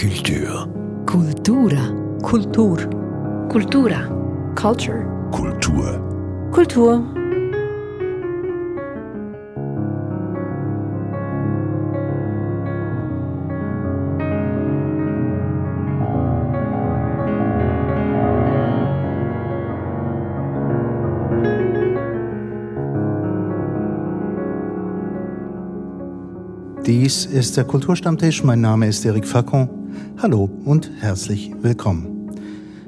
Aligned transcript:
Culture. 0.00 0.66
Cultura. 1.04 1.92
Kultur. 2.22 2.78
Cultura. 3.50 4.08
Culture. 4.54 5.04
Kultur. 5.30 6.50
Kultur. 6.50 7.04
Dies 26.86 27.26
ist 27.26 27.58
der 27.58 27.64
Kulturstammtisch. 27.64 28.42
Mein 28.42 28.62
Name 28.62 28.88
ist 28.88 29.04
Eric 29.04 29.26
Facon. 29.26 29.79
Hallo 30.22 30.50
und 30.64 30.90
herzlich 31.00 31.50
willkommen. 31.62 32.30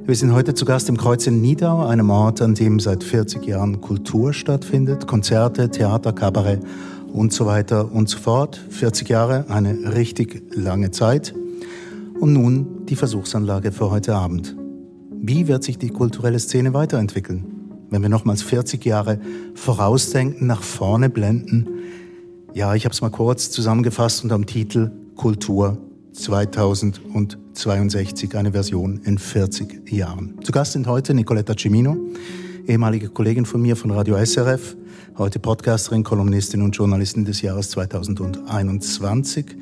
Wir 0.05 0.15
sind 0.15 0.33
heute 0.33 0.53
zu 0.55 0.65
Gast 0.65 0.89
im 0.89 0.97
Kreuz 0.97 1.27
in 1.27 1.41
Niedau, 1.41 1.87
einem 1.87 2.11
Ort, 2.11 2.43
an 2.43 2.55
dem 2.55 2.79
seit 2.79 3.03
40 3.03 3.47
Jahren 3.47 3.81
Kultur 3.81 4.33
stattfindet. 4.33 5.07
Konzerte, 5.07 5.71
Theater, 5.71 6.13
Kabarett 6.13 6.61
und 7.13 7.33
so 7.33 7.47
weiter 7.47 7.91
und 7.91 8.09
so 8.09 8.19
fort. 8.19 8.61
40 8.69 9.09
Jahre, 9.09 9.47
eine 9.49 9.95
richtig 9.95 10.43
lange 10.55 10.91
Zeit. 10.91 11.35
Und 12.21 12.33
nun 12.33 12.85
die 12.87 12.97
Versuchsanlage 12.97 13.73
für 13.73 13.91
heute 13.91 14.15
Abend. 14.15 14.57
Wie 15.11 15.49
wird 15.49 15.65
sich 15.65 15.79
die 15.79 15.91
kulturelle 15.91 16.39
Szene 16.39 16.75
weiterentwickeln? 16.75 17.47
Wenn 17.91 18.03
wir 18.03 18.09
nochmals 18.09 18.43
40 18.43 18.85
Jahre 18.85 19.21
vorausdenken, 19.55 20.47
nach 20.47 20.63
vorne 20.63 21.09
blenden, 21.09 21.69
ja, 22.55 22.75
ich 22.75 22.85
habe 22.85 22.93
es 22.93 23.01
mal 23.01 23.11
kurz 23.11 23.51
zusammengefasst 23.51 24.23
unter 24.25 24.37
dem 24.37 24.47
Titel 24.47 24.91
Kultur 25.17 25.79
2062, 26.13 28.37
eine 28.37 28.53
Version 28.53 29.01
in 29.05 29.19
40 29.19 29.91
Jahren. 29.91 30.37
Zu 30.43 30.53
Gast 30.53 30.73
sind 30.73 30.87
heute 30.87 31.15
Nicoletta 31.15 31.55
Cimino, 31.59 31.97
ehemalige 32.67 33.09
Kollegin 33.09 33.47
von 33.47 33.63
mir 33.63 33.77
von 33.77 33.91
Radio 33.91 34.23
SRF, 34.23 34.77
heute 35.17 35.39
Podcasterin, 35.39 36.05
Kolumnistin 36.05 36.61
und 36.63 36.77
Journalistin 36.77 37.25
des 37.25 37.41
Jahres 37.41 37.71
2021. 37.71 39.57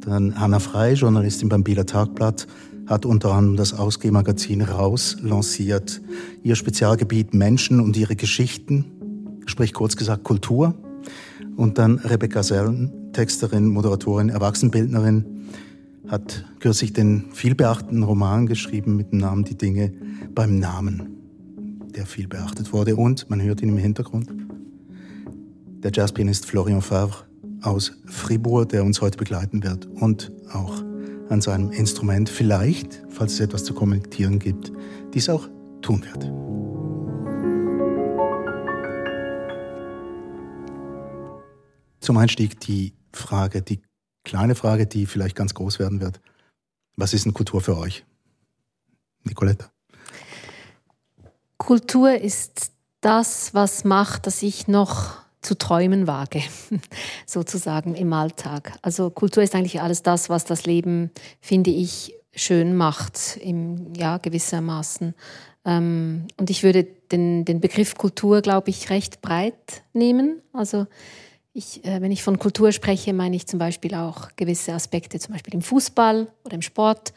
Dann 0.00 0.40
Hanna 0.40 0.58
Frey, 0.58 0.94
Journalistin 0.94 1.48
beim 1.48 1.62
Bieler 1.62 1.86
Tagblatt, 1.86 2.48
hat 2.86 3.06
unter 3.06 3.32
anderem 3.32 3.56
das 3.56 3.72
Ausgehmagazin 3.72 4.62
Raus 4.62 5.18
lanciert. 5.22 6.02
Ihr 6.42 6.56
Spezialgebiet 6.56 7.32
Menschen 7.32 7.78
und 7.80 7.96
ihre 7.96 8.16
Geschichten, 8.16 8.86
sprich 9.46 9.72
kurz 9.72 9.94
gesagt 9.96 10.24
Kultur. 10.24 10.74
Und 11.56 11.78
dann 11.78 12.00
Rebecca 12.00 12.42
Sellen, 12.42 13.12
Texterin, 13.12 13.68
Moderatorin, 13.68 14.30
Erwachsenbildnerin, 14.30 15.46
hat 16.08 16.44
kürzlich 16.58 16.92
den 16.92 17.30
vielbeachteten 17.32 18.02
Roman 18.02 18.46
geschrieben 18.46 18.96
mit 18.96 19.12
dem 19.12 19.18
Namen 19.18 19.44
Die 19.44 19.56
Dinge 19.56 19.92
beim 20.34 20.58
Namen, 20.58 21.18
der 21.94 22.06
viel 22.06 22.28
beachtet 22.28 22.72
wurde. 22.72 22.96
Und, 22.96 23.30
man 23.30 23.40
hört 23.40 23.62
ihn 23.62 23.70
im 23.70 23.78
Hintergrund, 23.78 24.28
der 25.82 25.90
Jazzpianist 25.92 26.46
Florian 26.46 26.82
Favre 26.82 27.24
aus 27.62 27.92
Fribourg, 28.06 28.68
der 28.68 28.84
uns 28.84 29.00
heute 29.00 29.18
begleiten 29.18 29.62
wird 29.62 29.86
und 29.86 30.32
auch 30.52 30.82
an 31.28 31.40
seinem 31.40 31.70
Instrument 31.70 32.28
vielleicht, 32.28 33.02
falls 33.08 33.34
es 33.34 33.40
etwas 33.40 33.64
zu 33.64 33.74
kommentieren 33.74 34.38
gibt, 34.38 34.72
dies 35.14 35.28
auch 35.28 35.48
tun 35.80 36.04
wird. 36.04 36.30
Zum 42.00 42.16
Einstieg 42.16 42.58
die 42.60 42.94
Frage, 43.12 43.62
die 43.62 43.80
kleine 44.24 44.54
Frage, 44.54 44.86
die 44.86 45.06
vielleicht 45.06 45.36
ganz 45.36 45.54
groß 45.54 45.78
werden 45.78 46.00
wird. 46.00 46.20
Was 46.96 47.14
ist 47.14 47.24
denn 47.24 47.34
Kultur 47.34 47.60
für 47.60 47.76
euch? 47.76 48.04
Nicoletta. 49.24 49.70
Kultur 51.58 52.12
ist 52.14 52.72
das, 53.00 53.54
was 53.54 53.84
macht, 53.84 54.26
dass 54.26 54.42
ich 54.42 54.68
noch 54.68 55.22
zu 55.42 55.56
träumen 55.58 56.06
wage, 56.06 56.42
sozusagen 57.26 57.94
im 57.94 58.12
Alltag. 58.12 58.78
Also 58.82 59.10
Kultur 59.10 59.42
ist 59.42 59.54
eigentlich 59.54 59.80
alles 59.80 60.02
das, 60.02 60.28
was 60.28 60.44
das 60.44 60.66
Leben, 60.66 61.10
finde 61.40 61.70
ich, 61.70 62.14
schön 62.34 62.76
macht, 62.76 63.36
im, 63.40 63.92
ja, 63.94 64.18
gewissermaßen. 64.18 65.14
Ähm, 65.64 66.26
und 66.36 66.50
ich 66.50 66.62
würde 66.62 66.84
den, 66.84 67.44
den 67.44 67.60
Begriff 67.60 67.96
Kultur, 67.96 68.40
glaube 68.40 68.70
ich, 68.70 68.90
recht 68.90 69.20
breit 69.20 69.82
nehmen. 69.92 70.40
Also 70.52 70.86
ich, 71.54 71.84
äh, 71.84 72.00
wenn 72.00 72.12
ich 72.12 72.22
von 72.22 72.38
Kultur 72.38 72.72
spreche, 72.72 73.12
meine 73.12 73.36
ich 73.36 73.46
zum 73.46 73.58
Beispiel 73.58 73.94
auch 73.94 74.28
gewisse 74.36 74.72
Aspekte, 74.72 75.18
zum 75.18 75.32
Beispiel 75.32 75.54
im 75.54 75.62
Fußball 75.62 76.28
oder 76.44 76.54
im 76.54 76.62
Sport. 76.62 77.12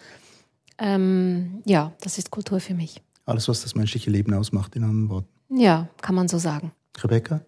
Ähm, 0.77 1.61
ja, 1.65 1.93
das 2.01 2.17
ist 2.17 2.31
Kultur 2.31 2.59
für 2.59 2.73
mich. 2.73 3.01
Alles, 3.25 3.47
was 3.47 3.61
das 3.61 3.75
menschliche 3.75 4.09
Leben 4.09 4.33
ausmacht, 4.33 4.75
in 4.75 4.83
anderen 4.83 5.09
Worten. 5.09 5.27
Ja, 5.49 5.87
kann 6.01 6.15
man 6.15 6.27
so 6.27 6.37
sagen. 6.37 6.71
Rebecca? 7.01 7.41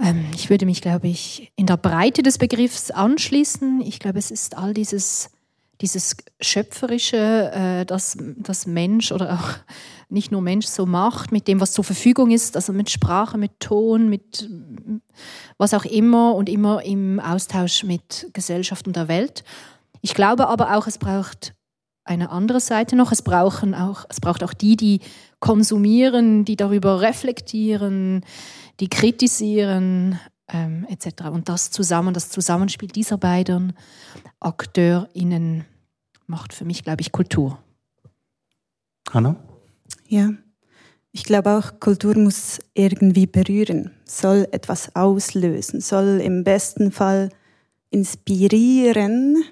Ähm, 0.00 0.26
ich 0.34 0.50
würde 0.50 0.66
mich, 0.66 0.82
glaube 0.82 1.08
ich, 1.08 1.52
in 1.56 1.66
der 1.66 1.76
Breite 1.76 2.22
des 2.22 2.38
Begriffs 2.38 2.90
anschließen. 2.90 3.80
Ich 3.82 4.00
glaube, 4.00 4.18
es 4.18 4.30
ist 4.30 4.56
all 4.56 4.74
dieses, 4.74 5.30
dieses 5.80 6.16
Schöpferische, 6.40 7.50
äh, 7.52 7.86
das, 7.86 8.16
das 8.36 8.66
Mensch 8.66 9.12
oder 9.12 9.34
auch 9.34 9.50
nicht 10.08 10.32
nur 10.32 10.40
Mensch 10.40 10.66
so 10.66 10.86
macht, 10.86 11.32
mit 11.32 11.48
dem, 11.48 11.60
was 11.60 11.72
zur 11.72 11.84
Verfügung 11.84 12.30
ist, 12.30 12.56
also 12.56 12.72
mit 12.72 12.90
Sprache, 12.90 13.36
mit 13.36 13.60
Ton, 13.60 14.08
mit 14.08 14.48
was 15.58 15.74
auch 15.74 15.84
immer 15.84 16.34
und 16.34 16.48
immer 16.48 16.82
im 16.84 17.20
Austausch 17.20 17.84
mit 17.84 18.28
Gesellschaft 18.32 18.86
und 18.86 18.96
der 18.96 19.08
Welt. 19.08 19.44
Ich 20.00 20.14
glaube 20.14 20.48
aber 20.48 20.76
auch, 20.76 20.86
es 20.86 20.98
braucht 20.98 21.54
eine 22.04 22.30
andere 22.30 22.60
Seite 22.60 22.96
noch. 22.96 23.12
Es, 23.12 23.22
brauchen 23.22 23.74
auch, 23.74 24.04
es 24.08 24.20
braucht 24.20 24.42
auch 24.42 24.54
die, 24.54 24.76
die 24.76 25.00
konsumieren, 25.40 26.44
die 26.44 26.56
darüber 26.56 27.00
reflektieren, 27.00 28.24
die 28.80 28.88
kritisieren, 28.88 30.18
ähm, 30.48 30.86
etc. 30.88 31.24
Und 31.30 31.48
das 31.48 31.70
zusammen, 31.70 32.14
das 32.14 32.30
Zusammenspiel 32.30 32.88
dieser 32.88 33.18
beiden 33.18 33.74
AkteurInnen 34.40 35.64
macht 36.26 36.52
für 36.52 36.64
mich, 36.64 36.82
glaube 36.82 37.02
ich, 37.02 37.12
Kultur. 37.12 37.58
Hanna? 39.10 39.36
Ja, 40.06 40.30
ich 41.12 41.24
glaube 41.24 41.50
auch, 41.50 41.80
Kultur 41.80 42.16
muss 42.16 42.58
irgendwie 42.74 43.26
berühren, 43.26 43.92
soll 44.04 44.46
etwas 44.52 44.94
auslösen, 44.94 45.80
soll 45.80 46.20
im 46.22 46.44
besten 46.44 46.92
Fall 46.92 47.30
inspirieren. 47.90 49.42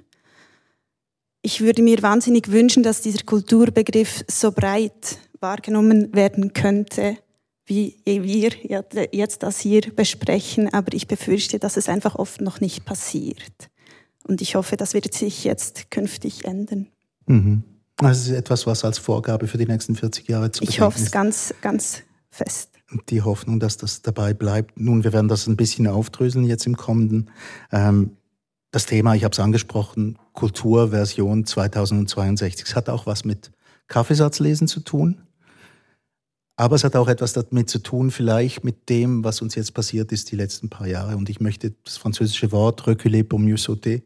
Ich 1.43 1.61
würde 1.61 1.83
mir 1.83 2.03
wahnsinnig 2.03 2.51
wünschen, 2.51 2.83
dass 2.83 3.01
dieser 3.01 3.25
Kulturbegriff 3.25 4.25
so 4.29 4.53
breit 4.53 5.19
wahrgenommen 5.41 6.15
werden 6.15 6.53
könnte, 6.53 7.19
wie 7.67 7.97
wir 8.05 8.53
jetzt 9.13 9.43
das 9.43 9.59
hier 9.61 9.83
besprechen, 9.95 10.73
aber 10.73 10.95
ich 10.95 11.09
befürchte, 11.09 11.59
dass 11.59 11.77
es 11.77 11.89
einfach 11.89 12.15
oft 12.15 12.41
noch 12.41 12.61
nicht 12.61 12.85
passiert. 12.85 13.71
Und 14.25 14.41
ich 14.41 14.55
hoffe, 14.55 14.77
das 14.77 14.95
wird 14.95 15.13
sich 15.15 15.45
jetzt 15.45 15.91
künftig 15.91 16.45
ändern. 16.45 16.89
Mhm. 17.27 17.63
Das 17.97 18.21
ist 18.21 18.31
etwas, 18.31 18.67
was 18.67 18.85
als 18.85 18.99
Vorgabe 18.99 19.47
für 19.47 19.57
die 19.57 19.67
nächsten 19.67 19.95
40 19.95 20.29
Jahre 20.29 20.51
zu 20.51 20.63
Ich 20.65 20.81
hoffe 20.81 21.01
es 21.01 21.11
ganz, 21.11 21.55
ganz 21.63 22.03
fest. 22.31 22.71
Die 23.09 23.23
Hoffnung, 23.23 23.59
dass 23.59 23.79
das 23.79 24.03
dabei 24.03 24.35
bleibt. 24.35 24.79
Nun, 24.79 25.03
wir 25.03 25.13
werden 25.13 25.29
das 25.29 25.47
ein 25.47 25.57
bisschen 25.57 25.87
aufdröseln 25.87 26.45
jetzt 26.45 26.67
im 26.67 26.77
kommenden. 26.77 27.31
Ähm, 27.73 28.17
das 28.71 28.87
Thema, 28.87 29.15
ich 29.15 29.25
habe 29.25 29.33
es 29.33 29.41
angesprochen, 29.41 30.19
Kulturversion 30.35 31.47
2062. 31.47 32.67
Es 32.67 32.77
hat 32.77 32.91
auch 32.91 33.07
was 33.07 33.25
mit 33.25 33.51
Kaffeesatzlesen 33.89 34.69
zu 34.69 34.81
tun. 34.81 35.23
Aber 36.57 36.77
es 36.77 36.85
hat 36.85 36.97
auch 36.97 37.09
etwas 37.09 37.33
damit 37.33 37.69
zu 37.71 37.79
tun, 37.79 38.11
vielleicht 38.11 38.63
mit 38.63 38.89
dem, 38.89 39.25
was 39.25 39.43
uns 39.43 39.55
jetzt 39.55 39.75
passiert 39.75 40.13
ist 40.13 40.31
die 40.31 40.37
letzten 40.37 40.69
paar 40.69 40.87
Jahre. 40.87 41.17
Und 41.17 41.29
ich 41.29 41.41
möchte 41.41 41.75
das 41.85 41.97
französische 41.97 42.53
Wort 42.53 42.87
reculer 42.87 43.23
pour 43.23 43.39
mieux 43.39 43.63
sauter 43.63 44.01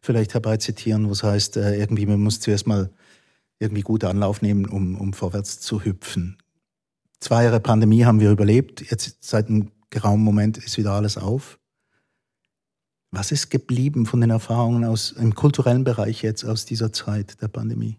vielleicht 0.00 0.34
herbeizitieren, 0.34 1.10
was 1.10 1.22
heißt, 1.22 1.56
äh, 1.56 1.76
irgendwie, 1.76 2.06
man 2.06 2.20
muss 2.20 2.40
zuerst 2.40 2.66
mal 2.66 2.90
irgendwie 3.62 3.82
gut 3.82 4.04
Anlauf 4.04 4.42
nehmen, 4.42 4.66
um, 4.66 5.00
um 5.00 5.12
vorwärts 5.12 5.60
zu 5.60 5.84
hüpfen. 5.84 6.36
Zwei 7.20 7.44
Jahre 7.44 7.60
Pandemie 7.60 8.04
haben 8.04 8.20
wir 8.20 8.30
überlebt. 8.30 8.82
Jetzt 8.90 9.24
seit 9.24 9.48
einem 9.48 9.70
geraumen 9.90 10.24
Moment 10.24 10.58
ist 10.58 10.76
wieder 10.76 10.92
alles 10.92 11.16
auf. 11.16 11.58
Was 13.12 13.30
ist 13.30 13.50
geblieben 13.50 14.06
von 14.06 14.20
den 14.20 14.30
Erfahrungen 14.30 14.84
aus 14.84 15.12
im 15.12 15.34
kulturellen 15.34 15.84
Bereich 15.84 16.22
jetzt 16.22 16.44
aus 16.44 16.64
dieser 16.64 16.92
Zeit 16.92 17.40
der 17.42 17.48
Pandemie? 17.48 17.98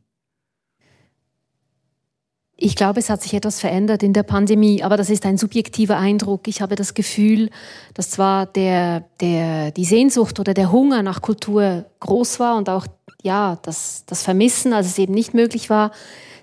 Ich 2.56 2.76
glaube, 2.76 3.00
es 3.00 3.10
hat 3.10 3.22
sich 3.22 3.34
etwas 3.34 3.60
verändert 3.60 4.04
in 4.04 4.14
der 4.14 4.24
Pandemie, 4.24 4.84
aber 4.84 4.96
das 4.96 5.10
ist 5.10 5.26
ein 5.26 5.38
subjektiver 5.38 5.98
Eindruck. 5.98 6.48
Ich 6.48 6.62
habe 6.62 6.76
das 6.76 6.94
Gefühl, 6.94 7.50
dass 7.94 8.12
zwar 8.12 8.46
der, 8.46 9.02
der, 9.20 9.72
die 9.72 9.86
Sehnsucht 9.86 10.40
oder 10.40 10.54
der 10.54 10.72
Hunger 10.72 11.04
nach 11.04 11.22
Kultur 11.22 11.86
groß 12.00 12.40
war 12.40 12.58
und 12.58 12.70
auch 12.70 12.88
ja, 13.24 13.58
das, 13.64 14.04
das 14.06 14.22
Vermissen, 14.22 14.74
als 14.74 14.88
es 14.88 14.98
eben 15.00 15.14
nicht 15.14 15.34
möglich 15.34 15.70
war, 15.70 15.92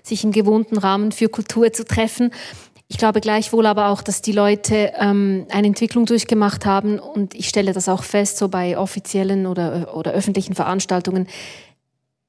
sich 0.03 0.23
im 0.23 0.31
gewohnten 0.31 0.77
Rahmen 0.77 1.11
für 1.11 1.29
Kultur 1.29 1.71
zu 1.71 1.85
treffen. 1.85 2.31
Ich 2.87 2.97
glaube 2.97 3.21
gleichwohl 3.21 3.67
aber 3.67 3.87
auch, 3.87 4.01
dass 4.01 4.21
die 4.21 4.33
Leute 4.33 4.91
ähm, 4.97 5.45
eine 5.49 5.67
Entwicklung 5.67 6.05
durchgemacht 6.05 6.65
haben 6.65 6.99
und 6.99 7.35
ich 7.35 7.47
stelle 7.47 7.71
das 7.71 7.87
auch 7.87 8.03
fest, 8.03 8.37
so 8.37 8.49
bei 8.49 8.77
offiziellen 8.77 9.45
oder, 9.45 9.95
oder 9.95 10.11
öffentlichen 10.11 10.55
Veranstaltungen, 10.55 11.27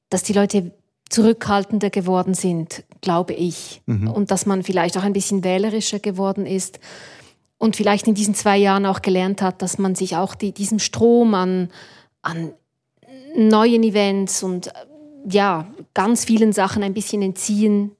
dass 0.09 0.23
die 0.23 0.33
Leute 0.33 0.71
zurückhaltender 1.09 1.89
geworden 1.89 2.33
sind, 2.33 2.83
glaube 3.01 3.33
ich. 3.33 3.81
Mhm. 3.87 4.07
Und 4.07 4.31
dass 4.31 4.45
man 4.45 4.63
vielleicht 4.63 4.97
auch 4.97 5.03
ein 5.03 5.13
bisschen 5.13 5.43
wählerischer 5.43 5.99
geworden 5.99 6.45
ist 6.45 6.79
und 7.57 7.75
vielleicht 7.75 8.07
in 8.07 8.15
diesen 8.15 8.35
zwei 8.35 8.57
Jahren 8.57 8.85
auch 8.85 9.01
gelernt 9.01 9.41
hat, 9.41 9.61
dass 9.61 9.77
man 9.79 9.95
sich 9.95 10.15
auch 10.15 10.35
die, 10.35 10.53
diesem 10.53 10.79
Strom 10.79 11.33
an, 11.33 11.69
an 12.21 12.53
neuen 13.35 13.83
Events 13.83 14.43
und 14.43 14.71
ja, 15.27 15.67
ganz 15.93 16.25
vielen 16.25 16.53
Sachen 16.53 16.83
ein 16.83 16.93
bisschen 16.93 17.21
entziehen 17.21 17.91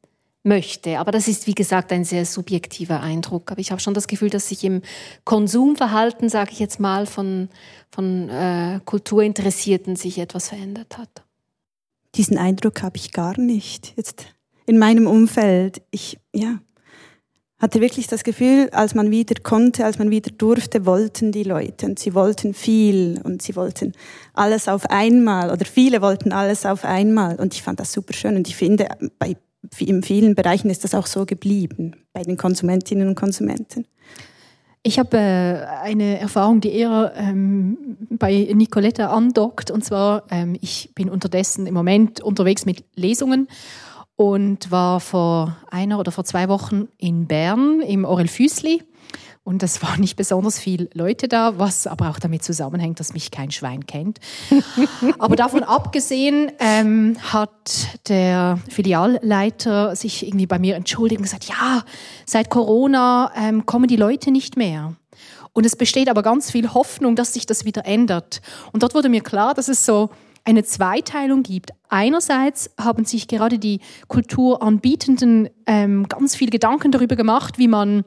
möchte. 0.44 1.00
Aber 1.00 1.12
das 1.12 1.28
ist, 1.28 1.48
wie 1.48 1.56
gesagt, 1.56 1.92
ein 1.92 2.04
sehr 2.04 2.26
subjektiver 2.26 3.02
Eindruck. 3.02 3.52
Aber 3.52 3.62
ich 3.62 3.72
habe 3.72 3.82
schon 3.82 3.94
das 3.94 4.08
Gefühl, 4.08 4.30
dass 4.30 4.50
sich 4.50 4.64
im 4.64 4.82
Konsumverhalten, 5.24 6.30
sage 6.30 6.52
ich 6.52 6.60
jetzt 6.60 6.80
mal, 6.80 7.06
von, 7.06 7.50
von 7.92 8.30
äh, 8.30 8.80
Kulturinteressierten 8.86 9.96
sich 9.96 10.20
etwas 10.20 10.50
verändert 10.50 10.98
hat. 10.98 11.24
Diesen 12.16 12.38
Eindruck 12.38 12.84
habe 12.84 12.98
ich 12.98 13.12
gar 13.12 13.40
nicht. 13.40 13.94
Jetzt 13.96 14.26
in 14.66 14.78
meinem 14.78 15.08
Umfeld. 15.08 15.82
Ich, 15.92 16.20
ja, 16.34 16.60
hatte 17.63 17.80
wirklich 17.80 18.07
das 18.07 18.25
Gefühl, 18.25 18.69
als 18.74 18.94
man 18.94 19.10
wieder 19.10 19.36
konnte, 19.42 19.86
als 19.86 19.98
man 19.98 20.10
wieder 20.10 20.30
durfte, 20.31 20.86
wollten 20.86 21.31
die 21.31 21.44
Leute 21.44 21.86
und 21.86 21.98
sie 21.98 22.13
wollten 22.13 22.54
viel 22.54 23.21
und 23.24 23.42
sie 23.42 23.56
wollten 23.56 23.94
alles 24.33 24.68
auf 24.68 24.89
einmal 24.89 25.50
oder 25.50 25.63
viele 25.63 26.01
wollten 26.01 26.33
alles 26.33 26.65
auf 26.65 26.83
einmal 26.83 27.38
und 27.38 27.54
ich 27.54 27.63
fand 27.63 27.80
das 27.80 27.94
super 27.94 28.12
schön 28.12 28.36
und 28.36 28.50
ich 28.50 28.57
finde, 28.57 28.89
bei 29.18 29.38
in 29.80 30.04
vielen 30.04 30.36
Bereichen 30.36 30.69
ist 30.69 30.83
das 30.83 30.94
auch 30.94 31.06
so 31.07 31.25
geblieben, 31.25 31.95
bei 32.12 32.24
den 32.24 32.36
Konsumentinnen 32.36 33.07
und 33.07 33.15
Konsumenten. 33.15 33.86
Ich 34.86 35.00
habe 35.00 35.15
äh, 35.15 35.65
eine 35.81 36.19
Erfahrung, 36.19 36.60
die 36.60 36.74
eher 36.74 37.13
ähm, 37.15 37.77
bei 38.10 38.50
Nicoletta 38.54 39.07
andockt. 39.07 39.71
Und 39.71 39.86
zwar, 39.86 40.24
ähm, 40.30 40.57
ich 40.60 40.92
bin 40.94 41.10
unterdessen 41.10 41.65
im 41.65 41.74
Moment 41.74 42.19
unterwegs 42.19 42.65
mit 42.65 42.83
Lesungen 42.94 43.48
und 44.15 44.71
war 44.71 45.00
vor 45.00 45.57
einer 45.69 46.00
oder 46.00 46.12
vor 46.12 46.24
zwei 46.24 46.48
Wochen 46.50 46.88
in 46.98 47.27
Bern 47.27 47.81
im 47.81 48.06
Orel 48.06 48.27
Füßli 48.27 48.83
und 49.45 49.62
es 49.62 49.83
waren 49.83 50.00
nicht 50.00 50.15
besonders 50.15 50.57
viele 50.57 50.88
Leute 50.94 51.27
da, 51.27 51.60
was 51.60 51.86
aber 51.86 52.10
auch 52.10 52.19
damit 52.19 52.44
zusammenhängt, 52.44 53.01
dass 53.01 53.13
mich 53.13 53.30
kein 53.30 53.51
Schwein 53.51 53.86
kennt. 53.86 54.19
aber 55.19 55.36
davon 55.36 55.63
abgesehen 55.63 56.50
ähm, 56.60 57.18
hat 57.21 58.00
der 58.07 58.60
Filialleiter 58.69 59.98
sich 59.98 60.25
irgendwie 60.25 60.45
bei 60.45 60.60
mir 60.60 60.75
entschuldigt 60.75 61.19
und 61.19 61.24
gesagt, 61.24 61.45
ja, 61.45 61.83
seit 62.25 62.50
Corona 62.50 63.33
ähm, 63.36 63.65
kommen 63.65 63.88
die 63.88 63.98
Leute 63.98 64.31
nicht 64.31 64.56
mehr. 64.56 64.95
Und 65.51 65.65
es 65.65 65.75
besteht 65.75 66.10
aber 66.10 66.24
ganz 66.24 66.50
viel 66.50 66.74
Hoffnung, 66.74 67.18
dass 67.18 67.33
sich 67.33 67.45
das 67.45 67.65
wieder 67.65 67.86
ändert. 67.86 68.42
Und 68.71 68.81
dort 68.81 68.95
wurde 68.95 69.10
mir 69.10 69.21
klar, 69.21 69.54
dass 69.54 69.68
es 69.68 69.86
so 69.86 70.10
eine 70.45 70.63
Zweiteilung 70.63 71.44
gibt. 71.44 71.72
Einerseits 71.90 72.72
haben 72.80 73.06
sich 73.06 73.28
gerade 73.28 73.60
die 73.60 73.80
Kulturanbietenden 74.07 75.50
ähm, 75.68 76.07
ganz 76.10 76.36
viel 76.36 76.50
Gedanken 76.50 76.92
darüber 76.92 77.16
gemacht, 77.16 77.57
wie 77.57 77.68
man 77.68 78.04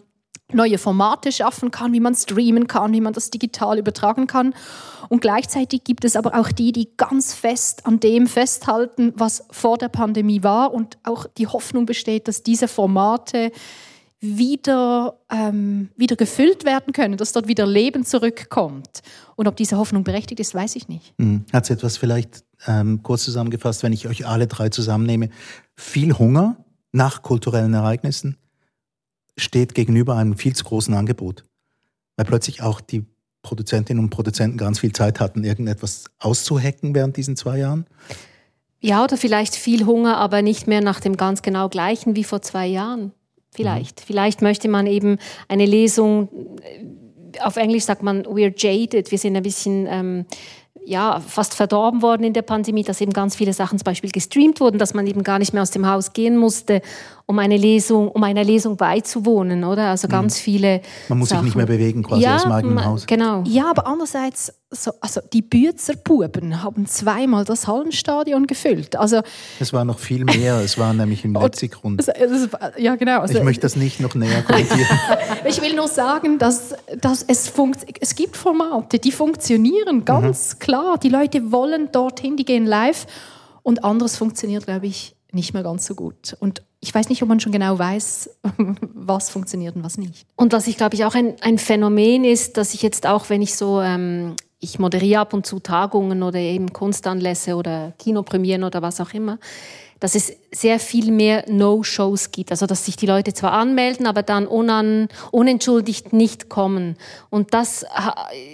neue 0.53 0.79
Formate 0.79 1.33
schaffen 1.33 1.71
kann, 1.71 1.93
wie 1.93 2.01
man 2.01 2.15
streamen 2.15 2.69
kann, 2.69 2.93
wie 2.93 3.01
man 3.01 3.13
das 3.13 3.31
digital 3.31 3.79
übertragen 3.79 4.27
kann. 4.27 4.55
Und 5.09 5.21
gleichzeitig 5.21 5.83
gibt 5.83 6.05
es 6.05 6.15
aber 6.15 6.39
auch 6.39 6.53
die, 6.53 6.73
die 6.73 6.91
ganz 6.97 7.35
fest 7.35 7.85
an 7.87 7.99
dem 7.99 8.27
festhalten, 8.27 9.13
was 9.17 9.45
vor 9.51 9.77
der 9.77 9.89
Pandemie 9.89 10.43
war 10.43 10.73
und 10.73 10.99
auch 11.03 11.27
die 11.37 11.49
Hoffnung 11.49 11.87
besteht, 11.87 12.29
dass 12.29 12.43
diese 12.43 12.69
Formate 12.69 13.51
wieder, 14.21 15.21
ähm, 15.31 15.91
wieder 15.97 16.17
gefüllt 16.17 16.65
werden 16.65 16.93
können, 16.93 17.17
dass 17.17 17.33
dort 17.33 17.49
wieder 17.49 17.67
Leben 17.67 18.05
zurückkommt. 18.05 19.03
Und 19.37 19.47
ob 19.47 19.57
diese 19.57 19.77
Hoffnung 19.77 20.05
berechtigt 20.05 20.41
ist, 20.41 20.55
weiß 20.55 20.77
ich 20.77 20.89
nicht. 20.89 21.15
Mhm. 21.19 21.45
Hat 21.53 21.65
es 21.65 21.71
etwas 21.71 21.97
vielleicht 21.97 22.45
ähm, 22.67 23.03
kurz 23.03 23.25
zusammengefasst, 23.25 23.83
wenn 23.83 23.93
ich 23.93 24.09
euch 24.09 24.27
alle 24.27 24.47
drei 24.47 24.71
zusammennehme, 24.71 25.29
viel 25.75 26.15
Hunger 26.15 26.65
nach 26.93 27.23
kulturellen 27.23 27.75
Ereignissen, 27.75 28.39
steht 29.37 29.75
gegenüber 29.75 30.17
einem 30.17 30.37
viel 30.37 30.57
zu 30.57 30.65
großen 30.65 30.95
Angebot. 30.95 31.45
Weil 32.17 32.25
plötzlich 32.25 32.63
auch 32.63 32.81
die 32.81 33.05
Produzentinnen 33.43 34.03
und 34.03 34.11
Produzenten 34.11 34.57
ganz 34.57 34.81
viel 34.81 34.93
Zeit 34.93 35.21
hatten, 35.21 35.45
irgendetwas 35.45 36.07
auszuhacken 36.19 36.95
während 36.95 37.17
diesen 37.17 37.37
zwei 37.37 37.59
Jahren. 37.59 37.87
Ja, 38.81 39.05
oder 39.05 39.17
vielleicht 39.17 39.55
viel 39.55 39.85
Hunger, 39.85 40.17
aber 40.17 40.43
nicht 40.43 40.67
mehr 40.67 40.81
nach 40.81 41.01
dem 41.01 41.17
ganz 41.17 41.43
genau 41.43 41.69
gleichen 41.69 42.17
wie 42.17 42.25
vor 42.25 42.43
zwei 42.43 42.67
Jahren. 42.67 43.13
Vielleicht. 43.55 44.01
Mhm. 44.01 44.05
Vielleicht 44.07 44.43
möchte 44.43 44.69
man 44.69 44.87
eben 44.87 45.19
eine 45.49 45.67
Lesung, 45.67 46.29
äh, 46.63 47.41
auf 47.41 47.57
Englisch 47.57 47.85
sagt 47.85 48.03
man, 48.03 48.25
we're 48.25 48.55
jaded, 48.57 49.11
wir 49.11 49.19
sind 49.19 49.37
ein 49.37 49.43
bisschen 49.43 49.87
ähm, 49.89 50.27
ja, 50.87 51.21
fast 51.21 51.55
verdorben 51.55 52.01
worden 52.01 52.23
in 52.23 52.33
der 52.33 52.43
Pandemie, 52.43 52.85
dass 52.85 53.01
eben 53.01 53.13
ganz 53.13 53.35
viele 53.35 53.53
Sachen 53.53 53.79
zum 53.79 53.85
Beispiel 53.85 54.11
gestreamt 54.11 54.61
wurden, 54.61 54.79
dass 54.79 54.95
man 54.95 55.07
eben 55.07 55.25
gar 55.25 55.41
nicht 55.41 55.53
mehr 55.53 55.63
aus 55.63 55.73
dem 55.73 55.87
Haus 55.87 56.13
gehen 56.13 56.37
musste, 56.37 56.81
um 57.29 57.41
eine 57.41 57.57
Lesung, 57.57 58.09
um 58.09 58.23
einer 58.23 58.45
Lesung 58.45 58.77
beizuwohnen, 58.77 59.65
oder? 59.65 59.91
Also 59.91 60.07
ganz 60.07 60.39
mhm. 60.39 60.43
viele. 60.43 60.81
Man 61.09 61.19
muss 61.19 61.31
Sachen. 61.31 61.41
sich 61.41 61.47
nicht 61.47 61.57
mehr 61.57 61.67
bewegen, 61.67 62.05
quasi 62.05 62.23
ja, 62.23 62.37
aus 62.37 62.43
dem 62.45 62.53
eigenen 62.53 62.85
Haus. 62.85 63.05
Genau. 63.07 63.43
Ja, 63.45 63.69
aber 63.69 63.85
andererseits, 63.89 64.55
so, 64.71 64.93
also 65.01 65.21
die 65.33 65.43
Bützer 65.43 65.97
Buben 65.97 66.63
haben 66.63 66.87
zweimal 66.87 67.45
das 67.45 67.67
Hallenstadion 67.67 68.47
gefüllt. 68.47 68.95
Also 68.95 69.23
es 69.59 69.73
war 69.73 69.85
noch 69.85 69.99
viel 69.99 70.25
mehr. 70.25 70.61
Es 70.61 70.79
war 70.79 70.95
nämlich 70.95 71.25
im 71.25 71.35
Letzigrund. 71.41 72.01
ja, 72.79 72.95
genau. 72.95 73.21
Also, 73.23 73.39
ich 73.39 73.45
möchte 73.45 73.63
das 73.63 73.75
nicht 73.75 73.99
noch 73.99 74.15
näher 74.15 74.43
kommentieren. 74.43 74.87
ich 75.45 75.61
will 75.61 75.75
nur 75.75 75.89
sagen, 75.89 76.39
dass, 76.39 76.77
dass 77.01 77.25
es, 77.25 77.53
es 78.01 78.15
gibt 78.15 78.37
Formate, 78.37 79.01
die 79.01 79.11
funktionieren 79.11 80.05
ganz 80.05 80.55
mhm. 80.55 80.59
klar. 80.61 80.99
Die 80.99 81.09
Leute 81.09 81.51
wollen 81.51 81.91
dorthin, 81.91 82.37
die 82.37 82.45
gehen 82.45 82.67
live. 82.67 83.07
Und 83.65 83.83
anderes 83.83 84.17
funktioniert, 84.17 84.67
glaube 84.67 84.87
ich, 84.87 85.17
nicht 85.33 85.55
mehr 85.55 85.65
ganz 85.65 85.87
so 85.87 85.97
gut. 85.97 86.37
Und 86.39 86.63
ich 86.81 86.95
weiß 86.95 87.09
nicht, 87.09 87.23
ob 87.23 87.29
man 87.29 87.41
schon 87.41 87.53
genau 87.53 87.79
weiß, 87.79 88.31
was 88.95 89.31
funktioniert 89.31 89.77
und 89.77 89.85
was 89.85 89.99
nicht. 89.99 90.27
Und 90.37 90.53
was 90.53 90.67
ich 90.67 90.77
glaube 90.77 90.95
ich 90.95 91.05
auch 91.05 91.15
ein, 91.15 91.35
ein 91.41 91.59
Phänomen 91.59 92.25
ist, 92.25 92.57
dass 92.57 92.75
ich 92.75 92.83
jetzt 92.83 93.07
auch, 93.07 93.29
wenn 93.31 93.43
ich 93.43 93.55
so, 93.55 93.81
ähm, 93.81 94.37
ich 94.61 94.79
moderiere 94.79 95.21
ab 95.21 95.33
und 95.33 95.47
zu 95.47 95.61
Tagungen 95.61 96.23
oder 96.23 96.39
eben 96.39 96.73
Kunstanlässe 96.73 97.57
oder 97.57 97.93
Kinopremieren 97.99 98.65
oder 98.65 98.83
was 98.83 99.01
auch 99.01 99.13
immer, 99.13 99.39
dass 100.01 100.15
es 100.15 100.37
sehr 100.53 100.79
viel 100.79 101.11
mehr 101.11 101.45
No-Shows 101.49 102.31
gibt. 102.31 102.51
Also 102.51 102.67
dass 102.67 102.85
sich 102.85 102.97
die 102.97 103.07
Leute 103.07 103.33
zwar 103.33 103.53
anmelden, 103.53 104.07
aber 104.07 104.23
dann 104.23 104.47
unan, 104.47 105.09
unentschuldigt 105.31 106.13
nicht 106.13 106.49
kommen. 106.49 106.97
Und 107.31 107.55
das 107.55 107.85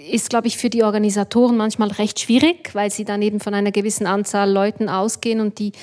ist, 0.09 0.29
glaube 0.29 0.47
ich, 0.47 0.57
für 0.57 0.69
die 0.69 0.83
Organisatoren 0.83 1.57
manchmal 1.57 1.89
recht 1.91 2.19
schwierig, 2.19 2.73
weil 2.73 2.91
sie 2.91 3.05
dann 3.05 3.21
eben 3.21 3.39
von 3.39 3.53
einer 3.53 3.71
gewissen 3.71 4.07
Anzahl 4.07 4.51
Leuten 4.51 4.87
ausgehen 4.87 5.41
und 5.41 5.59
die 5.59 5.73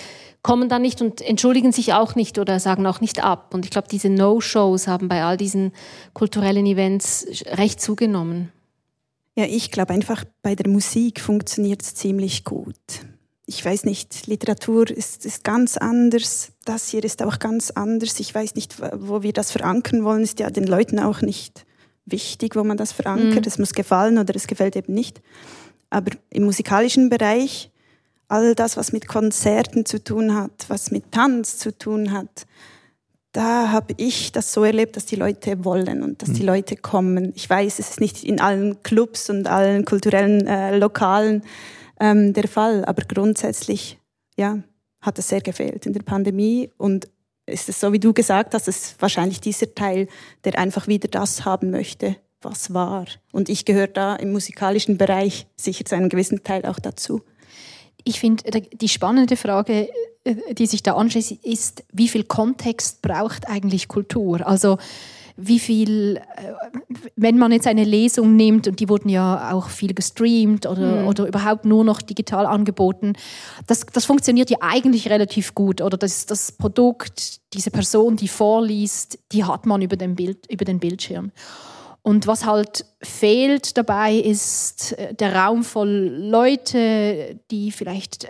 kommen 0.42 0.68
dann 0.68 0.82
nicht 0.82 1.02
und 1.02 1.20
entschuldigen 1.20 1.72
sich 1.72 1.92
auch 1.92 2.14
nicht 2.14 2.38
oder 2.38 2.60
sagen 2.60 2.86
auch 2.86 3.00
nicht 3.00 3.22
ab. 3.22 3.52
Und 3.54 3.64
ich 3.64 3.70
glaube, 3.70 3.88
diese 3.88 4.08
No-Shows 4.08 4.88
haben 4.88 5.08
bei 5.08 5.22
all 5.22 5.36
diesen 5.36 5.72
kulturellen 6.14 6.66
Events 6.66 7.26
recht 7.46 7.80
zugenommen. 7.80 8.50
Ja, 9.36 9.44
ich 9.44 9.70
glaube 9.70 9.92
einfach, 9.92 10.24
bei 10.42 10.54
der 10.54 10.68
Musik 10.68 11.20
funktioniert 11.20 11.82
es 11.82 11.94
ziemlich 11.94 12.44
gut. 12.44 12.76
Ich 13.46 13.64
weiß 13.64 13.84
nicht, 13.84 14.26
Literatur 14.26 14.90
ist, 14.90 15.26
ist 15.26 15.44
ganz 15.44 15.76
anders, 15.76 16.52
das 16.64 16.88
hier 16.88 17.02
ist 17.04 17.22
auch 17.22 17.38
ganz 17.38 17.70
anders. 17.70 18.20
Ich 18.20 18.34
weiß 18.34 18.54
nicht, 18.54 18.76
wo 18.80 19.22
wir 19.22 19.32
das 19.32 19.50
verankern 19.50 20.04
wollen, 20.04 20.22
ist 20.22 20.38
ja 20.40 20.50
den 20.50 20.66
Leuten 20.66 20.98
auch 20.98 21.20
nicht 21.20 21.66
wichtig, 22.06 22.56
wo 22.56 22.64
man 22.64 22.76
das 22.76 22.92
verankert. 22.92 23.44
Mhm. 23.44 23.48
Es 23.48 23.58
muss 23.58 23.72
gefallen 23.72 24.18
oder 24.18 24.34
es 24.36 24.46
gefällt 24.46 24.76
eben 24.76 24.94
nicht. 24.94 25.20
Aber 25.90 26.12
im 26.30 26.44
musikalischen 26.44 27.08
Bereich 27.08 27.70
all 28.30 28.54
das, 28.54 28.76
was 28.76 28.92
mit 28.92 29.08
Konzerten 29.08 29.84
zu 29.84 30.02
tun 30.02 30.34
hat, 30.34 30.66
was 30.68 30.90
mit 30.90 31.10
Tanz 31.10 31.58
zu 31.58 31.76
tun 31.76 32.12
hat, 32.12 32.46
da 33.32 33.70
habe 33.70 33.94
ich 33.96 34.32
das 34.32 34.52
so 34.52 34.64
erlebt, 34.64 34.96
dass 34.96 35.06
die 35.06 35.16
Leute 35.16 35.64
wollen 35.64 36.02
und 36.02 36.22
dass 36.22 36.32
die 36.32 36.42
mhm. 36.42 36.48
Leute 36.48 36.76
kommen. 36.76 37.32
Ich 37.36 37.48
weiß, 37.48 37.78
es 37.78 37.90
ist 37.90 38.00
nicht 38.00 38.24
in 38.24 38.40
allen 38.40 38.82
Clubs 38.82 39.30
und 39.30 39.46
allen 39.46 39.84
kulturellen 39.84 40.46
äh, 40.46 40.76
Lokalen 40.76 41.42
ähm, 42.00 42.32
der 42.32 42.48
Fall, 42.48 42.84
aber 42.84 43.02
grundsätzlich 43.04 43.98
ja, 44.36 44.58
hat 45.00 45.18
es 45.18 45.28
sehr 45.28 45.40
gefehlt 45.40 45.86
in 45.86 45.92
der 45.92 46.02
Pandemie 46.02 46.70
und 46.76 47.08
ist 47.46 47.68
es 47.68 47.80
so, 47.80 47.92
wie 47.92 47.98
du 47.98 48.12
gesagt 48.12 48.54
hast, 48.54 48.68
es 48.68 48.82
ist 48.82 49.02
wahrscheinlich 49.02 49.40
dieser 49.40 49.74
Teil, 49.74 50.08
der 50.44 50.58
einfach 50.58 50.86
wieder 50.86 51.08
das 51.08 51.44
haben 51.44 51.70
möchte, 51.70 52.16
was 52.42 52.74
war. 52.74 53.06
Und 53.32 53.48
ich 53.48 53.64
gehöre 53.64 53.88
da 53.88 54.16
im 54.16 54.32
musikalischen 54.32 54.98
Bereich 54.98 55.46
sicher 55.56 55.84
zu 55.84 55.96
einem 55.96 56.08
gewissen 56.08 56.42
Teil 56.44 56.64
auch 56.64 56.78
dazu 56.78 57.22
ich 58.04 58.20
finde, 58.20 58.60
die 58.60 58.88
spannende 58.88 59.36
Frage, 59.36 59.88
äh, 60.24 60.54
die 60.54 60.66
sich 60.66 60.82
da 60.82 60.94
anschließt, 60.94 61.32
ist, 61.44 61.84
wie 61.92 62.08
viel 62.08 62.24
Kontext 62.24 63.02
braucht 63.02 63.48
eigentlich 63.48 63.88
Kultur? 63.88 64.46
Also 64.46 64.78
wie 65.36 65.58
viel, 65.58 66.16
äh, 66.16 66.52
wenn 67.16 67.38
man 67.38 67.52
jetzt 67.52 67.66
eine 67.66 67.84
Lesung 67.84 68.36
nimmt, 68.36 68.68
und 68.68 68.80
die 68.80 68.88
wurden 68.88 69.08
ja 69.08 69.52
auch 69.52 69.68
viel 69.68 69.94
gestreamt 69.94 70.66
oder, 70.66 71.02
mhm. 71.02 71.08
oder 71.08 71.26
überhaupt 71.26 71.64
nur 71.64 71.84
noch 71.84 72.02
digital 72.02 72.46
angeboten, 72.46 73.14
das, 73.66 73.86
das 73.86 74.04
funktioniert 74.04 74.50
ja 74.50 74.58
eigentlich 74.60 75.08
relativ 75.08 75.54
gut. 75.54 75.80
Oder 75.80 75.96
das, 75.96 76.26
das 76.26 76.52
Produkt, 76.52 77.40
diese 77.54 77.70
Person, 77.70 78.16
die 78.16 78.28
vorliest, 78.28 79.18
die 79.32 79.44
hat 79.44 79.66
man 79.66 79.82
über 79.82 79.96
den, 79.96 80.14
Bild, 80.14 80.46
über 80.50 80.64
den 80.64 80.78
Bildschirm. 80.78 81.32
Und 82.02 82.26
was 82.26 82.46
halt 82.46 82.86
fehlt 83.02 83.76
dabei, 83.76 84.14
ist 84.14 84.92
äh, 84.98 85.14
der 85.14 85.34
Raum 85.34 85.64
voll 85.64 85.88
Leute, 85.88 87.38
die 87.50 87.72
vielleicht 87.72 88.24
äh, 88.24 88.28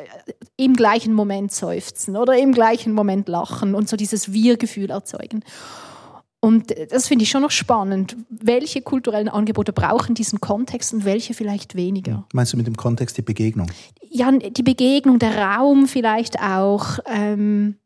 im 0.56 0.74
gleichen 0.74 1.12
Moment 1.12 1.52
seufzen 1.52 2.16
oder 2.16 2.36
im 2.36 2.52
gleichen 2.52 2.92
Moment 2.92 3.28
lachen 3.28 3.74
und 3.74 3.88
so 3.88 3.96
dieses 3.96 4.32
Wir-Gefühl 4.32 4.90
erzeugen. 4.90 5.44
Und 6.40 6.74
das 6.90 7.06
finde 7.06 7.24
ich 7.24 7.30
schon 7.30 7.42
noch 7.42 7.50
spannend. 7.50 8.16
Welche 8.30 8.80
kulturellen 8.80 9.28
Angebote 9.28 9.74
brauchen 9.74 10.14
diesen 10.14 10.40
Kontext 10.40 10.94
und 10.94 11.04
welche 11.04 11.34
vielleicht 11.34 11.74
weniger? 11.74 12.26
Meinst 12.32 12.54
du 12.54 12.56
mit 12.56 12.66
dem 12.66 12.76
Kontext 12.76 13.18
die 13.18 13.22
Begegnung? 13.22 13.70
Ja, 14.08 14.32
die 14.32 14.62
Begegnung, 14.62 15.18
der 15.18 15.36
Raum 15.36 15.86
vielleicht 15.86 16.40
auch. 16.40 16.98
Ähm, 17.06 17.76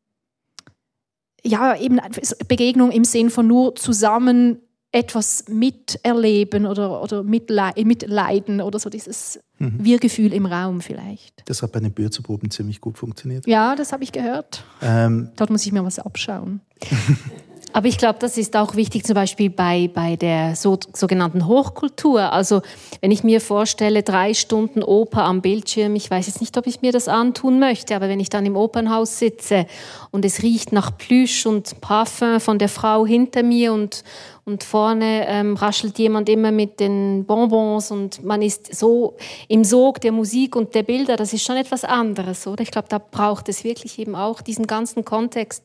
ja, 1.43 1.77
eben 1.77 2.01
Begegnung 2.49 2.91
im 2.91 3.05
Sinn 3.05 3.29
von 3.29 3.47
nur 3.47 3.75
zusammen 3.75 4.61
etwas 4.95 5.47
miterleben 5.49 6.67
oder, 6.67 7.03
oder 7.03 7.25
mitleiden 7.25 8.61
oder 8.61 8.79
so 8.79 8.89
dieses 8.89 9.41
mhm. 9.59 9.79
Wir-Gefühl 9.81 10.33
im 10.33 10.47
Raum 10.47 10.81
vielleicht. 10.81 11.43
Das 11.47 11.63
hat 11.63 11.73
bei 11.73 11.81
den 11.81 11.91
Bürzerproben 11.91 12.49
ziemlich 12.53 12.81
gut 12.81 12.97
funktioniert. 12.97 13.45
Ja, 13.45 13.75
das 13.75 13.93
habe 13.93 14.05
ich 14.05 14.13
gehört. 14.13 14.63
Ähm, 14.81 15.31
Dort 15.35 15.51
muss 15.51 15.67
ich 15.67 15.73
mir 15.73 15.85
was 15.85 15.99
abschauen. 15.99 16.61
Aber 17.77 17.89
ich 17.89 17.99
glaube, 17.99 18.21
das 18.21 18.39
ist 18.39 18.55
auch 18.55 18.77
wichtig, 18.77 19.05
zum 19.05 19.15
Beispiel 19.15 19.51
bei, 19.51 19.91
bei 19.93 20.15
der 20.15 20.55
so, 20.55 20.79
sogenannten 20.93 21.49
Hochkultur. 21.49 22.33
Also, 22.33 22.63
wenn 23.01 23.11
ich 23.11 23.25
mir 23.25 23.41
vorstelle, 23.41 24.05
drei 24.05 24.33
Stunden 24.33 24.81
Oper 24.81 25.25
am 25.25 25.43
Bildschirm, 25.43 25.97
ich 25.97 26.09
weiß 26.09 26.29
jetzt 26.29 26.41
nicht, 26.41 26.57
ob 26.57 26.69
ich 26.69 26.83
mir 26.83 26.93
das 26.93 27.09
antun 27.09 27.59
möchte, 27.59 27.97
aber 27.97 28.09
wenn 28.09 28.21
ich 28.21 28.31
dann 28.31 28.47
im 28.47 28.55
Opernhaus 28.55 29.19
sitze 29.19 29.67
und 30.13 30.25
es 30.25 30.45
riecht 30.45 30.71
nach 30.71 30.97
Plüsch 30.97 31.47
und 31.47 31.81
Parfum 31.81 32.39
von 32.39 32.61
der 32.61 32.69
Frau 32.69 33.07
hinter 33.07 33.43
mir 33.43 33.73
und, 33.73 34.05
und 34.45 34.63
vorne 34.63 35.27
ähm, 35.27 35.57
raschelt 35.57 35.99
jemand 35.99 36.29
immer 36.29 36.53
mit 36.53 36.79
den 36.79 37.25
Bonbons 37.25 37.91
und 37.91 38.23
man 38.23 38.41
ist 38.41 38.73
so 38.73 39.17
im 39.49 39.65
Sog 39.65 40.01
der 40.01 40.13
Musik 40.13 40.55
und 40.55 40.77
der 40.77 40.85
Bilder, 40.85 41.17
das 41.17 41.33
ist 41.33 41.43
schon 41.43 41.57
etwas 41.57 41.83
anderes, 41.83 42.47
oder? 42.47 42.63
Ich 42.63 42.71
glaube, 42.71 42.87
da 42.89 42.99
braucht 42.99 43.49
es 43.49 43.65
wirklich 43.65 43.99
eben 43.99 44.15
auch 44.15 44.43
diesen 44.43 44.69
ganzen 44.69 45.05
Kontext 45.05 45.65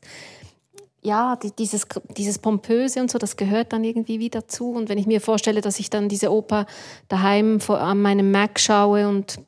ja, 1.02 1.36
die, 1.38 1.52
dieses, 1.52 1.88
dieses 2.18 2.40
Pompöse 2.40 3.00
und 3.00 3.10
so, 3.10 3.18
das 3.18 3.38
gehört 3.38 3.74
dann 3.74 3.84
irgendwie 3.84 4.20
wieder 4.20 4.48
zu. 4.48 4.72
Und 4.72 4.90
wenn 4.90 4.98
ich 4.98 5.08
mir 5.08 5.22
vorstelle, 5.22 5.62
dass 5.62 5.80
ich 5.80 5.90
dann 5.90 6.10
diese 6.10 6.32
Oper 6.32 6.66
daheim 7.08 7.60
vor, 7.60 7.80
an 7.80 8.02
meinem 8.02 8.32
Mac 8.32 8.60
schaue 8.60 9.08
und 9.08 9.40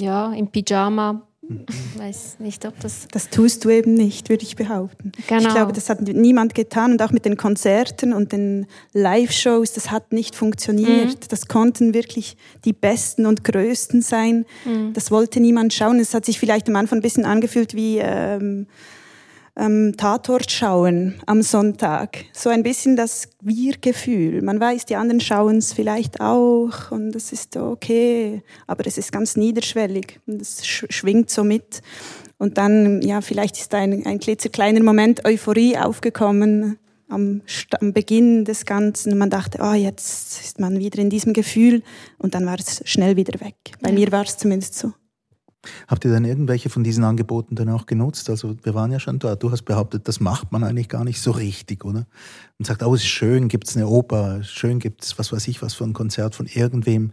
ja, 0.00 0.32
im 0.32 0.48
Pyjama, 0.48 1.22
weiß 1.96 2.40
nicht, 2.40 2.66
ob 2.66 2.78
das. 2.80 3.06
Das 3.10 3.30
tust 3.30 3.64
du 3.64 3.70
eben 3.70 3.94
nicht, 3.94 4.28
würde 4.28 4.42
ich 4.42 4.56
behaupten. 4.56 5.12
Genau. 5.28 5.48
Ich 5.48 5.54
glaube, 5.54 5.72
das 5.72 5.88
hat 5.88 6.02
niemand 6.02 6.54
getan 6.54 6.92
und 6.92 7.02
auch 7.02 7.12
mit 7.12 7.24
den 7.24 7.36
Konzerten 7.36 8.12
und 8.12 8.32
den 8.32 8.66
Live-Shows, 8.92 9.72
das 9.72 9.90
hat 9.90 10.12
nicht 10.12 10.34
funktioniert. 10.34 11.06
Mhm. 11.08 11.28
Das 11.28 11.46
konnten 11.46 11.94
wirklich 11.94 12.36
die 12.64 12.72
Besten 12.72 13.24
und 13.24 13.44
Größten 13.44 14.02
sein. 14.02 14.46
Mhm. 14.64 14.92
Das 14.92 15.10
wollte 15.10 15.40
niemand 15.40 15.72
schauen. 15.72 16.00
Es 16.00 16.12
hat 16.12 16.24
sich 16.24 16.38
vielleicht 16.38 16.68
am 16.68 16.76
Anfang 16.76 16.98
ein 16.98 17.02
bisschen 17.02 17.24
angefühlt 17.24 17.74
wie. 17.74 17.98
Ähm, 17.98 18.66
ähm, 19.58 19.94
Tatort 19.96 20.50
schauen 20.50 21.14
am 21.26 21.42
Sonntag. 21.42 22.24
So 22.32 22.48
ein 22.48 22.62
bisschen 22.62 22.96
das 22.96 23.28
Wir-Gefühl. 23.42 24.40
Man 24.42 24.60
weiß, 24.60 24.86
die 24.86 24.96
anderen 24.96 25.20
schauen 25.20 25.58
es 25.58 25.72
vielleicht 25.72 26.20
auch 26.20 26.90
und 26.90 27.14
es 27.16 27.32
ist 27.32 27.56
okay, 27.56 28.42
aber 28.66 28.86
es 28.86 28.96
ist 28.96 29.12
ganz 29.12 29.36
niederschwellig 29.36 30.20
und 30.26 30.40
es 30.40 30.66
schwingt 30.66 31.30
so 31.30 31.44
mit. 31.44 31.82
Und 32.38 32.56
dann, 32.56 33.02
ja, 33.02 33.20
vielleicht 33.20 33.58
ist 33.58 33.74
ein, 33.74 34.06
ein 34.06 34.20
klitzekleiner 34.20 34.82
Moment 34.82 35.24
Euphorie 35.24 35.76
aufgekommen 35.76 36.78
am, 37.08 37.42
am 37.80 37.92
Beginn 37.92 38.44
des 38.44 38.64
Ganzen. 38.64 39.18
Man 39.18 39.30
dachte, 39.30 39.58
oh, 39.60 39.74
jetzt 39.74 40.40
ist 40.40 40.60
man 40.60 40.78
wieder 40.78 41.00
in 41.00 41.10
diesem 41.10 41.32
Gefühl 41.32 41.82
und 42.18 42.34
dann 42.34 42.46
war 42.46 42.58
es 42.58 42.82
schnell 42.84 43.16
wieder 43.16 43.40
weg. 43.40 43.56
Bei 43.80 43.88
ja. 43.90 43.94
mir 43.94 44.12
war 44.12 44.22
es 44.22 44.36
zumindest 44.36 44.74
so. 44.74 44.92
Habt 45.88 46.04
ihr 46.04 46.12
dann 46.12 46.24
irgendwelche 46.24 46.70
von 46.70 46.84
diesen 46.84 47.02
Angeboten 47.04 47.56
dann 47.56 47.68
auch 47.68 47.86
genutzt? 47.86 48.30
Also 48.30 48.56
wir 48.62 48.74
waren 48.74 48.92
ja 48.92 49.00
schon 49.00 49.18
dort. 49.18 49.42
Du 49.42 49.50
hast 49.50 49.62
behauptet, 49.62 50.06
das 50.06 50.20
macht 50.20 50.52
man 50.52 50.62
eigentlich 50.62 50.88
gar 50.88 51.04
nicht 51.04 51.20
so 51.20 51.32
richtig, 51.32 51.84
oder? 51.84 52.06
Und 52.58 52.66
sagt, 52.66 52.82
oh, 52.82 52.94
es 52.94 53.02
ist 53.02 53.08
schön, 53.08 53.48
gibt 53.48 53.68
es 53.68 53.76
eine 53.76 53.88
Oper, 53.88 54.42
schön 54.44 54.78
gibt 54.78 55.04
es 55.04 55.18
was 55.18 55.32
weiß 55.32 55.48
ich 55.48 55.60
was 55.60 55.74
für 55.74 55.84
ein 55.84 55.92
Konzert 55.92 56.34
von 56.34 56.46
irgendwem. 56.46 57.12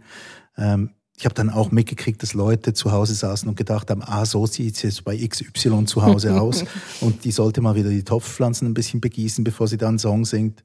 Ähm, 0.56 0.90
ich 1.18 1.24
habe 1.24 1.34
dann 1.34 1.48
auch 1.48 1.70
mitgekriegt, 1.70 2.22
dass 2.22 2.34
Leute 2.34 2.74
zu 2.74 2.92
Hause 2.92 3.14
saßen 3.14 3.48
und 3.48 3.56
gedacht 3.56 3.90
haben, 3.90 4.02
ah, 4.02 4.26
so 4.26 4.46
sieht 4.46 4.76
es 4.76 4.82
jetzt 4.82 5.04
bei 5.04 5.16
XY 5.16 5.86
zu 5.86 6.02
Hause 6.02 6.40
aus. 6.40 6.64
und 7.00 7.24
die 7.24 7.32
sollte 7.32 7.62
mal 7.62 7.74
wieder 7.74 7.88
die 7.88 8.04
Topfpflanzen 8.04 8.68
ein 8.68 8.74
bisschen 8.74 9.00
begießen, 9.00 9.42
bevor 9.42 9.66
sie 9.66 9.78
dann 9.78 9.90
einen 9.90 9.98
Song 9.98 10.24
singt. 10.26 10.62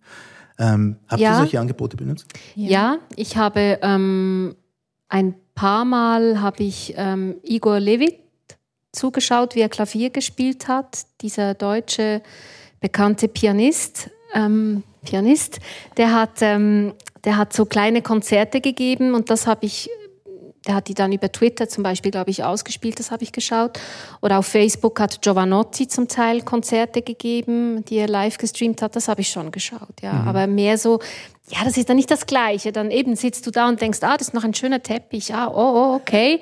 Ähm, 0.60 0.98
habt 1.08 1.22
ja. 1.22 1.32
ihr 1.32 1.38
solche 1.38 1.60
Angebote 1.60 1.96
benutzt? 1.96 2.26
Ja, 2.56 2.70
ja 2.70 2.98
ich 3.16 3.38
habe 3.38 3.80
ähm, 3.82 4.56
ein 5.12 5.36
paar 5.56 5.84
Mal 5.84 6.42
habe 6.42 6.64
ich 6.64 6.94
ähm, 6.96 7.36
Igor 7.44 7.80
Levit 7.80 8.18
zugeschaut, 8.94 9.56
wie 9.56 9.60
er 9.60 9.70
Klavier 9.70 10.10
gespielt 10.10 10.68
hat. 10.70 11.06
Dieser 11.22 11.54
deutsche 11.54 12.22
bekannte 12.80 13.28
Pianist, 13.28 14.10
ähm, 14.34 14.84
Pianist, 15.04 15.60
der 15.98 16.14
hat, 16.14 16.42
ähm, 16.42 16.94
der 17.26 17.36
hat 17.36 17.52
so 17.52 17.66
kleine 17.66 18.02
Konzerte 18.02 18.62
gegeben 18.62 19.14
und 19.14 19.30
das 19.30 19.48
habe 19.48 19.66
ich 19.66 19.90
der 20.68 20.76
hat 20.76 20.88
die 20.88 20.94
dann 20.94 21.12
über 21.12 21.32
Twitter 21.32 21.68
zum 21.68 21.84
Beispiel, 21.84 22.12
glaube 22.12 22.30
ich, 22.30 22.44
ausgespielt, 22.44 23.00
das 23.00 23.10
habe 23.10 23.24
ich 23.24 23.32
geschaut. 23.32 23.80
Oder 24.22 24.40
auf 24.40 24.46
Facebook 24.46 25.00
hat 25.00 25.22
Giovanotti 25.22 25.88
zum 25.88 26.08
Teil 26.08 26.42
Konzerte 26.42 27.02
gegeben, 27.02 27.84
die 27.86 27.98
er 27.98 28.08
live 28.08 28.38
gestreamt 28.38 28.82
hat, 28.82 28.96
das 28.96 29.08
habe 29.08 29.22
ich 29.22 29.30
schon 29.30 29.52
geschaut, 29.52 30.02
ja. 30.02 30.14
Mhm. 30.14 30.28
Aber 30.28 30.48
mehr 30.48 30.78
so, 30.78 31.00
ja, 31.50 31.64
das 31.64 31.78
ist 31.78 31.90
dann 31.90 31.98
nicht 31.98 32.12
das 32.12 32.28
Gleiche. 32.28 32.72
Dann 32.72 32.92
eben 32.92 33.16
sitzt 33.16 33.46
du 33.48 33.52
da 33.52 33.68
und 33.68 33.82
denkst, 33.82 34.00
ah, 34.02 34.18
das 34.18 34.30
ist 34.30 34.34
noch 34.34 34.44
ein 34.44 34.54
schöner 34.54 34.84
Teppich, 34.84 35.34
ah, 35.34 35.48
oh, 35.48 35.54
oh 35.56 35.96
okay. 35.96 36.40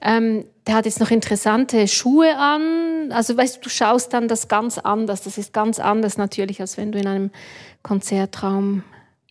Ähm, 0.00 0.44
der 0.66 0.74
hat 0.74 0.84
jetzt 0.84 1.00
noch 1.00 1.10
interessante 1.10 1.88
Schuhe 1.88 2.36
an. 2.36 3.12
Also 3.12 3.36
weißt 3.36 3.56
du, 3.56 3.60
du 3.62 3.70
schaust 3.70 4.12
dann 4.12 4.28
das 4.28 4.48
ganz 4.48 4.78
anders. 4.78 5.22
Das 5.22 5.38
ist 5.38 5.52
ganz 5.52 5.78
anders 5.78 6.18
natürlich, 6.18 6.60
als 6.60 6.76
wenn 6.76 6.92
du 6.92 6.98
in 6.98 7.06
einem 7.06 7.30
Konzertraum 7.82 8.82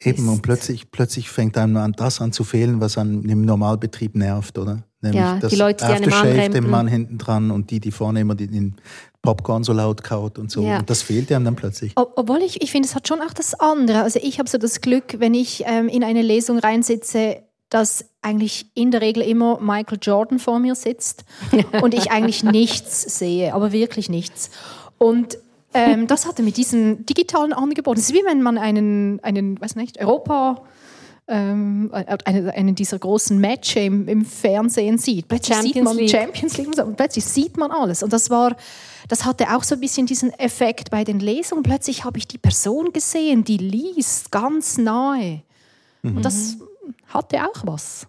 Eben, 0.04 0.30
und 0.30 0.44
plötzlich, 0.44 0.92
plötzlich 0.92 1.30
fängt 1.30 1.58
einem 1.58 1.78
an, 1.78 1.94
das 1.94 2.22
an 2.22 2.32
zu 2.32 2.44
fehlen, 2.44 2.80
was 2.80 2.98
an 2.98 3.24
im 3.24 3.42
Normalbetrieb 3.46 4.16
nervt, 4.16 4.58
oder? 4.60 4.84
Nämlich 5.02 5.22
ja, 5.22 5.40
das 5.40 5.52
die 5.52 5.58
Leute, 5.58 5.86
die 5.86 5.92
Aftershave, 5.92 6.50
den 6.50 6.70
Mann 6.70 6.88
hinten 6.88 7.18
dran 7.18 7.52
und 7.52 7.72
die, 7.72 7.80
die 7.80 7.92
vorne 7.92 8.20
immer 8.20 8.36
den 8.36 8.76
Popcorn 9.22 9.64
so 9.64 9.74
laut 9.74 10.04
kaut 10.04 10.38
und 10.38 10.52
so. 10.52 10.64
Ja. 10.64 10.80
Und 10.80 10.90
das 10.90 11.02
fehlt 11.02 11.32
einem 11.32 11.46
dann 11.46 11.56
plötzlich. 11.56 11.94
Obwohl 11.96 12.42
ich, 12.44 12.62
ich 12.62 12.72
finde, 12.72 12.88
es 12.88 12.96
hat 12.96 13.08
schon 13.08 13.22
auch 13.22 13.34
das 13.34 13.60
andere. 13.60 14.04
Also 14.04 14.20
ich 14.22 14.40
habe 14.40 14.50
so 14.50 14.58
das 14.58 14.82
Glück, 14.82 15.16
wenn 15.20 15.34
ich 15.34 15.64
ähm, 15.66 15.88
in 15.90 16.04
eine 16.04 16.22
Lesung 16.22 16.60
reinsitze, 16.60 17.44
dass 17.70 18.06
eigentlich 18.22 18.68
in 18.74 18.92
der 18.92 19.02
Regel 19.02 19.24
immer 19.24 19.60
Michael 19.60 20.00
Jordan 20.02 20.40
vor 20.40 20.60
mir 20.60 20.76
sitzt 20.76 21.26
und 21.82 21.94
ich 21.94 22.12
eigentlich 22.12 22.44
nichts 22.44 23.20
sehe, 23.20 23.54
aber 23.54 23.72
wirklich 23.72 24.10
nichts. 24.10 24.52
Und 24.98 25.38
ähm, 25.78 26.08
das 26.08 26.26
hatte 26.26 26.44
mit 26.44 26.58
diesen 26.58 27.06
digitalen 27.06 27.54
Angeboten. 27.54 28.00
Es 28.00 28.10
ist 28.10 28.16
wie 28.16 28.26
wenn 28.26 28.42
man 28.42 28.58
einen, 28.58 29.20
einen 29.24 29.60
weiß 29.60 29.76
nicht, 29.76 30.00
Europa 30.00 30.64
ähm, 31.28 31.92
einen, 32.26 32.50
einen 32.50 32.76
dieser 32.76 32.98
großen 33.00 33.38
Matches 33.38 33.84
im, 33.84 34.08
im, 34.08 34.24
Fernsehen 34.24 34.98
sieht. 34.98 35.28
Plötzlich 35.28 35.58
Champions 35.58 35.76
sieht 35.76 35.84
man 35.84 35.98
League. 35.98 36.10
Champions 36.10 36.58
League 36.58 36.86
und 36.86 36.96
plötzlich 36.96 37.26
sieht 37.26 37.58
man 37.58 37.72
alles. 37.72 38.02
Und 38.02 38.14
das 38.14 38.30
war, 38.30 38.56
das 39.10 39.26
hatte 39.26 39.56
auch 39.56 39.64
so 39.64 39.76
ein 39.76 39.82
bisschen 39.82 40.08
diesen 40.08 40.32
Effekt 40.40 40.90
bei 40.90 41.04
den 41.04 41.20
Lesungen. 41.20 41.64
Plötzlich 41.64 42.06
habe 42.06 42.18
ich 42.18 42.28
die 42.28 42.38
Person 42.38 42.94
gesehen, 42.94 43.44
die 43.44 43.58
liest 43.58 44.32
ganz 44.32 44.78
nahe. 44.78 45.44
Mhm. 46.02 46.18
Und 46.18 46.24
das 46.24 46.58
hatte 47.08 47.44
auch 47.44 47.66
was. 47.66 48.08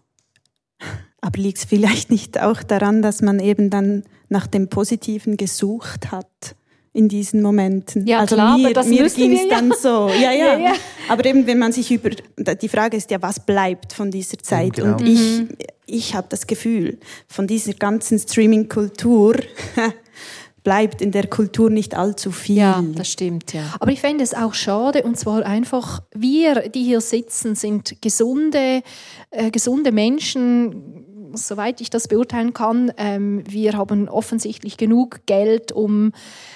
Aber 1.21 1.41
liegt 1.41 1.59
es 1.59 1.65
vielleicht 1.65 2.11
nicht 2.11 2.41
auch 2.41 2.63
daran, 2.63 3.03
dass 3.03 3.21
man 3.21 3.41
eben 3.41 3.71
dann 3.71 4.05
nach 4.29 4.47
dem 4.47 4.69
Positiven 4.69 5.37
gesucht 5.37 6.13
hat? 6.13 6.55
In 6.93 7.09
diesen 7.09 7.43
Momenten. 7.43 8.07
Ja, 8.07 8.21
also 8.21 8.35
klar, 8.35 8.57
mir, 8.57 8.69
mir 8.85 9.09
ging 9.09 9.33
es 9.37 9.49
dann 9.49 9.73
so. 9.73 10.09
Ja, 10.19 10.33
ja, 10.33 10.55
ja, 10.55 10.59
ja, 10.59 10.73
Aber 11.09 11.25
eben, 11.25 11.47
wenn 11.47 11.59
man 11.59 11.73
sich 11.73 11.91
über, 11.91 12.11
die 12.11 12.69
Frage 12.69 12.97
ist 12.97 13.11
ja, 13.11 13.21
was 13.23 13.45
bleibt 13.45 13.93
von 13.93 14.11
dieser 14.11 14.39
Zeit? 14.39 14.75
Genau. 14.75 14.93
Und 14.93 15.07
ich, 15.07 15.41
mhm. 15.41 15.49
ich 15.87 16.15
habe 16.15 16.27
das 16.31 16.47
Gefühl, 16.47 16.99
von 17.29 17.47
dieser 17.47 17.75
ganzen 17.75 18.19
Streaming-Kultur 18.19 19.37
bleibt 20.65 21.01
in 21.01 21.13
der 21.13 21.27
Kultur 21.29 21.71
nicht 21.71 21.95
allzu 21.95 22.31
viel. 22.31 22.57
Ja, 22.57 22.85
das 22.95 23.11
stimmt, 23.11 23.53
ja. 23.53 23.75
Aber 23.81 23.91
ich 23.91 24.01
fände 24.01 24.25
es 24.25 24.35
auch 24.35 24.55
schade, 24.55 25.03
und 25.03 25.19
zwar 25.19 25.47
einfach, 25.47 26.03
wir, 26.15 26.69
die 26.69 26.85
hier 26.85 27.01
sitzen, 27.01 27.55
sind 27.55 28.03
gesunde, 28.03 28.83
äh, 29.31 29.51
gesunde 29.51 29.93
Menschen, 29.93 31.07
soweit 31.35 31.81
ich 31.81 31.91
das 31.91 32.09
beurteilen 32.09 32.53
kann, 32.53 32.93
ähm, 32.97 33.43
wir 33.49 33.75
haben 33.75 34.09
offensichtlich 34.09 34.77
genug 34.77 35.21
Geld, 35.27 35.73
um 35.73 36.13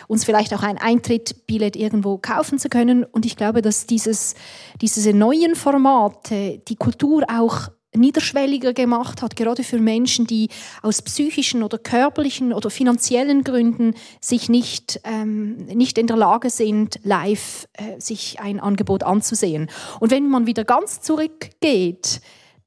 uns 0.09 0.25
vielleicht 0.25 0.55
auch 0.55 0.63
ein 0.63 0.79
Eintrittbillett 0.79 1.77
irgendwo 1.77 2.19
kaufen 2.19 2.59
zu 2.59 2.69
können. 2.69 3.05
Und 3.05 3.27
ich 3.27 3.37
glaube, 3.37 3.63
dass 3.63 3.87
dieses, 3.87 4.35
diese 4.81 5.13
neuen 5.13 5.55
Formate 5.55 6.61
die 6.69 6.77
Kultur 6.77 7.25
auch 7.29 7.69
niederschwelliger 7.95 8.73
gemacht 8.73 9.23
hat, 9.23 9.37
gerade 9.37 9.65
für 9.65 9.79
Menschen, 9.79 10.27
die 10.27 10.49
aus 10.83 11.03
psychischen 11.03 11.63
oder 11.63 11.79
körperlichen 11.79 12.53
oder 12.53 12.71
finanziellen 12.71 13.45
Gründen 13.45 13.95
sich 14.21 14.49
nicht, 14.49 15.01
ähm, 15.05 15.57
nicht 15.67 15.99
in 15.99 16.07
der 16.07 16.17
Lage 16.17 16.51
sind, 16.51 16.99
live 17.03 17.69
äh, 17.75 18.01
sich 18.01 18.41
ein 18.41 18.61
Angebot 18.61 19.03
anzusehen. 19.03 19.69
Und 20.01 20.11
wenn 20.11 20.29
man 20.29 20.47
wieder 20.47 20.65
ganz 20.65 21.01
zurückgeht, 21.01 22.21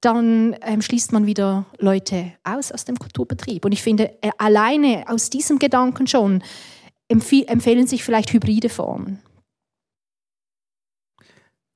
dann 0.05 0.55
ähm, 0.61 0.81
schließt 0.81 1.11
man 1.11 1.25
wieder 1.25 1.65
Leute 1.79 2.33
aus 2.43 2.71
aus 2.71 2.85
dem 2.85 2.97
Kulturbetrieb. 2.97 3.65
Und 3.65 3.71
ich 3.71 3.81
finde, 3.81 4.11
äh, 4.21 4.29
alleine 4.37 5.05
aus 5.07 5.31
diesem 5.31 5.57
Gedanken 5.57 6.05
schon 6.05 6.43
empfehlen 7.07 7.87
sich 7.87 8.03
vielleicht 8.03 8.31
hybride 8.31 8.69
Formen. 8.69 9.19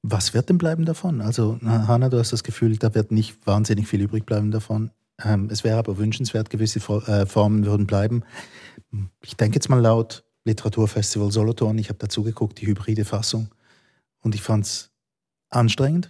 Was 0.01 0.33
wird 0.33 0.49
denn 0.49 0.57
bleiben 0.57 0.85
davon? 0.85 1.21
Also, 1.21 1.59
Hanna, 1.63 2.09
du 2.09 2.17
hast 2.17 2.31
das 2.31 2.43
Gefühl, 2.43 2.77
da 2.77 2.95
wird 2.95 3.11
nicht 3.11 3.45
wahnsinnig 3.45 3.87
viel 3.87 4.01
übrig 4.01 4.25
bleiben 4.25 4.49
davon. 4.51 4.91
Ähm, 5.23 5.49
es 5.51 5.63
wäre 5.63 5.77
aber 5.77 5.97
wünschenswert, 5.97 6.49
gewisse 6.49 6.79
äh, 6.79 7.25
Formen 7.25 7.65
würden 7.65 7.85
bleiben. 7.85 8.23
Ich 9.21 9.35
denke 9.35 9.55
jetzt 9.55 9.69
mal 9.69 9.81
laut 9.81 10.23
Literaturfestival 10.45 11.31
Solothurn, 11.31 11.77
ich 11.77 11.89
habe 11.89 11.99
dazu 11.99 12.23
geguckt, 12.23 12.61
die 12.61 12.67
hybride 12.67 13.05
Fassung. 13.05 13.49
Und 14.21 14.35
ich 14.35 14.41
fand 14.41 14.65
es 14.65 14.91
anstrengend, 15.49 16.09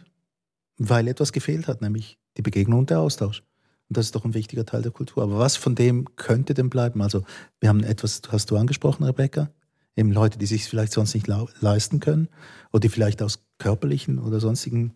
weil 0.80 1.08
etwas 1.08 1.32
gefehlt 1.32 1.68
hat, 1.68 1.82
nämlich 1.82 2.18
die 2.38 2.42
Begegnung 2.42 2.80
und 2.80 2.90
der 2.90 3.02
Austausch. 3.02 3.44
Und 3.90 3.98
das 3.98 4.06
ist 4.06 4.16
doch 4.16 4.26
ein 4.26 4.34
wichtiger 4.34 4.66
Teil 4.66 4.82
der 4.82 4.92
Kultur. 4.92 5.24
Aber 5.24 5.38
was 5.38 5.56
von 5.56 5.76
dem 5.76 6.16
könnte 6.16 6.54
denn 6.54 6.70
bleiben? 6.70 7.02
Also, 7.02 7.24
wir 7.60 7.70
haben 7.70 7.84
etwas, 7.84 8.22
hast 8.30 8.50
du 8.50 8.58
angesprochen, 8.58 9.04
Rebecca? 9.04 9.50
Eben 9.96 10.12
Leute, 10.12 10.38
die 10.38 10.46
sich 10.46 10.66
vielleicht 10.66 10.94
sonst 10.94 11.14
nicht 11.14 11.28
leisten 11.28 12.00
können 12.00 12.30
oder 12.72 12.82
die 12.82 12.90
vielleicht 12.90 13.22
aus 13.22 13.40
körperlichen 13.58 14.20
oder 14.20 14.40
sonstigen 14.40 14.94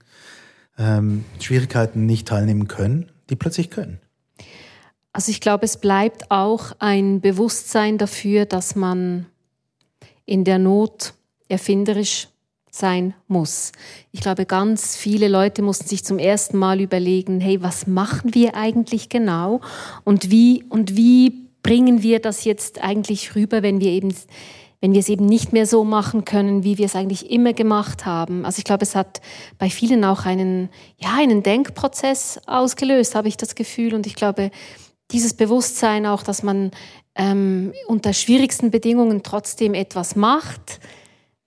ähm, 0.77 1.25
Schwierigkeiten 1.39 2.05
nicht 2.05 2.27
teilnehmen 2.27 2.67
können, 2.67 3.11
die 3.29 3.35
plötzlich 3.35 3.69
können. 3.69 3.99
Also 5.11 5.31
ich 5.31 5.41
glaube, 5.41 5.65
es 5.65 5.77
bleibt 5.77 6.31
auch 6.31 6.71
ein 6.79 7.19
Bewusstsein 7.19 7.97
dafür, 7.97 8.45
dass 8.45 8.75
man 8.75 9.25
in 10.25 10.43
der 10.43 10.59
Not 10.59 11.13
erfinderisch 11.49 12.29
sein 12.75 13.13
muss. 13.27 13.71
Ich 14.11 14.21
glaube, 14.21 14.45
ganz 14.45 14.95
viele 14.95 15.27
Leute 15.27 15.61
mussten 15.61 15.87
sich 15.87 16.03
zum 16.03 16.17
ersten 16.17 16.57
Mal 16.57 16.81
überlegen, 16.81 17.39
hey, 17.39 17.61
was 17.61 17.85
machen 17.85 18.33
wir 18.33 18.55
eigentlich 18.55 19.09
genau 19.09 19.61
und 20.03 20.31
wie 20.31 20.63
und 20.69 20.97
wie 20.97 21.49
bringen 21.61 22.01
wir 22.01 22.19
das 22.19 22.43
jetzt 22.45 22.83
eigentlich 22.83 23.35
rüber, 23.35 23.61
wenn 23.61 23.79
wir 23.79 23.91
eben 23.91 24.13
wenn 24.81 24.91
wir 24.91 24.99
es 24.99 25.07
eben 25.07 25.25
nicht 25.25 25.53
mehr 25.53 25.65
so 25.65 25.85
machen 25.85 26.25
können, 26.25 26.65
wie 26.65 26.77
wir 26.77 26.87
es 26.87 26.95
eigentlich 26.95 27.31
immer 27.31 27.53
gemacht 27.53 28.05
haben. 28.05 28.43
Also 28.43 28.57
ich 28.57 28.65
glaube, 28.65 28.83
es 28.83 28.95
hat 28.95 29.21
bei 29.57 29.69
vielen 29.69 30.03
auch 30.03 30.25
einen, 30.25 30.67
ja, 30.97 31.13
einen 31.17 31.41
Denkprozess 31.41 32.41
ausgelöst, 32.47 33.15
habe 33.15 33.29
ich 33.29 33.37
das 33.37 33.55
Gefühl. 33.55 33.93
Und 33.93 34.05
ich 34.07 34.15
glaube, 34.15 34.51
dieses 35.11 35.35
Bewusstsein 35.35 36.05
auch, 36.05 36.21
dass 36.21 36.43
man 36.43 36.71
ähm, 37.15 37.71
unter 37.87 38.11
schwierigsten 38.11 38.71
Bedingungen 38.71 39.23
trotzdem 39.23 39.73
etwas 39.73 40.17
macht, 40.17 40.81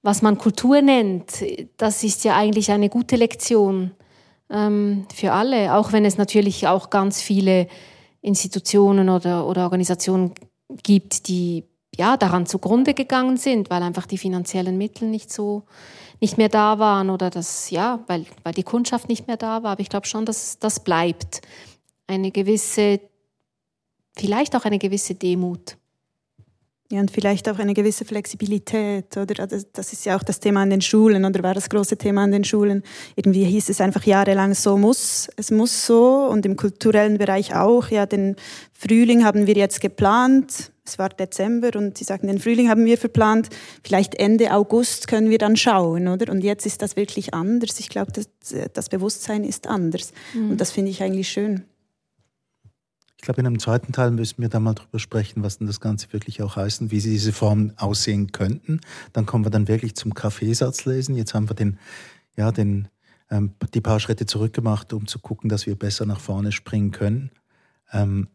was 0.07 0.23
man 0.23 0.39
Kultur 0.39 0.81
nennt, 0.81 1.45
das 1.77 2.05
ist 2.05 2.25
ja 2.25 2.37
eigentlich 2.37 2.71
eine 2.71 2.89
gute 2.89 3.17
Lektion 3.17 3.91
ähm, 4.49 5.07
für 5.13 5.33
alle, 5.33 5.75
auch 5.75 5.93
wenn 5.93 6.05
es 6.05 6.17
natürlich 6.17 6.69
auch 6.69 6.91
ganz 6.91 7.21
viele 7.21 7.67
Institutionen 8.23 9.09
oder, 9.09 9.47
oder 9.49 9.65
Organisationen 9.65 10.33
gibt, 10.85 11.27
die 11.27 11.65
ja, 11.97 12.17
daran 12.17 12.47
zugrunde 12.47 12.95
gegangen 12.95 13.37
sind, 13.37 13.69
weil 13.69 13.83
einfach 13.83 14.07
die 14.07 14.19
finanziellen 14.19 14.79
Mittel 14.79 15.09
nicht 15.09 15.33
so 15.33 15.65
nicht 16.21 16.39
mehr 16.39 16.49
da 16.49 16.79
waren 16.79 17.11
oder 17.11 17.29
das, 17.29 17.71
ja, 17.71 18.01
weil, 18.07 18.25
weil 18.43 18.55
die 18.55 18.63
Kundschaft 18.63 19.09
nicht 19.09 19.27
mehr 19.27 19.37
da 19.37 19.63
war. 19.63 19.73
Aber 19.73 19.81
ich 19.81 19.91
glaube 19.91 20.07
schon, 20.07 20.25
dass 20.25 20.59
das 20.59 20.81
bleibt. 20.83 21.43
Eine 22.07 22.31
gewisse, 22.31 23.01
vielleicht 24.17 24.57
auch 24.57 24.65
eine 24.65 24.79
gewisse 24.79 25.15
Demut. 25.15 25.77
Ja, 26.91 27.01
und 27.01 27.11
vielleicht 27.11 27.49
auch 27.49 27.59
eine 27.59 27.75
gewisse 27.75 28.05
Flexibilität, 28.05 29.17
oder? 29.17 29.43
Also, 29.43 29.67
das 29.73 29.93
ist 29.93 30.07
ja 30.07 30.17
auch 30.17 30.23
das 30.23 30.39
Thema 30.39 30.63
an 30.63 30.71
den 30.71 30.81
Schulen, 30.81 31.25
oder 31.25 31.43
war 31.43 31.53
das 31.53 31.69
große 31.69 31.97
Thema 31.97 32.23
an 32.23 32.31
den 32.31 32.45
Schulen. 32.45 32.85
Irgendwie 33.17 33.45
hieß 33.45 33.71
es 33.71 33.81
einfach 33.81 34.05
jahrelang, 34.05 34.55
so 34.55 34.77
muss, 34.77 35.29
es 35.37 35.51
muss 35.51 35.85
so, 35.85 36.29
und 36.31 36.47
im 36.47 36.57
kulturellen 36.57 37.19
Bereich 37.19 37.57
auch. 37.57 37.89
Ja, 37.89 38.07
den 38.07 38.37
Frühling 38.73 39.25
haben 39.25 39.49
wir 39.49 39.55
jetzt 39.55 39.81
geplant, 39.81 40.71
es 40.85 40.99
war 40.99 41.09
Dezember 41.09 41.71
und 41.75 41.99
sie 41.99 42.05
sagten, 42.05 42.29
den 42.29 42.39
Frühling 42.39 42.69
haben 42.69 42.85
wir 42.85 42.97
verplant, 42.99 43.49
vielleicht 43.83 44.15
Ende 44.15 44.53
August 44.53 45.09
können 45.09 45.31
wir 45.31 45.39
dann 45.39 45.57
schauen, 45.57 46.07
oder? 46.07 46.31
Und 46.31 46.45
jetzt 46.45 46.67
ist 46.67 46.83
das 46.83 46.95
wirklich 46.95 47.35
anders. 47.35 47.81
Ich 47.81 47.89
glaube, 47.89 48.13
das, 48.13 48.29
das 48.73 48.89
Bewusstsein 48.89 49.43
ist 49.43 49.67
anders. 49.67 50.13
Mhm. 50.35 50.53
Und 50.53 50.61
das 50.61 50.71
finde 50.71 50.93
ich 50.93 51.03
eigentlich 51.03 51.29
schön. 51.29 51.65
Ich 53.17 53.23
glaube, 53.23 53.41
in 53.41 53.47
einem 53.47 53.59
zweiten 53.59 53.93
Teil 53.93 54.11
müssen 54.11 54.43
wir 54.43 54.49
da 54.49 54.61
mal 54.61 54.75
drüber 54.75 54.99
sprechen, 54.99 55.43
was 55.43 55.59
denn 55.59 55.67
das 55.67 55.81
Ganze 55.81 56.13
wirklich 56.13 56.43
auch 56.43 56.57
heißt 56.57 56.83
und 56.83 56.91
wie 56.91 57.01
sie 57.01 57.11
diese 57.11 57.33
Formen 57.33 57.73
aussehen 57.79 58.31
könnten. 58.31 58.81
Dann 59.13 59.27
kommen 59.27 59.45
wir 59.45 59.51
dann 59.51 59.69
wirklich 59.69 59.97
zum 59.97 60.15
Kaffeesatz 60.15 60.85
lesen. 60.85 61.17
Jetzt 61.17 61.35
haben 61.35 61.49
wir 61.49 61.55
den, 61.55 61.79
ja, 62.37 62.53
den, 62.53 62.89
ähm, 63.31 63.55
die 63.73 63.81
paar 63.81 64.01
Schritte 64.01 64.27
zurückgemacht, 64.27 64.93
um 64.93 65.07
zu 65.07 65.19
gucken, 65.19 65.49
dass 65.49 65.67
wir 65.67 65.77
besser 65.77 66.05
nach 66.05 66.21
vorne 66.21 66.53
springen 66.53 66.91
können. 66.91 67.31
Ähm, 67.93 68.29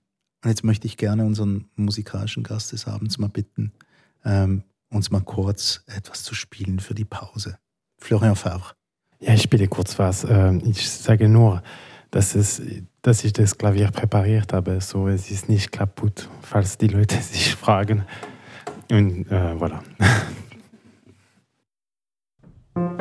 und 0.44 0.50
jetzt 0.50 0.63
möchte 0.63 0.88
ich 0.88 0.98
gerne 0.98 1.26
unseren 1.26 1.70
musikalischen 1.76 2.44
Gast 2.44 2.72
des 2.72 2.88
Abends 2.88 3.20
mal 3.20 3.30
bitten, 3.30 3.72
ähm, 4.26 4.63
uns 4.89 5.12
mal 5.12 5.22
kurz 5.22 5.84
etwas 5.86 6.24
zu 6.24 6.34
spielen 6.34 6.80
für 6.80 6.96
die 6.96 7.06
Pause. 7.06 7.60
Florian 8.00 8.36
Favre. 8.36 8.74
Ja, 9.20 9.36
ich 9.36 9.44
spiele 9.44 9.67
kurz 9.67 10.00
was. 10.00 10.24
Ähm, 10.24 10.62
ich 10.65 10.89
sage 10.89 11.30
nur, 11.30 11.62
dass, 12.10 12.34
es, 12.34 12.60
dass 13.02 13.24
ich 13.24 13.34
das 13.34 13.58
Klavier 13.58 13.90
präpariert 13.92 14.54
habe. 14.54 14.80
So, 14.82 15.08
es 15.08 15.32
ist 15.32 15.50
nicht 15.50 15.72
kaputt, 15.72 16.30
falls 16.42 16.78
die 16.78 16.88
Leute 16.88 17.16
sich 17.22 17.56
fragen. 17.56 18.06
Und 18.92 19.32
äh, 19.32 19.56
voilà. 19.56 19.80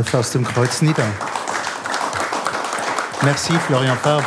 SRF 0.00 0.14
aus 0.14 0.32
dem 0.32 0.44
Kreuz 0.44 0.82
nieder. 0.82 1.06
Merci, 3.22 3.52
Florian 3.52 3.96
Farb. 3.98 4.24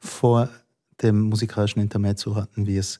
Vor 0.00 0.50
dem 1.02 1.20
musikalischen 1.20 1.80
Intermezzo 1.80 2.34
hatten 2.34 2.66
wir 2.66 2.80
es 2.80 2.98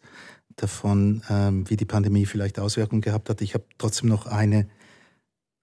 davon, 0.57 1.23
ähm, 1.29 1.69
wie 1.69 1.77
die 1.77 1.85
Pandemie 1.85 2.25
vielleicht 2.27 2.61
Auswirkungen 2.61 3.01
gehabt 3.01 3.31
hat. 3.31 3.41
Ich 3.41 3.55
habe 3.55 3.65
trotzdem 3.79 4.09
noch 4.09 4.27
eine, 4.27 4.69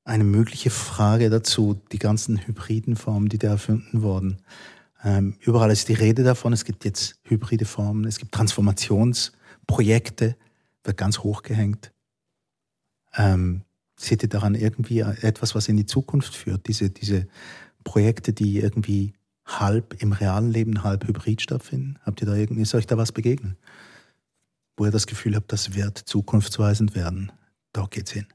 eine 0.03 0.25
mögliche 0.25 0.71
Frage 0.71 1.29
dazu, 1.29 1.79
die 1.91 1.99
ganzen 1.99 2.45
hybriden 2.45 2.97
Formen, 2.97 3.29
die 3.29 3.37
da 3.37 3.47
erfunden 3.49 4.01
wurden. 4.01 4.41
Ähm, 5.03 5.35
überall 5.39 5.71
ist 5.71 5.87
die 5.87 5.93
Rede 5.93 6.23
davon, 6.23 6.51
es 6.51 6.65
gibt 6.65 6.83
jetzt 6.83 7.15
hybride 7.23 7.65
Formen, 7.65 8.03
es 8.05 8.19
gibt 8.19 8.33
Transformationsprojekte, 8.33 10.35
wird 10.83 10.97
ganz 10.97 11.19
hoch 11.19 11.43
gehängt. 11.43 11.91
Ähm, 13.15 13.63
seht 13.95 14.23
ihr 14.23 14.29
daran 14.29 14.55
irgendwie 14.55 14.99
etwas, 14.99 15.55
was 15.55 15.67
in 15.67 15.77
die 15.77 15.85
Zukunft 15.85 16.35
führt? 16.35 16.67
Diese, 16.67 16.89
diese 16.89 17.27
Projekte, 17.83 18.33
die 18.33 18.59
irgendwie 18.59 19.13
halb 19.45 20.01
im 20.01 20.11
realen 20.11 20.51
Leben, 20.51 20.83
halb 20.83 21.07
hybrid 21.07 21.41
stattfinden? 21.41 21.99
Habt 22.03 22.21
ihr 22.21 22.27
da 22.27 22.35
irgendwie, 22.35 22.61
ist 22.61 22.75
euch 22.75 22.87
da 22.87 22.97
was 22.97 23.11
begegnet? 23.11 23.57
Wo 24.77 24.85
ihr 24.85 24.91
das 24.91 25.07
Gefühl 25.07 25.35
habt, 25.35 25.51
das 25.51 25.73
wird 25.75 25.97
zukunftsweisend 25.97 26.95
werden? 26.95 27.31
Da 27.73 27.85
geht's 27.89 28.11
hin. 28.11 28.27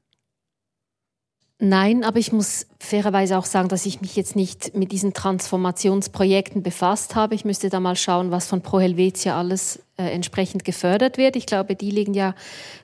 Nein, 1.60 2.04
aber 2.04 2.18
ich 2.18 2.32
muss 2.32 2.66
fairerweise 2.80 3.38
auch 3.38 3.44
sagen, 3.44 3.68
dass 3.68 3.86
ich 3.86 4.00
mich 4.00 4.16
jetzt 4.16 4.34
nicht 4.34 4.74
mit 4.74 4.90
diesen 4.92 5.14
Transformationsprojekten 5.14 6.62
befasst 6.62 7.14
habe. 7.14 7.34
Ich 7.34 7.44
müsste 7.44 7.70
da 7.70 7.80
mal 7.80 7.96
schauen, 7.96 8.30
was 8.32 8.48
von 8.48 8.60
Pro 8.60 8.80
Helvetia 8.80 9.38
alles 9.38 9.83
äh, 9.96 10.10
entsprechend 10.10 10.64
gefördert 10.64 11.18
wird. 11.18 11.36
Ich 11.36 11.46
glaube, 11.46 11.76
die 11.76 11.90
legen 11.90 12.14
ja 12.14 12.34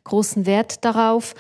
großen 0.05 0.47
Wert 0.47 0.85
darauf. 0.85 1.35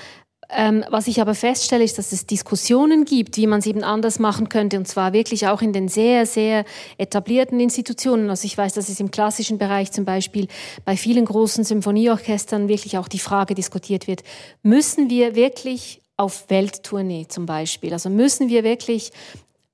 Ähm, 0.52 0.84
was 0.90 1.06
ich 1.06 1.20
aber 1.20 1.34
feststelle, 1.34 1.84
ist, 1.84 1.98
dass 1.98 2.10
es 2.12 2.26
Diskussionen 2.26 3.04
gibt, 3.04 3.36
wie 3.36 3.46
man 3.46 3.60
es 3.60 3.66
eben 3.66 3.84
anders 3.84 4.18
machen 4.18 4.48
könnte, 4.48 4.78
und 4.78 4.88
zwar 4.88 5.12
wirklich 5.12 5.46
auch 5.46 5.62
in 5.62 5.72
den 5.72 5.88
sehr, 5.88 6.26
sehr 6.26 6.64
etablierten 6.98 7.60
Institutionen. 7.60 8.30
Also 8.30 8.46
ich 8.46 8.58
weiß, 8.58 8.74
dass 8.74 8.88
es 8.88 8.98
im 8.98 9.12
klassischen 9.12 9.58
Bereich 9.58 9.92
zum 9.92 10.04
Beispiel 10.04 10.48
bei 10.84 10.96
vielen 10.96 11.24
großen 11.24 11.62
Symphonieorchestern 11.62 12.68
wirklich 12.68 12.98
auch 12.98 13.06
die 13.06 13.20
Frage 13.20 13.54
diskutiert 13.54 14.08
wird, 14.08 14.22
müssen 14.62 15.08
wir 15.08 15.36
wirklich 15.36 16.00
auf 16.16 16.50
Welttournee 16.50 17.26
zum 17.28 17.46
Beispiel, 17.46 17.92
also 17.92 18.10
müssen 18.10 18.48
wir 18.48 18.64
wirklich 18.64 19.12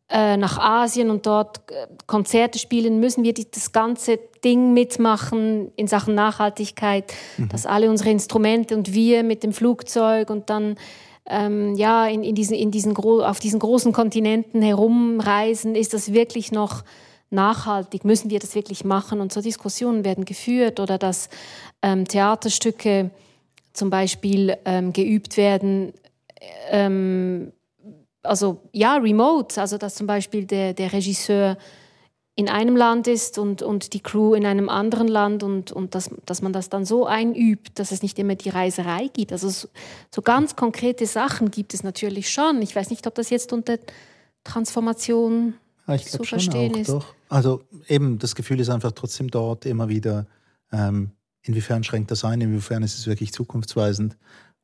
äh, 0.09 0.37
nach 0.37 0.59
Asien 0.59 1.11
und 1.11 1.27
dort 1.27 1.69
äh, 1.71 1.87
Konzerte 2.07 2.59
spielen, 2.59 3.01
müssen 3.01 3.25
wir 3.25 3.35
die, 3.35 3.51
das 3.51 3.73
ganze 3.73 4.19
Ding 4.45 4.73
mitmachen 4.73 5.73
in 5.75 5.89
Sachen 5.89 6.15
Nachhaltigkeit, 6.15 7.13
mhm. 7.37 7.49
dass 7.49 7.67
alle 7.67 7.91
unsere 7.91 8.11
Instrumente 8.11 8.77
und 8.77 8.95
wir 8.95 9.25
mit 9.25 9.43
dem 9.43 9.53
Flugzeug 9.53 10.31
und 10.31 10.49
dann 10.49 10.77
ähm, 11.29 11.75
ja 11.75 12.07
in, 12.07 12.23
in 12.23 12.37
diesen, 12.37 12.55
in 12.55 12.71
diesen 12.71 12.97
auf 12.97 13.41
diesen 13.41 13.59
großen 13.59 13.93
Kontinenten 13.93 14.63
herumreisen, 14.63 15.75
ist 15.75 15.93
das 15.93 16.13
wirklich 16.13 16.53
noch 16.53 16.85
nachhaltig? 17.31 18.05
Müssen 18.05 18.31
wir 18.31 18.39
das 18.39 18.55
wirklich 18.55 18.85
machen? 18.85 19.21
Und 19.21 19.33
so 19.33 19.41
Diskussionen 19.41 20.05
werden 20.05 20.25
geführt 20.25 20.79
oder 20.79 20.99
dass 20.99 21.29
ähm, 21.83 22.07
Theaterstücke 22.07 23.11
zum 23.73 23.91
Beispiel 23.91 24.57
ähm, 24.65 24.93
geübt 24.93 25.37
werden 25.37 25.93
ähm, 26.71 27.53
also 28.27 28.63
ja, 28.73 28.97
remote, 28.97 29.61
also 29.61 29.79
dass 29.79 29.95
zum 29.95 30.07
Beispiel 30.07 30.45
der, 30.45 30.75
der 30.75 30.93
Regisseur 30.93 31.57
in 32.39 32.51
einem 32.51 32.77
Land 32.77 33.07
ist 33.07 33.39
und, 33.39 33.63
und 33.63 33.95
die 33.95 34.01
Crew 34.01 34.35
in 34.35 34.45
einem 34.45 34.69
anderen 34.69 35.09
Land 35.09 35.43
und, 35.43 35.73
und 35.73 35.95
dass, 35.95 36.11
dass 36.27 36.43
man 36.43 36.53
das 36.53 36.69
dann 36.69 36.85
so 36.85 37.07
einübt, 37.07 37.79
dass 37.79 37.93
es 37.93 38.03
nicht 38.03 38.19
immer 38.19 38.35
die 38.35 38.51
Reiserei 38.51 39.09
gibt. 39.09 39.33
Also 39.33 39.49
so, 39.49 39.69
so 40.15 40.21
ganz 40.21 40.55
konkrete 40.55 41.07
Sachen 41.07 41.51
gibt 41.51 41.73
es 41.73 41.83
natürlich 41.83 42.31
schon. 42.31 42.61
Ich 42.61 42.77
weiß 42.77 42.91
nicht, 42.91 43.07
ob 43.07 43.15
das 43.15 43.31
jetzt 43.31 43.55
unter 43.55 43.79
Transformation 44.45 45.55
ja, 45.89 45.97
zu 45.97 46.25
verstehen 46.25 46.75
auch, 46.75 46.79
ist. 46.79 46.91
Doch. 46.91 47.15
Also 47.31 47.63
eben, 47.89 48.19
das 48.19 48.35
Gefühl 48.35 48.61
ist 48.61 48.69
einfach 48.69 48.93
trotzdem 48.93 49.29
dort 49.29 49.65
immer 49.65 49.89
wieder, 49.89 50.27
ähm, 50.73 51.13
inwiefern 51.41 51.85
schränkt 51.85 52.11
das 52.11 52.23
ein, 52.23 52.43
inwiefern 52.43 52.83
ist 52.83 52.99
es 52.99 53.07
wirklich 53.07 53.33
zukunftsweisend 53.33 54.15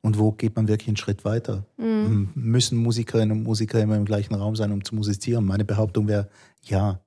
und 0.02 0.18
wo 0.18 0.32
geht 0.32 0.56
man 0.56 0.68
wirklich 0.68 0.88
einen 0.88 0.96
Schritt 0.96 1.24
weiter? 1.24 1.64
Mhm. 1.76 2.30
Müssen 2.34 2.76
Musikerinnen 2.78 3.38
und 3.38 3.44
Musiker 3.44 3.80
immer 3.80 3.96
im 3.96 4.04
gleichen 4.04 4.34
Raum 4.34 4.56
sein, 4.56 4.72
um 4.72 4.84
zu 4.84 4.96
musizieren? 4.96 5.44
Meine 5.44 5.64
Behauptung 5.64 6.08
wäre 6.08 6.28
ja. 6.64 7.00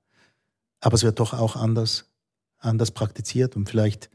Aber 0.80 0.94
es 0.94 1.02
wird 1.02 1.20
doch 1.20 1.34
auch 1.34 1.56
anders, 1.56 2.10
anders 2.58 2.90
praktiziert. 2.90 3.54
Und 3.54 3.68
vielleicht 3.68 4.10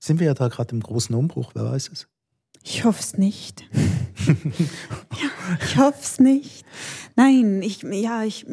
sind 0.00 0.18
wir 0.18 0.26
ja 0.26 0.34
da 0.34 0.48
gerade 0.48 0.74
im 0.74 0.82
großen 0.82 1.14
Umbruch, 1.14 1.52
wer 1.54 1.64
weiß 1.64 1.90
es. 1.92 2.08
Ich 2.64 2.84
hoffe 2.84 3.00
es 3.00 3.16
nicht. 3.16 3.68
ja, 4.26 5.56
ich 5.64 5.76
hoffe 5.76 5.98
es 6.00 6.18
nicht. 6.18 6.64
Nein, 7.14 7.62
ich, 7.62 7.82
ja, 7.82 8.24
ich, 8.24 8.46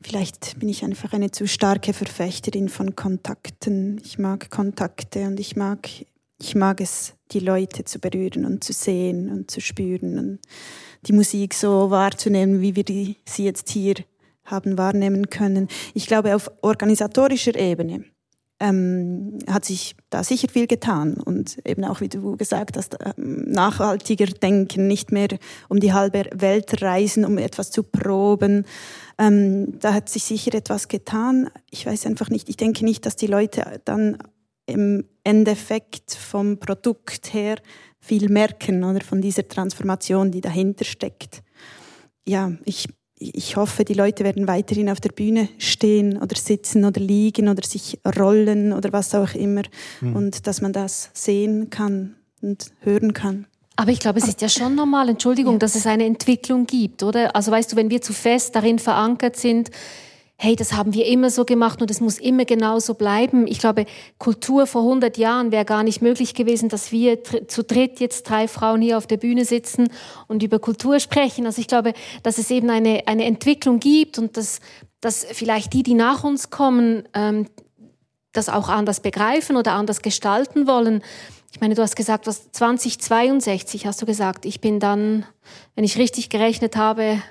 vielleicht 0.00 0.60
bin 0.60 0.68
ich 0.68 0.84
einfach 0.84 1.12
eine 1.12 1.30
zu 1.30 1.48
starke 1.48 1.92
Verfechterin 1.92 2.68
von 2.68 2.94
Kontakten. 2.94 4.00
Ich 4.04 4.18
mag 4.18 4.50
Kontakte 4.50 5.26
und 5.26 5.40
ich 5.40 5.56
mag 5.56 5.88
ich 6.44 6.54
mag 6.54 6.80
es, 6.82 7.14
die 7.32 7.40
Leute 7.40 7.84
zu 7.84 7.98
berühren 7.98 8.44
und 8.44 8.62
zu 8.62 8.74
sehen 8.74 9.30
und 9.30 9.50
zu 9.50 9.62
spüren 9.62 10.18
und 10.18 10.38
die 11.06 11.14
Musik 11.14 11.54
so 11.54 11.90
wahrzunehmen, 11.90 12.60
wie 12.60 12.76
wir 12.76 12.84
die, 12.84 13.16
sie 13.24 13.44
jetzt 13.44 13.70
hier 13.70 13.94
haben 14.44 14.76
wahrnehmen 14.76 15.30
können. 15.30 15.68
Ich 15.94 16.06
glaube, 16.06 16.36
auf 16.36 16.50
organisatorischer 16.60 17.58
Ebene 17.58 18.04
ähm, 18.60 19.38
hat 19.48 19.64
sich 19.64 19.96
da 20.10 20.22
sicher 20.22 20.48
viel 20.50 20.66
getan 20.66 21.14
und 21.14 21.58
eben 21.66 21.84
auch, 21.84 22.02
wie 22.02 22.08
du 22.10 22.36
gesagt 22.36 22.76
hast, 22.76 22.98
ähm, 23.16 23.50
nachhaltiger 23.50 24.26
denken, 24.26 24.86
nicht 24.86 25.12
mehr 25.12 25.28
um 25.70 25.80
die 25.80 25.94
halbe 25.94 26.26
Welt 26.34 26.82
reisen, 26.82 27.24
um 27.24 27.38
etwas 27.38 27.70
zu 27.70 27.82
proben. 27.82 28.66
Ähm, 29.18 29.78
da 29.80 29.94
hat 29.94 30.10
sich 30.10 30.24
sicher 30.24 30.54
etwas 30.54 30.88
getan. 30.88 31.48
Ich 31.70 31.86
weiß 31.86 32.04
einfach 32.04 32.28
nicht, 32.28 32.50
ich 32.50 32.58
denke 32.58 32.84
nicht, 32.84 33.06
dass 33.06 33.16
die 33.16 33.28
Leute 33.28 33.80
dann 33.86 34.18
im 34.66 35.04
Endeffekt 35.24 36.12
vom 36.12 36.58
Produkt 36.58 37.32
her 37.32 37.56
viel 38.00 38.28
merken 38.28 38.84
oder 38.84 39.00
von 39.00 39.20
dieser 39.20 39.46
Transformation, 39.48 40.30
die 40.30 40.40
dahinter 40.40 40.84
steckt. 40.84 41.42
Ja, 42.26 42.52
ich, 42.64 42.86
ich 43.18 43.56
hoffe, 43.56 43.84
die 43.84 43.94
Leute 43.94 44.24
werden 44.24 44.46
weiterhin 44.46 44.90
auf 44.90 45.00
der 45.00 45.10
Bühne 45.10 45.48
stehen 45.58 46.20
oder 46.20 46.36
sitzen 46.36 46.84
oder 46.84 47.00
liegen 47.00 47.48
oder 47.48 47.66
sich 47.66 47.98
rollen 48.18 48.72
oder 48.72 48.92
was 48.92 49.14
auch 49.14 49.34
immer 49.34 49.62
mhm. 50.00 50.16
und 50.16 50.46
dass 50.46 50.60
man 50.60 50.72
das 50.72 51.10
sehen 51.14 51.70
kann 51.70 52.16
und 52.42 52.72
hören 52.80 53.12
kann. 53.12 53.46
Aber 53.76 53.90
ich 53.90 53.98
glaube, 53.98 54.20
es 54.20 54.28
ist 54.28 54.40
ja 54.40 54.48
schon 54.48 54.74
normal, 54.76 55.08
Entschuldigung, 55.08 55.54
ja. 55.54 55.58
dass 55.58 55.74
es 55.74 55.86
eine 55.86 56.04
Entwicklung 56.04 56.66
gibt, 56.66 57.02
oder? 57.02 57.34
Also 57.34 57.50
weißt 57.50 57.72
du, 57.72 57.76
wenn 57.76 57.90
wir 57.90 58.00
zu 58.00 58.12
fest 58.12 58.54
darin 58.54 58.78
verankert 58.78 59.36
sind, 59.36 59.70
hey, 60.36 60.56
das 60.56 60.72
haben 60.72 60.94
wir 60.94 61.06
immer 61.06 61.30
so 61.30 61.44
gemacht 61.44 61.80
und 61.80 61.90
es 61.90 62.00
muss 62.00 62.18
immer 62.18 62.44
genauso 62.44 62.94
bleiben. 62.94 63.46
Ich 63.46 63.58
glaube, 63.58 63.86
Kultur 64.18 64.66
vor 64.66 64.82
100 64.82 65.16
Jahren 65.16 65.52
wäre 65.52 65.64
gar 65.64 65.82
nicht 65.82 66.02
möglich 66.02 66.34
gewesen, 66.34 66.68
dass 66.68 66.92
wir 66.92 67.22
zu 67.24 67.62
dritt 67.62 68.00
jetzt 68.00 68.24
drei 68.24 68.48
Frauen 68.48 68.82
hier 68.82 68.98
auf 68.98 69.06
der 69.06 69.16
Bühne 69.16 69.44
sitzen 69.44 69.88
und 70.26 70.42
über 70.42 70.58
Kultur 70.58 70.98
sprechen. 70.98 71.46
Also 71.46 71.60
ich 71.60 71.68
glaube, 71.68 71.94
dass 72.22 72.38
es 72.38 72.50
eben 72.50 72.68
eine, 72.68 73.06
eine 73.06 73.24
Entwicklung 73.24 73.78
gibt 73.78 74.18
und 74.18 74.36
dass, 74.36 74.60
dass 75.00 75.24
vielleicht 75.24 75.72
die, 75.72 75.82
die 75.82 75.94
nach 75.94 76.24
uns 76.24 76.50
kommen, 76.50 77.08
ähm, 77.14 77.46
das 78.32 78.48
auch 78.48 78.68
anders 78.68 79.00
begreifen 79.00 79.56
oder 79.56 79.72
anders 79.72 80.02
gestalten 80.02 80.66
wollen. 80.66 81.02
Ich 81.52 81.60
meine, 81.60 81.76
du 81.76 81.82
hast 81.82 81.94
gesagt, 81.94 82.26
was 82.26 82.50
2062 82.50 83.86
hast 83.86 84.02
du 84.02 84.06
gesagt. 84.06 84.44
Ich 84.44 84.60
bin 84.60 84.80
dann, 84.80 85.24
wenn 85.76 85.84
ich 85.84 85.96
richtig 85.96 86.28
gerechnet 86.28 86.74
habe, 86.74 87.22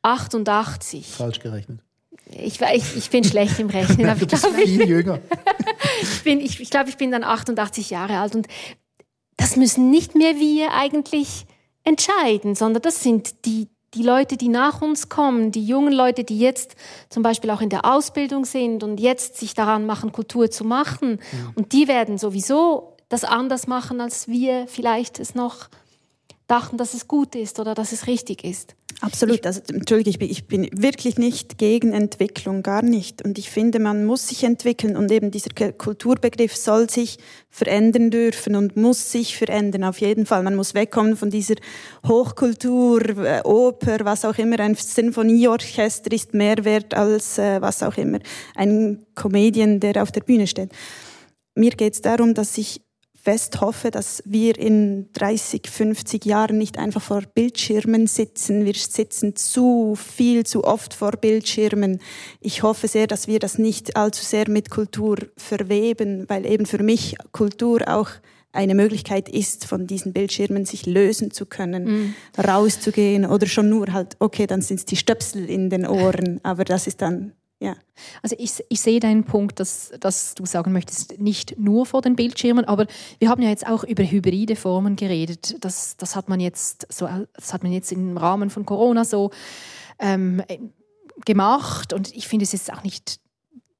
88. 0.00 1.06
Falsch 1.06 1.38
gerechnet. 1.38 1.80
Ich, 2.38 2.60
ich, 2.60 2.96
ich 2.96 3.10
bin 3.10 3.24
schlecht 3.24 3.58
im 3.58 3.68
Rechnen. 3.68 4.08
Aber 4.08 4.20
du 4.20 4.26
bist 4.26 4.46
ich 4.46 4.64
viel 4.64 4.88
jünger. 4.88 5.20
ich, 6.02 6.22
bin, 6.22 6.40
ich, 6.40 6.60
ich 6.60 6.70
glaube, 6.70 6.88
ich 6.90 6.96
bin 6.96 7.10
dann 7.10 7.24
88 7.24 7.90
Jahre 7.90 8.18
alt 8.18 8.34
und 8.34 8.46
das 9.36 9.56
müssen 9.56 9.90
nicht 9.90 10.14
mehr 10.14 10.36
wir 10.36 10.72
eigentlich 10.72 11.46
entscheiden, 11.84 12.54
sondern 12.54 12.82
das 12.82 13.02
sind 13.02 13.44
die, 13.44 13.68
die 13.94 14.02
Leute, 14.02 14.36
die 14.36 14.48
nach 14.48 14.80
uns 14.82 15.08
kommen, 15.08 15.52
die 15.52 15.66
jungen 15.66 15.92
Leute, 15.92 16.24
die 16.24 16.38
jetzt 16.38 16.76
zum 17.08 17.22
Beispiel 17.22 17.50
auch 17.50 17.60
in 17.60 17.68
der 17.68 17.84
Ausbildung 17.84 18.44
sind 18.44 18.82
und 18.82 19.00
jetzt 19.00 19.36
sich 19.36 19.54
daran 19.54 19.84
machen, 19.84 20.12
Kultur 20.12 20.50
zu 20.50 20.64
machen. 20.64 21.18
Ja. 21.32 21.52
Und 21.54 21.72
die 21.72 21.88
werden 21.88 22.18
sowieso 22.18 22.96
das 23.08 23.24
anders 23.24 23.66
machen, 23.66 24.00
als 24.00 24.28
wir 24.28 24.66
vielleicht 24.68 25.18
es 25.18 25.34
noch 25.34 25.68
dachten, 26.46 26.76
dass 26.76 26.94
es 26.94 27.08
gut 27.08 27.34
ist 27.34 27.60
oder 27.60 27.74
dass 27.74 27.92
es 27.92 28.06
richtig 28.06 28.44
ist. 28.44 28.74
Absolut. 29.02 29.44
Also, 29.46 29.60
Entschuldige, 29.68 30.10
ich 30.10 30.18
bin, 30.18 30.30
ich 30.30 30.46
bin 30.46 30.68
wirklich 30.80 31.18
nicht 31.18 31.58
gegen 31.58 31.92
Entwicklung, 31.92 32.62
gar 32.62 32.82
nicht. 32.82 33.24
Und 33.24 33.36
ich 33.36 33.50
finde, 33.50 33.80
man 33.80 34.04
muss 34.04 34.28
sich 34.28 34.44
entwickeln 34.44 34.96
und 34.96 35.10
eben 35.10 35.32
dieser 35.32 35.50
Kulturbegriff 35.72 36.54
soll 36.54 36.88
sich 36.88 37.18
verändern 37.50 38.12
dürfen 38.12 38.54
und 38.54 38.76
muss 38.76 39.10
sich 39.10 39.36
verändern, 39.36 39.82
auf 39.82 40.00
jeden 40.00 40.24
Fall. 40.24 40.44
Man 40.44 40.54
muss 40.54 40.74
wegkommen 40.74 41.16
von 41.16 41.30
dieser 41.30 41.56
Hochkultur, 42.06 43.00
äh, 43.18 43.40
Oper, 43.42 44.04
was 44.04 44.24
auch 44.24 44.38
immer. 44.38 44.60
Ein 44.60 44.76
Sinfonieorchester 44.76 46.12
ist 46.12 46.32
mehr 46.32 46.64
wert 46.64 46.94
als 46.94 47.38
äh, 47.38 47.60
was 47.60 47.82
auch 47.82 47.96
immer. 47.96 48.20
Ein 48.54 49.04
Comedian, 49.16 49.80
der 49.80 50.00
auf 50.00 50.12
der 50.12 50.20
Bühne 50.20 50.46
steht. 50.46 50.70
Mir 51.56 51.72
geht 51.72 51.94
es 51.94 52.02
darum, 52.02 52.34
dass 52.34 52.54
sich 52.54 52.80
fest 53.22 53.60
hoffe, 53.60 53.92
dass 53.92 54.20
wir 54.26 54.58
in 54.58 55.08
30, 55.12 55.62
50 55.70 56.24
Jahren 56.24 56.58
nicht 56.58 56.76
einfach 56.76 57.00
vor 57.00 57.22
Bildschirmen 57.22 58.08
sitzen. 58.08 58.64
Wir 58.64 58.74
sitzen 58.74 59.36
zu 59.36 59.94
viel, 59.94 60.44
zu 60.44 60.64
oft 60.64 60.92
vor 60.92 61.12
Bildschirmen. 61.12 62.00
Ich 62.40 62.64
hoffe 62.64 62.88
sehr, 62.88 63.06
dass 63.06 63.28
wir 63.28 63.38
das 63.38 63.58
nicht 63.58 63.96
allzu 63.96 64.24
sehr 64.24 64.50
mit 64.50 64.70
Kultur 64.70 65.18
verweben, 65.36 66.24
weil 66.28 66.44
eben 66.44 66.66
für 66.66 66.82
mich 66.82 67.14
Kultur 67.30 67.82
auch 67.86 68.10
eine 68.50 68.74
Möglichkeit 68.74 69.28
ist, 69.28 69.66
von 69.66 69.86
diesen 69.86 70.12
Bildschirmen 70.12 70.66
sich 70.66 70.84
lösen 70.84 71.30
zu 71.30 71.46
können, 71.46 71.84
mm. 71.84 72.14
rauszugehen 72.38 73.24
oder 73.24 73.46
schon 73.46 73.70
nur 73.70 73.92
halt, 73.92 74.16
okay, 74.18 74.46
dann 74.46 74.60
sind 74.60 74.80
es 74.80 74.84
die 74.84 74.96
Stöpsel 74.96 75.48
in 75.48 75.70
den 75.70 75.86
Ohren, 75.86 76.40
aber 76.42 76.64
das 76.64 76.86
ist 76.86 77.00
dann 77.00 77.32
ja. 77.62 77.76
Also 78.22 78.34
ich, 78.40 78.54
ich 78.68 78.80
sehe 78.80 78.98
deinen 78.98 79.22
Punkt, 79.22 79.60
dass, 79.60 79.92
dass 80.00 80.34
du 80.34 80.44
sagen 80.46 80.72
möchtest, 80.72 81.20
nicht 81.20 81.56
nur 81.60 81.86
vor 81.86 82.02
den 82.02 82.16
Bildschirmen, 82.16 82.64
aber 82.64 82.88
wir 83.20 83.28
haben 83.28 83.40
ja 83.40 83.50
jetzt 83.50 83.68
auch 83.68 83.84
über 83.84 84.02
hybride 84.02 84.56
Formen 84.56 84.96
geredet. 84.96 85.64
Das, 85.64 85.96
das, 85.96 86.16
hat, 86.16 86.28
man 86.28 86.40
jetzt 86.40 86.92
so, 86.92 87.08
das 87.34 87.52
hat 87.52 87.62
man 87.62 87.70
jetzt 87.70 87.92
im 87.92 88.16
Rahmen 88.16 88.50
von 88.50 88.66
Corona 88.66 89.04
so 89.04 89.30
ähm, 90.00 90.42
gemacht 91.24 91.92
und 91.92 92.12
ich 92.16 92.26
finde 92.26 92.42
es 92.42 92.50
jetzt 92.50 92.72
auch 92.72 92.82
nicht 92.82 93.20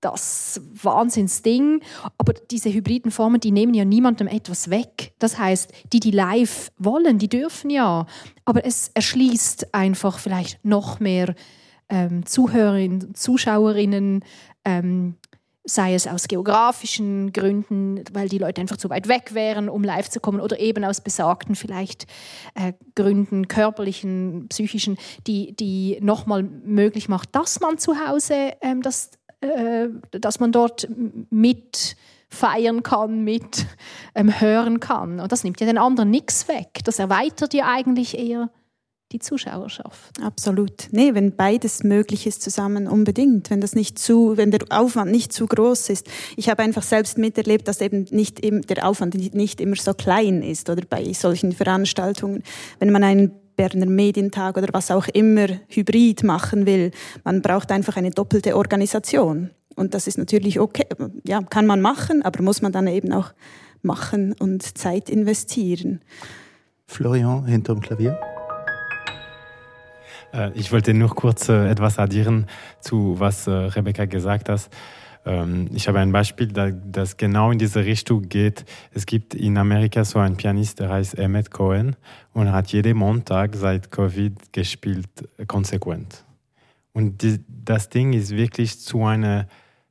das 0.00 0.60
Wahnsinnsding. 0.80 1.82
Aber 2.18 2.34
diese 2.34 2.72
hybriden 2.72 3.10
Formen, 3.10 3.40
die 3.40 3.50
nehmen 3.50 3.74
ja 3.74 3.84
niemandem 3.84 4.28
etwas 4.28 4.70
weg. 4.70 5.12
Das 5.18 5.38
heißt, 5.38 5.72
die, 5.92 5.98
die 5.98 6.12
live 6.12 6.70
wollen, 6.78 7.18
die 7.18 7.28
dürfen 7.28 7.68
ja. 7.68 8.06
Aber 8.44 8.64
es 8.64 8.92
erschließt 8.94 9.74
einfach 9.74 10.20
vielleicht 10.20 10.64
noch 10.64 11.00
mehr 11.00 11.34
ähm, 11.92 12.24
Zuhörerinnen, 12.24 13.14
Zuschauerinnen, 13.14 14.24
ähm, 14.64 15.14
sei 15.64 15.94
es 15.94 16.08
aus 16.08 16.26
geografischen 16.26 17.32
Gründen, 17.32 18.02
weil 18.12 18.28
die 18.28 18.38
Leute 18.38 18.60
einfach 18.60 18.78
zu 18.78 18.90
weit 18.90 19.06
weg 19.06 19.34
wären, 19.34 19.68
um 19.68 19.84
live 19.84 20.08
zu 20.08 20.18
kommen, 20.18 20.40
oder 20.40 20.58
eben 20.58 20.84
aus 20.84 21.00
besagten 21.02 21.54
vielleicht 21.54 22.06
äh, 22.54 22.72
Gründen, 22.96 23.46
körperlichen, 23.46 24.46
psychischen, 24.48 24.96
die, 25.26 25.54
die 25.54 25.98
nochmal 26.00 26.42
möglich 26.42 27.08
macht, 27.08 27.36
dass 27.36 27.60
man 27.60 27.78
zu 27.78 27.94
Hause, 28.04 28.54
ähm, 28.62 28.82
das, 28.82 29.10
äh, 29.40 29.88
dass 30.10 30.40
man 30.40 30.50
dort 30.50 30.88
mit 31.30 31.96
feiern 32.28 32.82
kann, 32.82 33.22
mit 33.22 33.66
ähm, 34.14 34.40
hören 34.40 34.80
kann. 34.80 35.20
Und 35.20 35.30
das 35.30 35.44
nimmt 35.44 35.60
ja 35.60 35.66
den 35.66 35.78
anderen 35.78 36.10
nichts 36.10 36.48
weg. 36.48 36.80
Das 36.84 36.98
erweitert 36.98 37.52
ja 37.52 37.66
eigentlich 37.68 38.18
eher 38.18 38.50
die 39.12 39.18
Zuschauerschaft. 39.18 40.20
Absolut. 40.22 40.88
Nee, 40.90 41.14
wenn 41.14 41.36
beides 41.36 41.82
möglich 41.84 42.26
ist 42.26 42.42
zusammen 42.42 42.86
unbedingt, 42.86 43.50
wenn 43.50 43.60
das 43.60 43.74
nicht 43.74 43.98
zu, 43.98 44.36
wenn 44.36 44.50
der 44.50 44.60
Aufwand 44.70 45.10
nicht 45.10 45.32
zu 45.32 45.46
groß 45.46 45.90
ist. 45.90 46.08
Ich 46.36 46.48
habe 46.48 46.62
einfach 46.62 46.82
selbst 46.82 47.18
miterlebt, 47.18 47.68
dass 47.68 47.80
eben 47.80 48.06
nicht 48.10 48.40
im, 48.40 48.62
der 48.62 48.86
Aufwand 48.88 49.14
nicht 49.34 49.60
immer 49.60 49.76
so 49.76 49.94
klein 49.94 50.42
ist 50.42 50.70
oder 50.70 50.82
bei 50.88 51.12
solchen 51.12 51.52
Veranstaltungen. 51.52 52.42
Wenn 52.78 52.90
man 52.90 53.04
einen 53.04 53.32
Berner 53.56 53.86
Medientag 53.86 54.56
oder 54.56 54.68
was 54.72 54.90
auch 54.90 55.08
immer 55.08 55.46
hybrid 55.68 56.22
machen 56.22 56.66
will, 56.66 56.90
man 57.24 57.42
braucht 57.42 57.70
einfach 57.70 57.96
eine 57.96 58.10
doppelte 58.10 58.56
Organisation. 58.56 59.50
Und 59.76 59.94
das 59.94 60.06
ist 60.06 60.18
natürlich 60.18 60.58
okay, 60.60 60.86
ja, 61.24 61.42
kann 61.42 61.66
man 61.66 61.80
machen, 61.80 62.22
aber 62.22 62.42
muss 62.42 62.62
man 62.62 62.72
dann 62.72 62.86
eben 62.86 63.12
auch 63.12 63.32
machen 63.82 64.34
und 64.38 64.78
Zeit 64.78 65.10
investieren. 65.10 66.00
Florian 66.86 67.46
hinterm 67.46 67.80
Klavier. 67.80 68.18
Äh, 70.32 70.52
ich 70.54 70.72
wollte 70.72 70.94
nur 70.94 71.10
kurz 71.10 71.48
äh, 71.48 71.68
etwas 71.68 71.98
addieren 71.98 72.46
zu 72.80 73.18
was 73.18 73.46
äh, 73.46 73.50
Rebecca 73.50 74.04
gesagt 74.06 74.48
hat. 74.48 74.70
Ähm, 75.24 75.68
ich 75.72 75.88
habe 75.88 76.00
ein 76.00 76.12
Beispiel, 76.12 76.48
das 76.48 77.16
genau 77.16 77.50
in 77.50 77.58
diese 77.58 77.84
Richtung 77.84 78.28
geht. 78.28 78.64
Es 78.92 79.06
gibt 79.06 79.34
in 79.34 79.56
Amerika 79.56 80.04
so 80.04 80.18
einen 80.18 80.36
Pianist, 80.36 80.80
der 80.80 80.90
heißt 80.90 81.18
Emmett 81.18 81.50
Cohen 81.50 81.96
und 82.32 82.52
hat 82.52 82.72
jeden 82.72 82.96
Montag 82.96 83.54
seit 83.54 83.90
Covid 83.90 84.52
gespielt, 84.52 85.08
konsequent. 85.46 86.24
Und 86.92 87.22
die, 87.22 87.40
das 87.48 87.88
Ding 87.88 88.12
ist 88.12 88.36
wirklich 88.36 88.78
zu 88.80 89.04
einem 89.04 89.44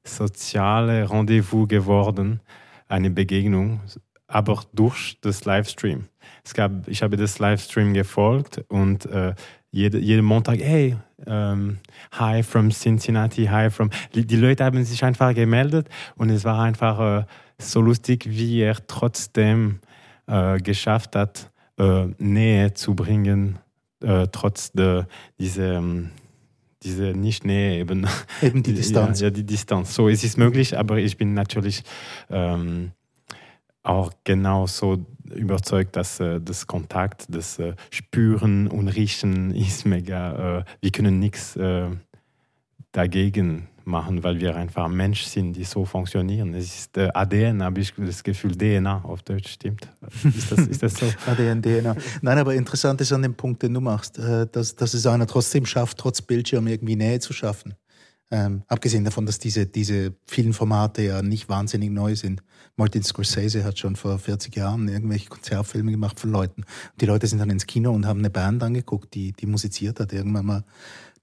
sozialen 0.04 1.06
Rendezvous 1.06 1.68
geworden, 1.68 2.42
eine 2.88 3.10
Begegnung, 3.10 3.82
aber 4.28 4.64
durch 4.74 5.18
das 5.22 5.46
Livestream. 5.46 6.06
Es 6.44 6.54
gab, 6.54 6.88
ich 6.88 7.04
habe 7.04 7.18
das 7.18 7.40
Livestream 7.40 7.94
gefolgt 7.94 8.64
und 8.68 9.06
äh, 9.06 9.34
jede, 9.72 10.00
jeden 10.00 10.26
Montag, 10.26 10.60
hey, 10.60 10.98
ähm, 11.26 11.80
hi 12.12 12.44
from 12.44 12.72
Cincinnati, 12.72 13.46
hi 13.46 13.70
from. 13.70 13.90
Die, 14.14 14.36
Leute 14.36 14.66
haben 14.66 14.84
sich 14.84 15.04
einfach 15.04 15.34
gemeldet 15.34 15.88
und 16.18 16.30
es 16.30 16.44
war 16.44 16.60
einfach 16.62 17.22
äh, 17.22 17.26
so 17.58 17.82
lustig, 17.82 18.26
wie 18.30 18.60
er 18.60 18.76
trotzdem 18.88 19.80
äh, 20.28 20.58
geschafft 20.60 21.16
hat, 21.16 21.52
äh, 21.78 22.08
Nähe 22.18 22.74
zu 22.74 22.96
bringen, 22.96 23.60
äh, 24.04 24.28
trotz 24.32 24.74
der, 24.74 25.08
diese, 25.40 25.76
ähm, 25.76 26.10
diese 26.84 27.14
nicht 27.14 27.46
Nähe 27.46 27.80
eben. 27.80 28.08
Eben 28.42 28.64
die 28.64 28.74
Distanz. 28.76 29.22
Ja, 29.22 29.28
ja, 29.28 29.32
die 29.32 29.46
Distanz. 29.46 29.96
So, 29.96 30.10
es 30.10 30.24
ist 30.24 30.38
möglich, 30.38 30.78
aber 30.78 30.98
ich 30.98 31.16
bin 31.16 31.34
natürlich 31.34 31.84
ähm, 32.30 32.92
auch 33.84 34.12
genauso 34.26 35.06
überzeugt, 35.36 35.96
dass 35.96 36.20
äh, 36.20 36.40
das 36.40 36.68
Kontakt, 36.68 37.26
das 37.30 37.60
äh, 37.60 37.74
Spüren 37.90 38.68
und 38.68 38.88
Riechen 38.88 39.54
ist 39.56 39.86
mega. 39.86 40.60
Äh, 40.60 40.64
wir 40.82 40.92
können 40.92 41.20
nichts 41.20 41.56
äh, 41.56 41.88
dagegen 42.92 43.68
machen, 43.86 44.24
weil 44.24 44.40
wir 44.40 44.56
einfach 44.56 44.88
Mensch 44.88 45.24
sind, 45.24 45.54
die 45.54 45.64
so 45.64 45.86
funktionieren. 45.86 46.54
Es 46.54 46.66
ist 46.66 46.98
äh, 46.98 47.10
ADN, 47.14 47.64
habe 47.64 47.80
ich 47.80 47.94
das 47.98 48.24
Gefühl, 48.24 48.56
DNA 48.56 49.04
auf 49.04 49.24
Deutsch 49.24 49.52
stimmt. 49.52 49.88
Ist 50.24 50.52
das, 50.52 50.60
ist 50.68 50.84
das 50.84 50.94
so? 50.96 51.06
ADN, 51.28 51.62
DNA. 51.62 51.96
Nein, 52.22 52.38
aber 52.38 52.54
interessant 52.54 53.02
ist 53.02 53.12
an 53.12 53.22
dem 53.22 53.34
Punkt, 53.34 53.64
den 53.64 53.74
du 53.74 53.82
machst, 53.82 54.20
äh, 54.20 54.48
dass, 54.52 54.76
dass 54.76 54.94
es 54.94 55.06
einer 55.06 55.28
trotzdem 55.28 55.66
schafft, 55.66 55.98
trotz 55.98 56.22
Bildschirm 56.22 56.68
irgendwie 56.68 56.96
Nähe 56.96 57.20
zu 57.20 57.34
schaffen. 57.34 57.76
Ähm, 58.34 58.64
abgesehen 58.68 59.04
davon, 59.04 59.26
dass 59.26 59.40
diese, 59.40 59.66
diese 59.66 60.16
vielen 60.26 60.54
Formate 60.54 61.02
ja 61.02 61.22
nicht 61.22 61.50
wahnsinnig 61.50 61.92
neu 61.92 62.16
sind. 62.16 62.42
Martin 62.78 63.04
Scorsese 63.04 63.66
hat 63.66 63.78
schon 63.78 63.98
vor 63.98 64.18
40 64.18 64.56
Jahren 64.56 64.88
irgendwelche 64.88 65.30
Konzertfilme 65.30 65.92
gemacht 65.92 66.20
von 66.20 66.32
Leuten. 66.32 66.64
Die 67.02 67.06
Leute 67.06 67.28
sind 67.28 67.40
dann 67.40 67.50
ins 67.50 67.68
Kino 67.68 67.92
und 67.92 68.06
haben 68.06 68.20
eine 68.20 68.30
Band 68.30 68.64
angeguckt, 68.64 69.14
die, 69.14 69.34
die 69.34 69.46
musiziert 69.46 70.00
hat, 70.00 70.14
irgendwann 70.14 70.46
mal 70.46 70.64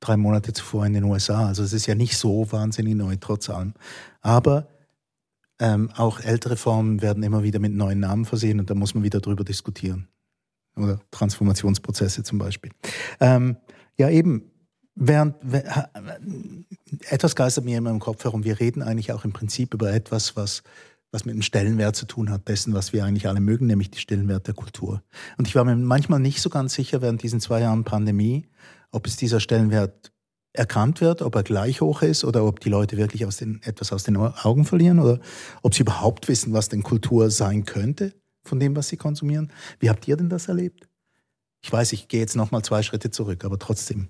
drei 0.01 0.19
Monate 0.19 0.53
zuvor 0.53 0.85
in 0.87 0.93
den 0.93 1.05
USA. 1.05 1.47
Also 1.47 1.63
es 1.63 1.73
ist 1.73 1.87
ja 1.87 1.95
nicht 1.95 2.17
so 2.17 2.53
wahnsinnig 2.53 2.95
neu, 2.95 3.17
trotz 3.19 3.49
allem. 3.49 3.73
Aber 4.21 4.69
ähm, 5.61 5.91
auch 5.97 6.21
ältere 6.21 6.57
Formen 6.57 7.03
werden 7.03 7.23
immer 7.23 7.43
wieder 7.43 7.59
mit 7.59 7.73
neuen 7.73 8.01
Namen 8.01 8.25
versehen 8.27 8.61
und 8.61 8.71
da 8.71 8.75
muss 8.75 8.95
man 8.95 9.03
wieder 9.03 9.21
drüber 9.21 9.45
diskutieren. 9.45 10.09
Oder 10.77 11.01
Transformationsprozesse 11.11 12.23
zum 12.23 12.39
Beispiel. 12.39 12.71
Ähm, 13.19 13.57
ja, 13.97 14.11
eben, 14.11 14.51
Während, 15.01 15.37
etwas 17.09 17.37
geistert 17.37 17.65
mir 17.65 17.79
immer 17.79 17.91
im 17.91 18.01
Kopf 18.01 18.25
herum. 18.25 18.43
Wir 18.43 18.59
reden 18.59 18.83
eigentlich 18.83 19.13
auch 19.13 19.25
im 19.25 19.33
Prinzip 19.33 19.73
über 19.73 19.93
etwas, 19.93 20.35
was, 20.35 20.65
was 21.13 21.25
mit 21.25 21.37
dem 21.37 21.43
Stellenwert 21.43 21.95
zu 21.95 22.05
tun 22.05 22.31
hat, 22.31 22.49
dessen, 22.49 22.75
was 22.75 22.93
wir 22.93 23.05
eigentlich 23.05 23.29
alle 23.29 23.39
mögen, 23.39 23.67
nämlich 23.67 23.93
die 23.93 24.01
Stellenwert 24.01 24.49
der 24.49 24.55
Kultur. 24.55 25.03
Und 25.37 25.47
ich 25.47 25.55
war 25.55 25.65
mir 25.65 25.77
manchmal 25.77 26.19
nicht 26.19 26.41
so 26.41 26.51
ganz 26.51 26.75
sicher 26.75 27.01
während 27.01 27.23
diesen 27.23 27.41
zwei 27.41 27.61
Jahren 27.61 27.85
Pandemie, 27.85 28.49
ob 28.91 29.07
es 29.07 29.17
dieser 29.17 29.39
Stellenwert 29.39 30.11
erkannt 30.53 31.01
wird, 31.01 31.23
ob 31.23 31.37
er 31.37 31.45
gleich 31.45 31.81
hoch 31.81 32.03
ist 32.03 32.25
oder 32.25 32.45
ob 32.45 32.59
die 32.59 32.69
Leute 32.69 32.97
wirklich 32.97 33.25
aus 33.25 33.37
den, 33.37 33.63
etwas 33.63 33.93
aus 33.93 34.03
den 34.03 34.17
Augen 34.17 34.65
verlieren 34.65 34.99
oder 34.99 35.21
ob 35.63 35.75
sie 35.75 35.83
überhaupt 35.83 36.27
wissen, 36.27 36.53
was 36.53 36.71
denn 36.71 36.83
Kultur 36.83 37.31
sein 37.31 37.65
könnte 37.65 38.15
von 38.43 38.59
dem, 38.59 38.75
was 38.75 38.89
sie 38.89 38.97
konsumieren. 38.97 39.53
Wie 39.79 39.91
habt 39.91 40.09
ihr 40.09 40.17
denn 40.17 40.29
das 40.29 40.49
erlebt? 40.49 40.89
Ich 41.61 41.71
weiß, 41.71 41.93
ich 41.93 42.09
gehe 42.09 42.21
jetzt 42.21 42.35
noch 42.35 42.51
mal 42.51 42.65
zwei 42.65 42.83
Schritte 42.83 43.13
zurück, 43.13 43.45
aber 43.45 43.61
trotzdem. 43.61 44.09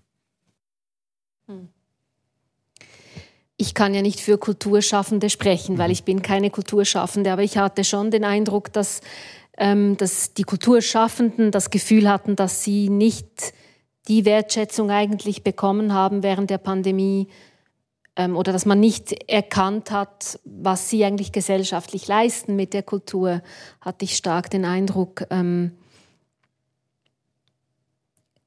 Ich 3.56 3.74
kann 3.74 3.94
ja 3.94 4.02
nicht 4.02 4.20
für 4.20 4.38
Kulturschaffende 4.38 5.30
sprechen, 5.30 5.78
weil 5.78 5.88
mhm. 5.88 5.92
ich 5.92 6.04
bin 6.04 6.22
keine 6.22 6.50
Kulturschaffende, 6.50 7.32
aber 7.32 7.42
ich 7.42 7.58
hatte 7.58 7.82
schon 7.84 8.10
den 8.10 8.24
Eindruck, 8.24 8.72
dass, 8.72 9.00
ähm, 9.56 9.96
dass 9.96 10.34
die 10.34 10.44
Kulturschaffenden 10.44 11.50
das 11.50 11.70
Gefühl 11.70 12.08
hatten, 12.08 12.36
dass 12.36 12.62
sie 12.62 12.88
nicht 12.88 13.52
die 14.06 14.24
Wertschätzung 14.24 14.90
eigentlich 14.90 15.42
bekommen 15.42 15.92
haben 15.92 16.22
während 16.22 16.50
der 16.50 16.58
Pandemie 16.58 17.28
ähm, 18.16 18.36
oder 18.36 18.52
dass 18.52 18.66
man 18.66 18.80
nicht 18.80 19.30
erkannt 19.30 19.90
hat, 19.90 20.38
was 20.44 20.88
sie 20.88 21.04
eigentlich 21.04 21.32
gesellschaftlich 21.32 22.08
leisten 22.08 22.56
mit 22.56 22.74
der 22.74 22.82
Kultur, 22.82 23.42
hatte 23.80 24.04
ich 24.04 24.16
stark 24.16 24.50
den 24.50 24.64
Eindruck. 24.64 25.24
Ähm, 25.30 25.72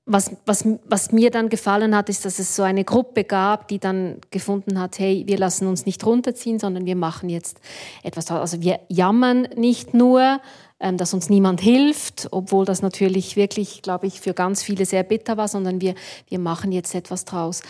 was, 0.05 0.31
was, 0.45 0.65
was 0.85 1.11
mir 1.11 1.29
dann 1.29 1.49
gefallen 1.49 1.95
hat, 1.95 2.09
ist, 2.09 2.25
dass 2.25 2.39
es 2.39 2.55
so 2.55 2.63
eine 2.63 2.83
Gruppe 2.83 3.23
gab, 3.23 3.67
die 3.67 3.79
dann 3.79 4.17
gefunden 4.31 4.79
hat, 4.79 4.97
hey, 4.99 5.23
wir 5.27 5.37
lassen 5.37 5.67
uns 5.67 5.85
nicht 5.85 6.05
runterziehen, 6.05 6.59
sondern 6.59 6.85
wir 6.85 6.95
machen 6.95 7.29
jetzt 7.29 7.59
etwas. 8.03 8.31
Also 8.31 8.61
wir 8.61 8.79
jammern 8.87 9.47
nicht 9.55 9.93
nur, 9.93 10.41
ähm, 10.79 10.97
dass 10.97 11.13
uns 11.13 11.29
niemand 11.29 11.61
hilft, 11.61 12.27
obwohl 12.31 12.65
das 12.65 12.81
natürlich 12.81 13.35
wirklich, 13.35 13.83
glaube 13.83 14.07
ich, 14.07 14.19
für 14.19 14.33
ganz 14.33 14.63
viele 14.63 14.85
sehr 14.85 15.03
bitter 15.03 15.37
war, 15.37 15.47
sondern 15.47 15.81
wir, 15.81 15.93
wir 16.27 16.39
machen 16.39 16.71
jetzt 16.71 16.95
etwas 16.95 17.25
draus. 17.25 17.61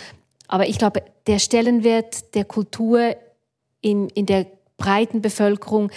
Aber 0.47 0.67
ich 0.67 0.77
glaube, 0.77 1.03
der 1.27 1.39
Stellenwert 1.39 2.33
der 2.33 2.45
Kultur 2.45 3.15
in, 3.81 4.07
in 4.09 4.25
der 4.25 4.47
breiten 4.77 5.21
Bevölkerung 5.21 5.91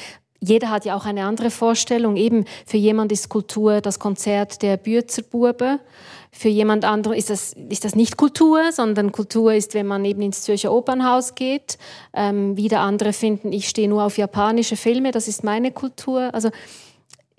jeder 0.46 0.68
hat 0.68 0.84
ja 0.84 0.94
auch 0.94 1.06
eine 1.06 1.24
andere 1.24 1.50
Vorstellung. 1.50 2.16
Eben 2.16 2.44
für 2.66 2.76
jemand 2.76 3.12
ist 3.12 3.30
Kultur 3.30 3.80
das 3.80 3.98
Konzert 3.98 4.60
der 4.60 4.76
Bürzerbuben. 4.76 5.80
Für 6.36 6.48
jemand 6.48 6.84
anderen 6.84 7.16
ist 7.16 7.30
das, 7.30 7.54
ist 7.68 7.84
das 7.84 7.94
nicht 7.94 8.16
Kultur, 8.16 8.72
sondern 8.72 9.12
Kultur 9.12 9.54
ist, 9.54 9.72
wenn 9.72 9.86
man 9.86 10.04
eben 10.04 10.20
ins 10.20 10.42
Zürcher 10.42 10.72
Opernhaus 10.72 11.36
geht. 11.36 11.78
Ähm, 12.12 12.56
wieder 12.56 12.80
andere 12.80 13.12
finden, 13.12 13.52
ich 13.52 13.68
stehe 13.68 13.88
nur 13.88 14.02
auf 14.02 14.18
japanische 14.18 14.76
Filme, 14.76 15.12
das 15.12 15.28
ist 15.28 15.44
meine 15.44 15.70
Kultur. 15.70 16.34
Also 16.34 16.50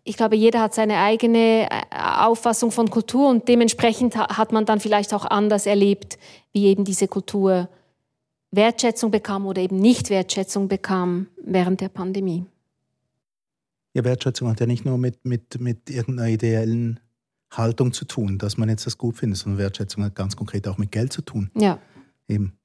ich 0.06 0.16
glaube, 0.16 0.38
jeder 0.38 0.62
hat 0.62 0.74
seine 0.74 1.00
eigene 1.00 1.70
äh, 1.70 1.82
Auffassung 1.92 2.72
von 2.72 2.90
Kultur 2.90 3.28
und 3.28 3.50
dementsprechend 3.50 4.16
hat 4.16 4.54
man 4.54 4.66
dann 4.66 4.80
vielleicht 4.80 5.14
auch 5.14 5.26
anders 5.26 5.66
erlebt, 5.66 6.18
wie 6.54 6.68
eben 6.68 6.86
diese 6.86 7.10
Kultur 7.10 7.68
Wertschätzung 8.52 9.12
bekam 9.12 9.46
oder 9.46 9.62
eben 9.62 9.76
nicht 9.76 10.10
Wertschätzung 10.10 10.70
bekam 10.70 11.28
während 11.44 11.82
der 11.82 11.90
Pandemie. 11.90 12.46
Ja, 13.94 14.06
Wertschätzung 14.06 14.48
hat 14.48 14.62
ja 14.62 14.68
nicht 14.68 14.86
nur 14.86 14.98
mit, 14.98 15.26
mit, 15.26 15.60
mit 15.60 15.90
irgendeiner 15.90 16.30
ideellen 16.30 17.02
Haltung 17.52 17.94
zu 17.94 18.06
tun, 18.06 18.38
dass 18.38 18.58
man 18.58 18.70
jetzt 18.70 18.86
das 18.86 18.98
gut 18.98 19.18
findet, 19.18 19.40
sondern 19.40 19.60
Wertschätzung 19.60 20.04
hat 20.04 20.16
ganz 20.16 20.36
konkret 20.36 20.68
auch 20.68 20.78
mit 20.78 20.92
Geld 20.92 21.14
zu 21.14 21.22
tun. 21.22 21.50
Ja. 21.56 21.80
Eben. 22.28 22.58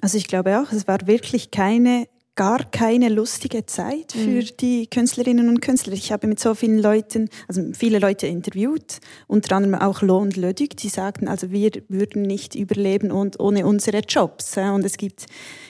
Also 0.00 0.16
ich 0.16 0.28
glaube 0.28 0.60
auch, 0.60 0.72
es 0.72 0.88
war 0.88 1.06
wirklich 1.06 1.50
keine 1.50 2.06
gar 2.40 2.64
keine 2.70 3.10
lustige 3.10 3.66
Zeit 3.66 4.12
für 4.12 4.40
mhm. 4.40 4.48
die 4.60 4.86
Künstlerinnen 4.86 5.50
und 5.50 5.60
Künstler. 5.60 5.92
Ich 5.92 6.10
habe 6.10 6.26
mit 6.26 6.40
so 6.40 6.54
vielen 6.54 6.78
Leuten, 6.78 7.28
also 7.48 7.62
viele 7.74 7.98
Leute 7.98 8.28
interviewt, 8.28 9.00
unter 9.26 9.56
anderem 9.56 9.74
auch 9.74 10.00
Lo 10.00 10.16
und 10.16 10.38
Lödig, 10.38 10.74
die 10.78 10.88
sagten, 10.88 11.28
also 11.28 11.50
wir 11.50 11.70
würden 11.88 12.22
nicht 12.22 12.54
überleben 12.54 13.10
und 13.10 13.38
ohne 13.40 13.66
unsere 13.66 13.98
Jobs. 13.98 14.56
Und 14.56 14.86
es 14.86 14.96
gibt, 14.96 15.26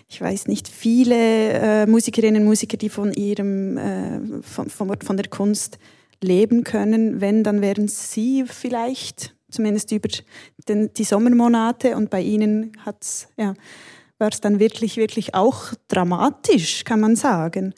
ich 0.08 0.20
weiß 0.20 0.46
nicht, 0.46 0.68
viele 0.68 1.14
äh, 1.14 1.86
Musikerinnen 1.86 2.42
und 2.42 2.46
Musiker, 2.46 2.76
die 2.76 2.88
von 2.88 3.12
ihrem, 3.14 3.76
äh, 3.76 4.20
von, 4.42 4.70
von, 4.70 4.96
von 5.00 5.16
der 5.16 5.26
Kunst 5.26 5.78
leben 6.22 6.64
können. 6.64 7.20
Wenn, 7.20 7.44
dann 7.44 7.60
wären 7.60 7.88
sie 7.88 8.44
vielleicht 8.46 9.34
zumindest 9.50 9.90
über 9.92 10.08
den, 10.68 10.92
die 10.94 11.04
Sommermonate 11.04 11.96
und 11.96 12.10
bei 12.10 12.20
ihnen 12.20 12.72
hat's 12.84 13.28
ja 13.36 13.54
war 14.20 14.28
es 14.28 14.40
dann 14.40 14.60
wirklich, 14.60 14.96
wirklich 14.96 15.34
auch 15.34 15.72
dramatisch, 15.88 16.84
kann 16.84 17.00
man 17.00 17.16
sagen. 17.16 17.74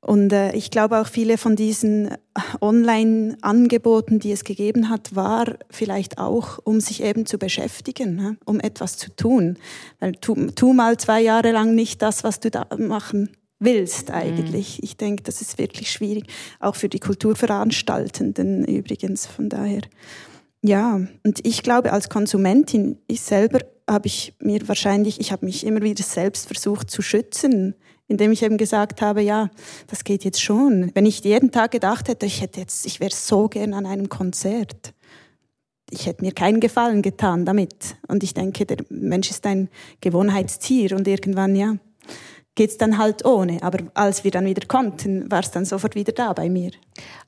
Und 0.00 0.32
äh, 0.32 0.52
ich 0.52 0.70
glaube 0.70 1.00
auch 1.00 1.06
viele 1.06 1.36
von 1.36 1.56
diesen 1.56 2.10
Online-Angeboten, 2.60 4.18
die 4.18 4.32
es 4.32 4.44
gegeben 4.44 4.88
hat, 4.88 5.14
war 5.14 5.56
vielleicht 5.68 6.18
auch, 6.18 6.58
um 6.64 6.80
sich 6.80 7.02
eben 7.02 7.26
zu 7.26 7.38
beschäftigen, 7.38 8.14
ne? 8.14 8.36
um 8.44 8.60
etwas 8.60 8.96
zu 8.96 9.14
tun. 9.14 9.58
Weil 9.98 10.12
tu, 10.12 10.34
tu 10.52 10.72
mal 10.72 10.96
zwei 10.96 11.20
Jahre 11.20 11.50
lang 11.50 11.74
nicht 11.74 12.02
das, 12.02 12.24
was 12.24 12.40
du 12.40 12.50
da 12.50 12.66
machen 12.78 13.30
willst 13.58 14.10
eigentlich. 14.10 14.78
Mhm. 14.78 14.84
Ich 14.84 14.96
denke, 14.96 15.22
das 15.22 15.40
ist 15.40 15.58
wirklich 15.58 15.90
schwierig, 15.90 16.26
auch 16.60 16.76
für 16.76 16.88
die 16.88 17.00
Kulturveranstaltenden 17.00 18.64
übrigens. 18.64 19.26
Von 19.26 19.48
daher, 19.48 19.82
ja. 20.62 21.00
Und 21.24 21.46
ich 21.46 21.62
glaube, 21.62 21.92
als 21.92 22.08
Konsumentin, 22.08 22.98
ich 23.06 23.20
selber 23.20 23.60
habe 23.88 24.06
ich 24.06 24.34
mir 24.40 24.66
wahrscheinlich, 24.68 25.20
ich 25.20 25.32
habe 25.32 25.46
mich 25.46 25.64
immer 25.64 25.82
wieder 25.82 26.02
selbst 26.02 26.46
versucht 26.46 26.90
zu 26.90 27.02
schützen, 27.02 27.74
indem 28.08 28.32
ich 28.32 28.42
eben 28.42 28.56
gesagt 28.56 29.00
habe, 29.00 29.22
ja, 29.22 29.50
das 29.88 30.04
geht 30.04 30.24
jetzt 30.24 30.40
schon. 30.40 30.90
Wenn 30.94 31.06
ich 31.06 31.24
jeden 31.24 31.50
Tag 31.50 31.72
gedacht 31.72 32.08
hätte, 32.08 32.26
ich 32.26 32.40
hätte 32.40 32.60
jetzt, 32.60 32.86
ich 32.86 33.00
wäre 33.00 33.14
so 33.14 33.48
gern 33.48 33.74
an 33.74 33.86
einem 33.86 34.08
Konzert, 34.08 34.92
ich 35.90 36.06
hätte 36.06 36.24
mir 36.24 36.32
keinen 36.32 36.60
Gefallen 36.60 37.02
getan 37.02 37.44
damit. 37.44 37.96
Und 38.08 38.22
ich 38.24 38.34
denke, 38.34 38.66
der 38.66 38.78
Mensch 38.88 39.30
ist 39.30 39.46
ein 39.46 39.68
Gewohnheitstier 40.00 40.96
und 40.96 41.06
irgendwann, 41.06 41.54
ja, 41.54 41.76
geht's 42.56 42.78
dann 42.78 42.98
halt 42.98 43.24
ohne. 43.24 43.62
Aber 43.62 43.78
als 43.94 44.24
wir 44.24 44.32
dann 44.32 44.46
wieder 44.46 44.66
konnten, 44.66 45.30
war 45.30 45.40
es 45.40 45.52
dann 45.52 45.64
sofort 45.64 45.94
wieder 45.94 46.12
da 46.12 46.32
bei 46.32 46.48
mir. 46.48 46.72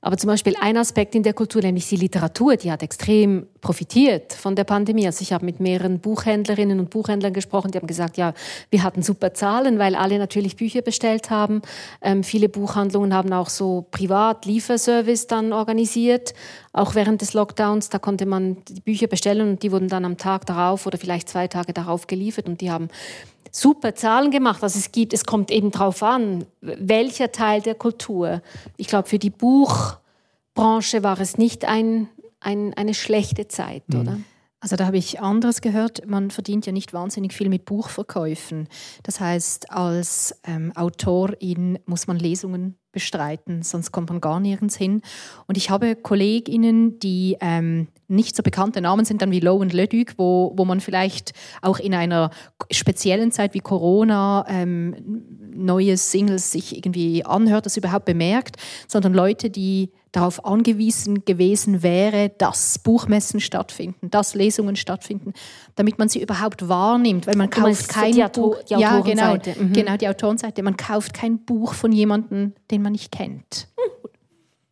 Aber 0.01 0.17
zum 0.17 0.29
Beispiel 0.29 0.55
ein 0.61 0.77
Aspekt 0.77 1.15
in 1.15 1.23
der 1.23 1.35
Kultur, 1.35 1.61
nämlich 1.61 1.89
die 1.89 1.97
Literatur, 1.97 2.57
die 2.57 2.73
hat 2.73 2.83
extrem 2.83 3.47
profitiert 3.61 4.33
von 4.33 4.57
der 4.57 4.65
Pandemie. 4.65 5.07
Also 5.07 5.23
ich 5.23 5.33
habe 5.33 5.45
mit 5.45 5.61
mehreren 5.61 6.01
Buchhändlerinnen 6.01 6.81
und 6.81 6.91
Buchhändlern 6.91 7.35
gesprochen, 7.35 7.71
die 7.71 7.79
haben 7.79 7.87
gesagt, 7.87 8.17
ja, 8.17 8.33
wir 8.71 8.83
hatten 8.83 9.03
super 9.03 9.35
Zahlen, 9.35 9.79
weil 9.79 9.95
alle 9.95 10.19
natürlich 10.19 10.57
Bücher 10.57 10.81
bestellt 10.81 11.31
haben. 11.31 11.61
Ähm, 12.01 12.25
viele 12.25 12.49
Buchhandlungen 12.49 13.13
haben 13.13 13.33
auch 13.33 13.51
so 13.51 13.87
Privat-Lieferservice 13.91 15.27
dann 15.27 15.53
organisiert, 15.53 16.33
auch 16.73 16.95
während 16.95 17.21
des 17.21 17.35
Lockdowns. 17.35 17.91
Da 17.91 17.99
konnte 17.99 18.25
man 18.25 18.57
die 18.69 18.81
Bücher 18.81 19.09
bestellen 19.09 19.51
und 19.51 19.63
die 19.63 19.73
wurden 19.73 19.89
dann 19.89 20.07
am 20.07 20.17
Tag 20.17 20.47
darauf 20.47 20.87
oder 20.87 20.97
vielleicht 20.97 21.29
zwei 21.29 21.49
Tage 21.49 21.75
darauf 21.75 22.07
geliefert 22.07 22.49
und 22.49 22.63
die 22.63 22.71
haben 22.71 22.89
super 23.51 23.95
Zahlen 23.95 24.31
gemacht. 24.31 24.63
Also 24.63 24.79
es 24.79 24.93
gibt, 24.93 25.13
es 25.13 25.25
kommt 25.25 25.51
eben 25.51 25.71
darauf 25.71 26.03
an, 26.03 26.47
welcher 26.61 27.33
Teil 27.33 27.61
der 27.61 27.75
Kultur. 27.75 28.43
Ich 28.77 28.89
glaube, 28.89 29.09
für 29.09 29.19
die 29.19 29.31
Buchbranche 29.31 31.03
war 31.03 31.21
es 31.21 31.39
nicht 31.39 31.65
ein, 31.65 32.09
ein, 32.41 32.75
eine 32.75 32.95
schlechte 32.95 33.49
Zeit, 33.49 33.89
mhm. 33.89 34.01
oder? 34.01 34.19
Also 34.61 34.75
da 34.75 34.87
habe 34.87 34.97
ich 34.97 35.21
anderes 35.21 35.61
gehört. 35.61 36.07
Man 36.07 36.31
verdient 36.31 36.67
ja 36.67 36.73
nicht 36.73 36.93
wahnsinnig 36.93 37.33
viel 37.33 37.49
mit 37.49 37.65
Buchverkäufen. 37.65 38.69
Das 39.05 39.21
heißt, 39.21 39.71
als 39.71 40.35
ähm, 40.45 40.73
Autorin 40.75 41.79
muss 41.87 42.09
man 42.09 42.19
Lesungen 42.19 42.77
bestreiten, 42.99 43.63
sonst 43.63 43.93
kommt 43.93 44.09
man 44.09 44.21
gar 44.21 44.41
nirgends 44.41 44.77
hin. 44.77 45.03
Und 45.47 45.57
ich 45.57 45.71
habe 45.71 45.95
Kolleginnen, 45.95 46.99
die 46.99 47.37
ähm, 47.41 47.87
nicht 48.09 48.35
so 48.35 48.43
bekannte 48.43 48.81
Namen 48.81 49.05
sind 49.05 49.23
dann 49.23 49.31
wie 49.31 49.39
Low 49.39 49.55
und 49.55 49.73
Leduc, 49.73 50.15
wo, 50.17 50.53
wo 50.57 50.65
man 50.65 50.81
vielleicht 50.81 51.33
auch 51.63 51.79
in 51.79 51.95
einer 51.95 52.31
speziellen 52.73 53.31
Zeit 53.31 53.55
wie 53.55 53.61
Corona 53.61 54.45
ähm, 54.49 54.97
neue 55.55 55.97
Singles 55.97 56.51
sich 56.51 56.77
irgendwie 56.77 57.25
anhört, 57.25 57.67
das 57.67 57.77
überhaupt 57.77 58.05
bemerkt, 58.05 58.57
sondern 58.89 59.15
Leute, 59.15 59.49
die 59.49 59.91
darauf 60.13 60.45
angewiesen 60.45 61.25
gewesen 61.25 61.83
wäre, 61.83 62.31
dass 62.39 62.79
Buchmessen 62.79 63.41
stattfinden, 63.41 64.11
dass 64.11 64.35
Lesungen 64.35 64.77
stattfinden, 64.77 65.33
damit 65.75 65.99
man 65.99 66.09
sie 66.09 66.23
überhaupt 66.23 66.69
wahrnimmt, 66.69 67.27
weil 67.27 67.37
man 67.37 67.51
kauft 67.51 67.89
kein 67.89 68.13
die 68.13 68.25
Buch, 68.33 68.63
die 68.65 68.75
ja 68.75 69.01
genau, 69.01 69.35
mhm. 69.35 69.73
genau 69.73 69.97
die 69.97 70.09
Autorenseite, 70.09 70.63
man 70.63 70.77
kauft 70.77 71.15
kein 71.15 71.45
Buch 71.45 71.75
von 71.75 71.93
jemandem, 71.93 72.55
den 72.71 72.83
man 72.83 72.93
nicht 72.93 73.13
kennt. 73.13 73.69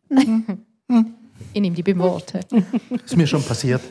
Mhm. 0.09 0.63
Ich 1.53 1.61
nehme 1.61 1.75
die 1.75 1.83
beim 1.83 1.99
Worte. 1.99 2.39
Ist 3.05 3.15
mir 3.15 3.27
schon 3.27 3.43
passiert. 3.43 3.81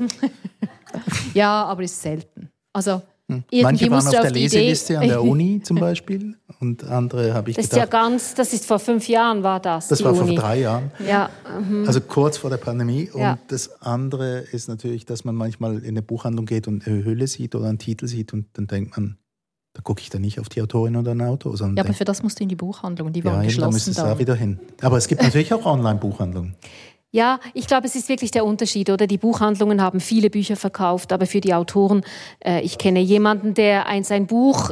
ja, 1.35 1.65
aber 1.65 1.83
ist 1.83 2.01
selten. 2.01 2.51
Also 2.73 3.03
hm. 3.29 3.43
Manche 3.63 3.91
waren 3.91 4.07
auf 4.07 4.13
der 4.13 4.31
Leseliste 4.31 4.99
an 4.99 5.09
der 5.09 5.23
Uni 5.25 5.61
zum 5.61 5.79
Beispiel 5.79 6.37
und 6.61 6.85
andere 6.85 7.35
habe 7.35 7.51
ich 7.51 7.57
das 7.57 7.69
gedacht. 7.69 7.87
Ist 7.87 7.93
ja 7.93 8.01
ganz, 8.01 8.35
das 8.35 8.53
ist 8.53 8.67
vor 8.67 8.79
fünf 8.79 9.09
Jahren 9.09 9.43
war 9.43 9.59
das. 9.59 9.89
Das 9.89 10.05
war 10.05 10.13
Uni. 10.13 10.35
vor 10.35 10.45
drei 10.45 10.61
Jahren. 10.61 10.93
Ja. 11.07 11.31
Mhm. 11.59 11.85
Also 11.87 12.01
kurz 12.01 12.39
vor 12.39 12.51
der 12.51 12.59
Pandemie. 12.59 13.11
Und 13.11 13.21
ja. 13.21 13.39
das 13.49 13.83
andere 13.83 14.39
ist 14.53 14.69
natürlich, 14.69 15.07
dass 15.07 15.25
man 15.25 15.35
manchmal 15.35 15.79
in 15.79 15.89
eine 15.89 16.03
Buchhandlung 16.03 16.47
geht 16.47 16.69
und 16.69 16.87
eine 16.87 17.05
Hülle 17.05 17.27
sieht 17.27 17.57
oder 17.57 17.69
einen 17.69 17.79
Titel 17.79 18.07
sieht 18.07 18.33
und 18.33 18.47
dann 18.53 18.69
denkt 18.69 18.97
man, 18.97 19.19
da 19.73 19.83
gucke 19.83 20.01
ich 20.01 20.09
dann 20.09 20.23
nicht 20.23 20.39
auf 20.39 20.49
die 20.49 20.63
Autorin 20.63 20.97
oder 20.97 21.11
ein 21.11 21.21
Autor. 21.21 21.55
ja, 21.59 21.67
aber 21.85 21.93
für 21.93 22.05
das 22.05 22.23
musst 22.23 22.39
du 22.39 22.45
in 22.45 22.49
die 22.49 22.57
Buchhandlung, 22.57 23.13
die 23.13 23.25
waren 23.25 23.41
ja, 23.41 23.43
geschlossen. 23.43 23.61
Ja, 23.61 23.67
da 23.67 23.73
müsste 23.73 23.91
es 23.91 23.97
da 23.97 24.19
wieder 24.19 24.35
hin. 24.35 24.59
Aber 24.81 24.97
es 24.97 25.07
gibt 25.09 25.23
natürlich 25.23 25.53
auch 25.53 25.67
Online-Buchhandlungen. 25.67 26.55
Ja, 27.13 27.41
ich 27.55 27.67
glaube, 27.67 27.87
es 27.87 27.95
ist 27.95 28.09
wirklich 28.09 28.31
der 28.31 28.45
Unterschied, 28.45 28.91
oder? 28.91 29.07
Die 29.07 29.19
Buchhandlungen 29.19 29.81
haben 29.81 30.01
viele 30.01 30.29
Bücher 30.29 30.57
verkauft, 30.57 31.13
aber 31.13 31.27
für 31.27 31.41
die 31.41 31.55
Autoren, 31.55 32.03
äh, 32.45 32.61
ich 32.61 32.79
kenne 32.79 33.01
jemanden, 33.01 33.55
der 33.55 33.87
ein, 33.87 34.05
sein 34.05 34.27
Buch 34.27 34.71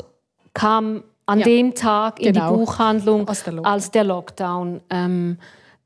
kam 0.53 1.05
an 1.26 1.39
ja, 1.39 1.45
dem 1.47 1.74
Tag 1.74 2.20
in 2.20 2.32
genau. 2.32 2.51
die 2.51 2.59
Buchhandlung 2.59 3.26
der 3.26 3.66
als 3.66 3.91
der 3.91 4.05
Lockdown. 4.05 4.80
Ähm, 4.91 5.39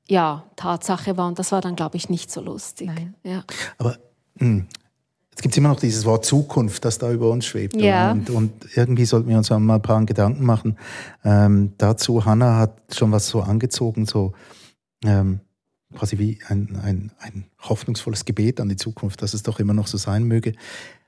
ja, 0.08 0.44
Tatsache 0.56 1.16
war 1.16 1.28
und 1.28 1.38
das 1.38 1.52
war 1.52 1.60
dann, 1.60 1.76
glaube 1.76 1.96
ich, 1.96 2.08
nicht 2.08 2.30
so 2.30 2.40
lustig. 2.40 2.90
Ja. 3.22 3.44
Aber 3.76 3.98
mh, 4.36 4.40
hm, 4.40 4.66
jetzt 5.30 5.42
gibt 5.42 5.52
es 5.52 5.58
immer 5.58 5.68
noch 5.68 5.80
dieses 5.80 6.04
Wort 6.06 6.24
Zukunft, 6.24 6.84
das 6.84 6.98
da 6.98 7.12
über 7.12 7.30
uns 7.30 7.44
schwebt. 7.44 7.76
Ja. 7.76 8.12
Und, 8.12 8.30
und 8.30 8.52
irgendwie 8.74 9.04
sollten 9.04 9.28
wir 9.28 9.36
uns 9.36 9.50
mal 9.50 9.74
ein 9.74 9.82
paar 9.82 10.04
Gedanken 10.06 10.44
machen. 10.44 10.78
Ähm, 11.24 11.74
dazu, 11.78 12.24
Hanna 12.24 12.56
hat 12.56 12.94
schon 12.94 13.12
was 13.12 13.28
so 13.28 13.40
angezogen, 13.42 14.06
so 14.06 14.32
ähm, 15.04 15.40
quasi 15.94 16.18
wie 16.18 16.38
ein, 16.48 16.78
ein, 16.82 17.12
ein 17.18 17.46
hoffnungsvolles 17.60 18.24
Gebet 18.24 18.60
an 18.60 18.68
die 18.68 18.76
Zukunft, 18.76 19.22
dass 19.22 19.34
es 19.34 19.42
doch 19.42 19.58
immer 19.58 19.74
noch 19.74 19.86
so 19.86 19.98
sein 19.98 20.24
möge. 20.24 20.52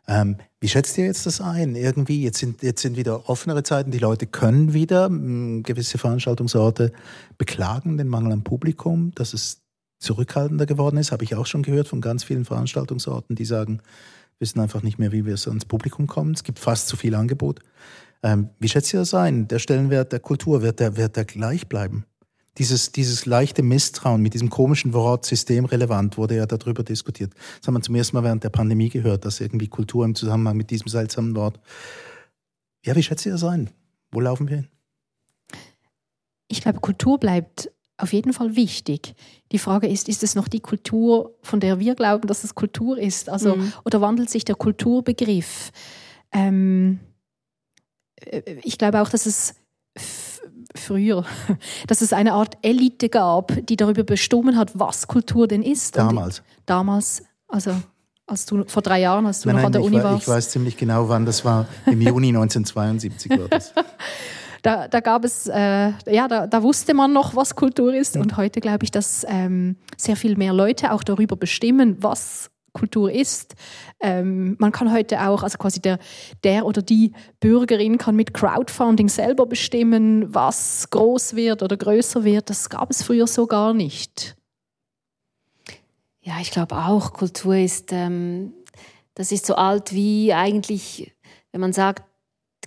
Ähm, 0.09 0.37
wie 0.61 0.69
schätzt 0.69 0.99
ihr 0.99 1.05
jetzt 1.05 1.27
das 1.27 1.41
ein? 1.41 1.77
Irgendwie, 1.77 2.23
jetzt 2.23 2.39
sind, 2.39 2.63
jetzt 2.63 2.83
sind 2.83 2.97
wieder 2.97 3.29
offenere 3.29 3.63
Zeiten, 3.63 3.91
die 3.91 3.99
Leute 3.99 4.27
können 4.27 4.73
wieder 4.73 5.09
mh, 5.09 5.19
hm, 5.19 5.63
gewisse 5.63 5.99
Veranstaltungsorte 5.99 6.93
beklagen, 7.39 7.99
den 7.99 8.09
Mangel 8.09 8.33
an 8.33 8.43
Publikum, 8.43 9.13
dass 9.15 9.35
es 9.35 9.63
zurückhaltender 9.99 10.67
geworden 10.67 10.97
ist, 10.97 11.13
habe 11.13 11.25
ich 11.25 11.35
auch 11.35 11.47
schon 11.47 11.63
gehört 11.63 11.87
von 11.87 12.01
ganz 12.01 12.25
vielen 12.25 12.45
Veranstaltungsorten, 12.45 13.37
die 13.37 13.45
sagen, 13.45 13.83
wissen 14.39 14.59
einfach 14.59 14.83
nicht 14.83 14.99
mehr, 14.99 15.13
wie 15.13 15.27
wir 15.27 15.37
ans 15.47 15.67
Publikum 15.67 16.07
kommen. 16.07 16.33
Es 16.33 16.43
gibt 16.43 16.59
fast 16.59 16.89
zu 16.89 16.97
viel 16.97 17.15
Angebot. 17.15 17.61
Ähm, 18.23 18.49
wie 18.59 18.69
schätzt 18.69 18.93
ihr 18.93 19.01
das 19.01 19.15
ein? 19.15 19.47
Der 19.49 19.59
Stellenwert 19.59 20.13
der 20.13 20.21
Kultur, 20.21 20.63
wird 20.63 20.81
der, 20.81 20.97
wird 20.97 21.17
der 21.17 21.25
gleich 21.25 21.69
bleiben? 21.69 22.05
Dieses, 22.59 22.93
dieses 22.93 23.27
leichte 23.27 23.63
Misstrauen 23.63 24.21
mit 24.21 24.35
diesem 24.35 24.51
komischen 24.51 24.93
Wort 24.93 25.25
systemrelevant 25.25 26.19
wurde 26.19 26.37
ja 26.37 26.47
darüber 26.47 26.83
diskutiert. 26.83 27.33
Das 27.59 27.69
haben 27.69 27.75
wir 27.75 27.83
zum 27.83 27.95
ersten 27.95 28.17
Mal 28.17 28.25
während 28.25 28.45
der 28.45 28.51
Pandemie 28.51 28.89
gehört, 28.89 29.25
dass 29.25 29.41
irgendwie 29.41 29.69
Kultur 29.69 30.05
im 30.05 30.15
Zusammenhang 30.15 30.57
mit 30.57 30.71
diesem 30.71 30.89
seltsamen 30.89 31.35
Wort. 31.37 31.61
Ja, 32.85 32.97
wie 32.97 33.03
schätzt 33.03 33.25
ihr 33.27 33.33
das 33.33 33.45
ein? 33.45 33.71
Wo 34.11 34.21
laufen 34.21 34.49
wir 34.49 34.57
hin? 34.57 34.69
Ich 36.49 36.63
glaube, 36.63 36.81
Kultur 36.81 37.19
bleibt 37.19 37.71
auf 37.97 38.13
jeden 38.13 38.33
Fall 38.33 38.57
wichtig. 38.57 39.15
Die 39.53 39.59
Frage 39.59 39.87
ist, 39.87 40.09
ist 40.09 40.23
es 40.23 40.35
noch 40.35 40.49
die 40.49 40.61
Kultur, 40.61 41.37
von 41.43 41.61
der 41.61 41.79
wir 41.79 41.95
glauben, 41.95 42.27
dass 42.27 42.45
es 42.45 42.55
Kultur 42.55 42.99
ist? 42.99 43.29
Also, 43.29 43.57
mhm. 43.57 43.73
Oder 43.85 44.01
wandelt 44.01 44.31
sich 44.31 44.45
der 44.45 44.57
Kulturbegriff? 44.57 45.71
Ähm, 46.33 46.99
äh, 48.17 48.57
ich 48.63 48.79
glaube 48.79 49.01
auch, 49.03 49.11
dass 49.11 49.27
es 49.27 49.55
früher, 50.81 51.25
dass 51.87 52.01
es 52.01 52.13
eine 52.13 52.33
Art 52.33 52.57
Elite 52.63 53.09
gab, 53.09 53.53
die 53.67 53.77
darüber 53.77 54.05
bestimmt 54.05 54.57
hat, 54.57 54.79
was 54.79 55.07
Kultur 55.07 55.47
denn 55.47 55.63
ist. 55.63 55.97
Damals. 55.97 56.39
Und 56.41 56.45
damals, 56.67 57.23
also 57.49 57.75
als 58.27 58.47
du 58.47 58.65
vor 58.67 58.83
drei 58.83 59.01
Jahren, 59.01 59.27
als 59.27 59.41
du 59.41 59.49
nein, 59.49 59.57
noch 59.57 59.63
nein, 59.63 59.67
an 59.67 59.73
der 59.73 59.83
Uni 59.83 60.03
warst. 60.03 60.23
Ich 60.23 60.29
weiß 60.29 60.51
ziemlich 60.51 60.77
genau, 60.77 61.09
wann 61.09 61.27
das 61.27 61.45
war. 61.45 61.67
Im 61.87 62.01
Juni 62.01 62.29
1972 62.37 63.31
war 63.33 63.49
das. 63.49 63.75
da, 64.63 64.89
da 64.89 65.01
gab 65.01 65.25
es, 65.25 65.47
äh, 65.49 65.93
ja, 66.07 66.29
da, 66.29 66.47
da, 66.47 66.63
wusste 66.63 66.95
man 66.95 67.13
noch, 67.13 67.35
was 67.35 67.57
Kultur 67.57 67.93
ist. 67.93 68.17
Und 68.17 68.37
heute 68.37 68.61
glaube 68.61 68.85
ich, 68.85 68.91
dass 68.91 69.27
ähm, 69.29 69.77
sehr 69.97 70.17
viel 70.17 70.37
mehr 70.37 70.53
Leute 70.53 70.93
auch 70.93 71.03
darüber 71.03 71.37
bestimmen, 71.37 71.97
was 72.01 72.51
Kultur 72.73 73.11
ist. 73.11 73.55
Ähm, 74.01 74.57
man 74.59 74.73
kann 74.73 74.93
heute 74.93 75.27
auch, 75.29 75.43
also 75.43 75.59
quasi 75.59 75.81
der, 75.81 75.99
der 76.45 76.67
oder 76.67 76.83
die 76.83 77.13
Bürgerin 77.41 77.99
kann 77.99 78.17
mit 78.17 78.35
Crowdfunding 78.35 79.09
selber 79.09 79.47
bestimmen, 79.47 80.35
was 80.35 80.89
groß 80.91 81.37
wird 81.37 81.63
oder 81.63 81.77
größer 81.77 82.25
wird. 82.25 82.51
Das 82.51 82.71
gab 82.71 82.91
es 82.91 83.03
früher 83.03 83.27
so 83.27 83.47
gar 83.47 83.75
nicht. 83.75 84.37
Ja, 86.23 86.35
ich 86.41 86.51
glaube 86.51 86.77
auch, 86.77 87.13
Kultur 87.13 87.57
ist, 87.57 87.93
ähm, 87.93 88.53
das 89.15 89.33
ist 89.33 89.47
so 89.47 89.55
alt 89.55 89.93
wie 89.93 90.33
eigentlich, 90.33 91.15
wenn 91.51 91.61
man 91.61 91.73
sagt, 91.73 92.05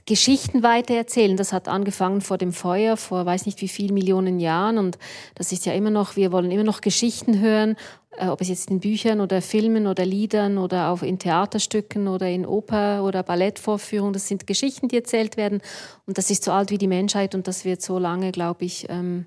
Geschichten 0.05 0.63
weitererzählen. 0.63 1.37
Das 1.37 1.53
hat 1.53 1.67
angefangen 1.67 2.21
vor 2.21 2.37
dem 2.37 2.51
Feuer, 2.51 2.97
vor 2.97 3.25
weiß 3.25 3.45
nicht 3.45 3.61
wie 3.61 3.67
vielen 3.67 3.93
Millionen 3.93 4.39
Jahren. 4.39 4.77
Und 4.77 4.97
das 5.35 5.51
ist 5.51 5.65
ja 5.65 5.73
immer 5.73 5.91
noch, 5.91 6.15
wir 6.15 6.31
wollen 6.31 6.51
immer 6.51 6.63
noch 6.63 6.81
Geschichten 6.81 7.39
hören, 7.39 7.75
ob 8.20 8.41
es 8.41 8.49
jetzt 8.49 8.70
in 8.70 8.80
Büchern 8.80 9.22
oder 9.22 9.41
Filmen 9.41 9.88
oder 9.88 10.05
Liedern 10.05 10.57
oder 10.57 10.89
auch 10.89 11.01
in 11.01 11.20
Theaterstücken 11.20 12.07
oder 12.07 12.30
in 12.30 12.45
Oper 12.45 13.03
oder 13.03 13.24
Ballettvorführungen. 13.24 14.14
Das 14.14 14.28
sind 14.28 14.47
Geschichten, 14.47 14.88
die 14.88 14.97
erzählt 14.97 15.38
werden. 15.38 15.61
Und 16.05 16.18
das 16.18 16.30
ist 16.30 16.43
so 16.43 16.51
alt 16.51 16.70
wie 16.70 16.78
die 16.78 16.88
Menschheit 16.88 17.36
und 17.36 17.47
das 17.47 17.66
wird 17.66 17.82
so 17.82 17.97
lange, 17.97 18.32
glaube 18.32 18.66
ich, 18.66 18.88
ähm, 18.89 19.26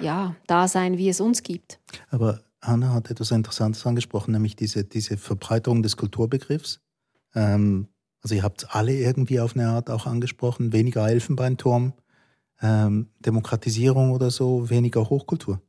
ja, 0.00 0.34
da 0.46 0.68
sein, 0.68 0.98
wie 0.98 1.08
es 1.08 1.20
uns 1.20 1.42
gibt. 1.42 1.80
Aber 2.10 2.40
Hanna 2.62 2.92
hat 2.92 3.10
etwas 3.10 3.30
Interessantes 3.30 3.86
angesprochen, 3.86 4.32
nämlich 4.32 4.56
diese, 4.56 4.84
diese 4.84 5.16
Verbreiterung 5.16 5.82
des 5.82 5.96
Kulturbegriffs. 5.96 6.80
Ähm, 7.34 7.88
also 8.22 8.34
ihr 8.34 8.42
habt 8.42 8.74
alle 8.74 8.92
irgendwie 8.92 9.40
auf 9.40 9.56
eine 9.56 9.68
Art 9.68 9.90
auch 9.90 10.06
angesprochen, 10.06 10.72
weniger 10.72 11.08
Elfenbeinturm, 11.08 11.94
ähm, 12.60 13.08
Demokratisierung 13.20 14.12
oder 14.12 14.30
so, 14.30 14.68
weniger 14.68 15.08
Hochkultur. 15.08 15.60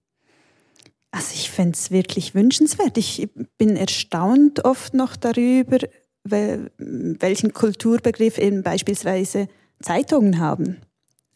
Also 1.12 1.34
ich 1.34 1.51
fände 1.51 1.78
es 1.78 1.91
wirklich 1.91 2.34
wünschenswert. 2.34 2.97
Ich 2.97 3.30
bin 3.57 3.76
erstaunt 3.76 4.64
oft 4.64 4.93
noch 4.93 5.16
darüber, 5.18 5.80
welchen 6.24 7.53
Kulturbegriff 7.53 8.38
eben 8.38 8.64
beispielsweise 8.64 9.47
Zeitungen 9.82 10.39
haben. 10.39 10.78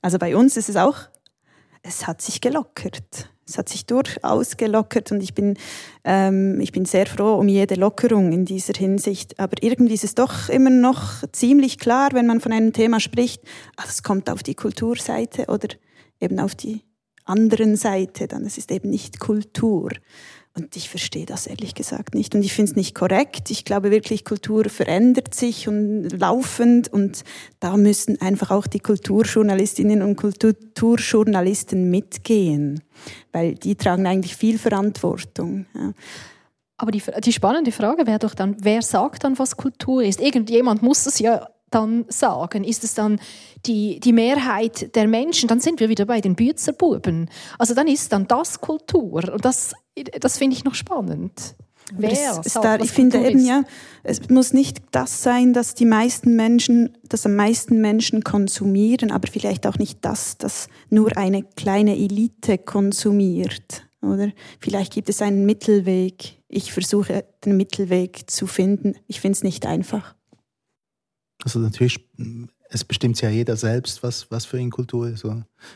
Also 0.01 0.17
bei 0.17 0.35
uns 0.35 0.55
ist 0.55 0.69
es 0.69 0.77
auch, 0.77 0.97
es 1.81 2.07
hat 2.07 2.21
sich 2.21 2.39
gelockert. 2.41 3.29
Es 3.47 3.59
hat 3.59 3.69
sich 3.69 3.85
durchaus 3.85 4.57
gelockert 4.57 5.11
und 5.11 5.21
ich 5.21 5.35
bin, 5.35 5.55
ähm, 6.03 6.59
ich 6.59 6.71
bin 6.71 6.85
sehr 6.85 7.05
froh 7.05 7.35
um 7.35 7.47
jede 7.47 7.75
Lockerung 7.75 8.31
in 8.31 8.45
dieser 8.45 8.73
Hinsicht. 8.73 9.39
Aber 9.39 9.55
irgendwie 9.61 9.93
ist 9.93 10.03
es 10.03 10.15
doch 10.15 10.49
immer 10.49 10.71
noch 10.71 11.23
ziemlich 11.31 11.77
klar, 11.77 12.09
wenn 12.13 12.25
man 12.25 12.41
von 12.41 12.51
einem 12.51 12.73
Thema 12.73 12.99
spricht, 12.99 13.43
ach, 13.75 13.85
das 13.85 14.01
kommt 14.01 14.31
auf 14.31 14.41
die 14.41 14.55
Kulturseite 14.55 15.45
oder 15.45 15.67
eben 16.19 16.39
auf 16.39 16.55
die 16.55 16.81
anderen 17.25 17.75
Seite, 17.75 18.27
dann 18.27 18.45
es 18.45 18.57
ist 18.57 18.71
eben 18.71 18.89
nicht 18.89 19.19
Kultur. 19.19 19.89
Und 20.57 20.77
ich 20.77 20.89
verstehe 20.89 21.25
das 21.25 21.47
ehrlich 21.47 21.75
gesagt 21.75 22.15
nicht. 22.15 22.33
Und 22.33 22.41
ich 22.41 22.53
finde 22.53 22.71
es 22.71 22.75
nicht 22.77 22.95
korrekt. 22.95 23.51
Ich 23.51 23.65
glaube 23.65 23.91
wirklich, 23.91 24.23
Kultur 24.23 24.69
verändert 24.69 25.35
sich 25.35 25.67
und 25.67 26.07
laufend. 26.17 26.87
Und 26.87 27.25
da 27.59 27.75
müssen 27.75 28.21
einfach 28.21 28.51
auch 28.51 28.65
die 28.65 28.79
Kulturjournalistinnen 28.79 30.01
und 30.01 30.15
Kulturjournalisten 30.15 31.91
mitgehen. 31.91 32.81
Weil 33.33 33.55
die 33.55 33.75
tragen 33.75 34.07
eigentlich 34.07 34.37
viel 34.37 34.57
Verantwortung. 34.57 35.65
Ja. 35.75 35.91
Aber 36.77 36.91
die, 36.91 37.03
die 37.23 37.33
spannende 37.33 37.73
Frage 37.73 38.07
wäre 38.07 38.19
doch 38.19 38.33
dann, 38.33 38.55
wer 38.61 38.81
sagt 38.81 39.25
dann, 39.25 39.37
was 39.37 39.57
Kultur 39.57 40.03
ist? 40.03 40.21
Irgendjemand 40.21 40.81
muss 40.81 41.05
es 41.05 41.19
ja 41.19 41.49
dann 41.71 42.05
sagen? 42.07 42.63
Ist 42.63 42.83
es 42.83 42.93
dann 42.93 43.19
die, 43.65 43.99
die 43.99 44.13
Mehrheit 44.13 44.95
der 44.95 45.07
Menschen? 45.07 45.47
Dann 45.47 45.59
sind 45.59 45.79
wir 45.79 45.89
wieder 45.89 46.05
bei 46.05 46.21
den 46.21 46.35
Bützerbuben. 46.35 47.29
Also 47.57 47.73
dann 47.73 47.87
ist 47.87 48.11
dann 48.11 48.27
das 48.27 48.61
Kultur. 48.61 49.33
Und 49.33 49.43
das, 49.43 49.73
das 50.19 50.37
finde 50.37 50.55
ich 50.55 50.63
noch 50.63 50.75
spannend. 50.75 51.55
Wer 51.93 52.11
es, 52.11 52.53
sagt, 52.53 52.83
ich 52.83 52.91
finde 52.91 53.19
eben, 53.19 53.39
ist? 53.39 53.47
ja, 53.47 53.63
es 54.03 54.29
muss 54.29 54.53
nicht 54.53 54.81
das 54.91 55.21
sein, 55.21 55.53
dass 55.53 55.75
die 55.75 55.85
meisten 55.85 56.35
Menschen, 56.35 56.97
dass 57.03 57.25
am 57.27 57.35
meisten 57.35 57.79
Menschen 57.79 58.23
konsumieren, 58.23 59.11
aber 59.11 59.27
vielleicht 59.27 59.67
auch 59.67 59.77
nicht 59.77 59.99
das, 60.01 60.37
dass 60.37 60.67
nur 60.89 61.15
eine 61.15 61.43
kleine 61.43 61.95
Elite 61.95 62.57
konsumiert. 62.57 63.83
Oder 64.01 64.31
vielleicht 64.59 64.93
gibt 64.93 65.09
es 65.09 65.21
einen 65.21 65.45
Mittelweg. 65.45 66.39
Ich 66.47 66.73
versuche 66.73 67.25
den 67.43 67.55
Mittelweg 67.57 68.29
zu 68.29 68.47
finden. 68.47 68.95
Ich 69.07 69.21
finde 69.21 69.37
es 69.37 69.43
nicht 69.43 69.65
einfach. 69.65 70.14
Also 71.45 71.59
natürlich, 71.59 72.03
es 72.69 72.83
bestimmt 72.83 73.21
ja 73.21 73.29
jeder 73.29 73.55
selbst, 73.55 74.01
was, 74.01 74.29
was 74.31 74.45
für 74.45 74.59
ihn 74.59 74.71
Kultur 74.71 75.07
ist. 75.07 75.23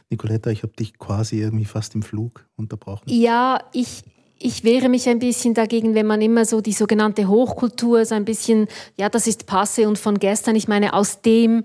Nicoletta, 0.09 0.49
ich 0.49 0.63
habe 0.63 0.73
dich 0.73 0.97
quasi 0.97 1.39
irgendwie 1.39 1.65
fast 1.65 1.93
im 1.93 2.01
Flug 2.01 2.43
unterbrochen. 2.55 3.03
Ja, 3.07 3.59
ich, 3.71 4.03
ich 4.39 4.63
wehre 4.63 4.89
mich 4.89 5.07
ein 5.07 5.19
bisschen 5.19 5.53
dagegen, 5.53 5.93
wenn 5.93 6.07
man 6.07 6.21
immer 6.21 6.45
so 6.45 6.59
die 6.59 6.73
sogenannte 6.73 7.27
Hochkultur 7.27 8.03
so 8.03 8.15
ein 8.15 8.25
bisschen, 8.25 8.67
ja, 8.97 9.09
das 9.09 9.27
ist 9.27 9.45
passe 9.45 9.87
und 9.87 9.99
von 9.99 10.17
gestern. 10.17 10.55
Ich 10.55 10.67
meine, 10.67 10.93
aus 10.93 11.21
dem 11.21 11.63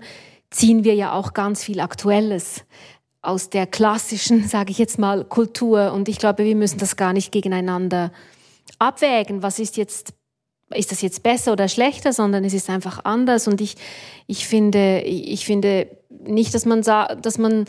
ziehen 0.51 0.83
wir 0.83 0.93
ja 0.93 1.13
auch 1.13 1.33
ganz 1.33 1.63
viel 1.63 1.79
Aktuelles 1.79 2.63
aus 3.23 3.49
der 3.49 3.65
klassischen, 3.65 4.43
sage 4.47 4.69
ich 4.69 4.77
jetzt 4.77 4.99
mal, 4.99 5.25
Kultur. 5.25 5.93
Und 5.93 6.09
ich 6.09 6.19
glaube, 6.19 6.45
wir 6.45 6.55
müssen 6.55 6.77
das 6.77 6.95
gar 6.95 7.11
nicht 7.11 7.31
gegeneinander 7.31 8.11
abwägen. 8.77 9.41
Was 9.41 9.57
ist 9.57 9.77
jetzt 9.77 10.13
ist 10.73 10.91
das 10.91 11.01
jetzt 11.01 11.23
besser 11.23 11.53
oder 11.53 11.67
schlechter, 11.67 12.13
sondern 12.13 12.43
es 12.43 12.53
ist 12.53 12.69
einfach 12.69 13.05
anders. 13.05 13.47
Und 13.47 13.61
ich, 13.61 13.75
ich, 14.27 14.47
finde, 14.47 15.01
ich 15.01 15.45
finde 15.45 15.87
nicht, 16.09 16.53
dass 16.53 16.65
man, 16.65 16.81
dass 16.81 17.37
man 17.37 17.65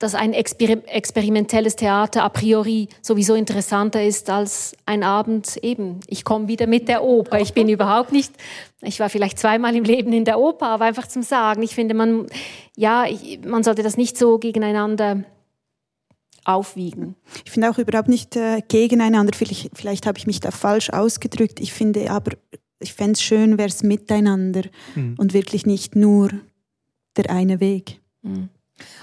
dass 0.00 0.14
ein 0.14 0.32
Exper 0.32 0.78
experimentelles 0.86 1.76
Theater 1.76 2.24
a 2.24 2.30
priori 2.30 2.88
sowieso 3.02 3.34
interessanter 3.34 4.02
ist 4.02 4.30
als 4.30 4.74
ein 4.86 5.02
Abend 5.02 5.58
eben. 5.58 6.00
Ich 6.06 6.24
komme 6.24 6.48
wieder 6.48 6.66
mit 6.66 6.88
der 6.88 7.04
Oper. 7.04 7.38
Ich 7.38 7.52
bin 7.52 7.68
überhaupt 7.76 8.10
nicht, 8.10 8.32
ich 8.80 8.98
war 8.98 9.10
vielleicht 9.10 9.38
zweimal 9.38 9.76
im 9.76 9.84
Leben 9.84 10.14
in 10.14 10.24
der 10.24 10.40
Oper, 10.40 10.68
aber 10.68 10.86
einfach 10.86 11.06
zum 11.06 11.22
Sagen. 11.22 11.62
Ich 11.62 11.74
finde, 11.74 11.94
man, 11.94 12.26
ja, 12.76 13.04
ich, 13.04 13.40
man 13.44 13.62
sollte 13.62 13.82
das 13.82 13.98
nicht 13.98 14.16
so 14.16 14.38
gegeneinander 14.38 15.22
aufwiegen. 16.54 17.16
Ich 17.44 17.50
finde 17.50 17.70
auch 17.70 17.78
überhaupt 17.78 18.08
nicht 18.08 18.36
äh, 18.36 18.62
gegeneinander. 18.66 19.32
Vielleicht, 19.36 19.70
vielleicht 19.74 20.06
habe 20.06 20.18
ich 20.18 20.26
mich 20.26 20.40
da 20.40 20.50
falsch 20.50 20.90
ausgedrückt. 20.90 21.60
Ich 21.60 21.72
finde 21.72 22.10
aber, 22.10 22.32
ich 22.78 22.94
fände 22.94 23.12
es 23.12 23.22
schön, 23.22 23.58
wäre 23.58 23.68
es 23.68 23.82
miteinander 23.82 24.62
mhm. 24.94 25.14
und 25.18 25.32
wirklich 25.32 25.66
nicht 25.66 25.96
nur 25.96 26.30
der 27.16 27.30
eine 27.30 27.60
Weg. 27.60 28.00
Mhm. 28.22 28.48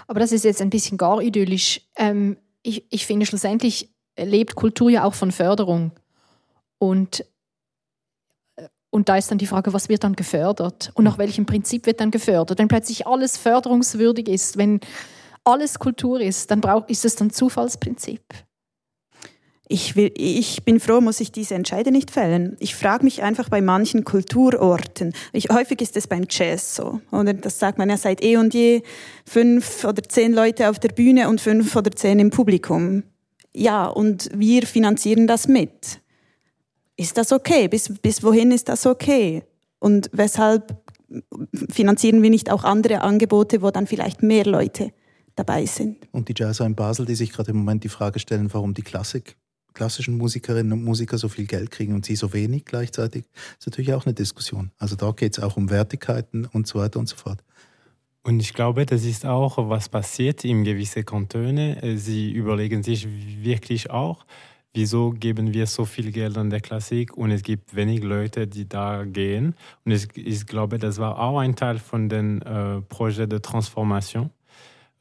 Aber 0.07 0.19
das 0.19 0.31
ist 0.31 0.43
jetzt 0.43 0.61
ein 0.61 0.69
bisschen 0.69 0.97
gar 0.97 1.21
idyllisch. 1.21 1.81
Ähm, 1.95 2.37
ich, 2.63 2.85
ich 2.89 3.05
finde, 3.05 3.25
schlussendlich 3.25 3.89
lebt 4.17 4.55
Kultur 4.55 4.89
ja 4.89 5.03
auch 5.03 5.13
von 5.13 5.31
Förderung. 5.31 5.91
Und, 6.79 7.23
äh, 8.55 8.67
und 8.89 9.09
da 9.09 9.17
ist 9.17 9.29
dann 9.29 9.37
die 9.37 9.47
Frage, 9.47 9.73
was 9.73 9.89
wird 9.89 10.03
dann 10.03 10.15
gefördert? 10.15 10.91
Und 10.95 11.03
nach 11.03 11.17
welchem 11.17 11.45
Prinzip 11.45 11.85
wird 11.85 11.99
dann 11.99 12.11
gefördert? 12.11 12.59
Wenn 12.59 12.67
plötzlich 12.67 13.05
alles 13.05 13.37
förderungswürdig 13.37 14.27
ist, 14.27 14.57
wenn 14.57 14.79
alles 15.47 15.79
Kultur 15.79 16.19
ist, 16.19 16.51
dann 16.51 16.61
ist 16.87 17.05
es 17.05 17.15
dann 17.15 17.31
Zufallsprinzip. 17.31 18.21
Ich, 19.69 19.97
will, 19.97 20.11
ich 20.15 20.63
bin 20.63 20.79
froh, 20.79 21.01
muss 21.01 21.19
ich 21.19 21.31
diese 21.31 21.55
Entscheide 21.55 21.91
nicht 21.91 22.09
fällen. 22.09 22.55
Ich 22.59 22.75
frage 22.75 23.03
mich 23.03 23.21
einfach 23.21 23.49
bei 23.49 23.61
manchen 23.61 24.05
Kulturorten. 24.05 25.13
Ich, 25.33 25.49
häufig 25.49 25.81
ist 25.81 25.97
es 25.97 26.07
beim 26.07 26.25
Jazz 26.29 26.75
so. 26.75 27.01
Oder 27.11 27.33
das 27.33 27.59
sagt 27.59 27.77
man 27.77 27.89
ja 27.89 27.97
seit 27.97 28.23
eh 28.23 28.37
und 28.37 28.53
je 28.53 28.81
fünf 29.25 29.83
oder 29.83 30.01
zehn 30.03 30.31
Leute 30.31 30.69
auf 30.69 30.79
der 30.79 30.89
Bühne 30.89 31.27
und 31.27 31.41
fünf 31.41 31.75
oder 31.75 31.91
zehn 31.91 32.19
im 32.19 32.29
Publikum. 32.29 33.03
Ja, 33.53 33.87
und 33.87 34.29
wir 34.33 34.65
finanzieren 34.65 35.27
das 35.27 35.49
mit. 35.49 35.99
Ist 36.95 37.17
das 37.17 37.33
okay? 37.33 37.67
Bis, 37.67 37.91
bis 38.01 38.23
wohin 38.23 38.51
ist 38.51 38.69
das 38.69 38.85
okay? 38.85 39.43
Und 39.79 40.09
weshalb 40.13 40.81
finanzieren 41.69 42.21
wir 42.21 42.29
nicht 42.29 42.51
auch 42.51 42.63
andere 42.63 43.01
Angebote, 43.01 43.61
wo 43.61 43.69
dann 43.71 43.87
vielleicht 43.87 44.23
mehr 44.23 44.45
Leute 44.45 44.93
dabei 45.37 45.65
sind. 45.65 46.07
Und 46.11 46.27
die 46.27 46.33
Jazzer 46.35 46.65
in 46.65 46.75
Basel, 46.75 47.05
die 47.05 47.15
sich 47.15 47.31
gerade 47.31 47.51
im 47.51 47.57
Moment 47.57 47.83
die 47.83 47.89
Frage 47.89 48.19
stellen, 48.19 48.53
warum 48.53 48.73
die 48.73 48.81
Klassik, 48.81 49.37
klassischen 49.73 50.17
Musikerinnen 50.17 50.73
und 50.73 50.83
Musiker 50.83 51.17
so 51.17 51.29
viel 51.29 51.45
Geld 51.45 51.71
kriegen 51.71 51.93
und 51.93 52.05
sie 52.05 52.15
so 52.15 52.33
wenig 52.33 52.65
gleichzeitig, 52.65 53.25
ist 53.59 53.67
natürlich 53.67 53.93
auch 53.93 54.05
eine 54.05 54.13
Diskussion. 54.13 54.71
Also 54.77 54.95
da 54.95 55.11
geht 55.11 55.37
es 55.37 55.43
auch 55.43 55.55
um 55.55 55.69
Wertigkeiten 55.69 56.45
und 56.45 56.67
so 56.67 56.79
weiter 56.79 56.99
und 56.99 57.07
so 57.07 57.15
fort. 57.15 57.43
Und 58.23 58.41
ich 58.41 58.53
glaube, 58.53 58.85
das 58.85 59.05
ist 59.05 59.25
auch, 59.25 59.69
was 59.69 59.87
passiert 59.87 60.43
in 60.43 60.65
gewissen 60.65 61.05
Kantonen. 61.05 61.97
Sie 61.97 62.29
überlegen 62.31 62.83
sich 62.83 63.07
wirklich 63.41 63.89
auch, 63.89 64.25
wieso 64.73 65.11
geben 65.11 65.53
wir 65.53 65.65
so 65.65 65.85
viel 65.85 66.11
Geld 66.11 66.37
an 66.37 66.49
der 66.49 66.59
Klassik 66.59 67.15
und 67.15 67.31
es 67.31 67.41
gibt 67.41 67.75
wenig 67.75 68.03
Leute, 68.03 68.45
die 68.47 68.67
da 68.67 69.05
gehen. 69.05 69.55
Und 69.85 69.91
ich, 69.91 70.07
ich 70.15 70.45
glaube, 70.45 70.77
das 70.77 70.97
war 70.97 71.19
auch 71.19 71.39
ein 71.39 71.55
Teil 71.55 71.79
von 71.79 72.09
den 72.09 72.41
äh, 72.41 72.81
Projekt 72.81 73.31
de 73.31 73.39
Transformation, 73.39 74.29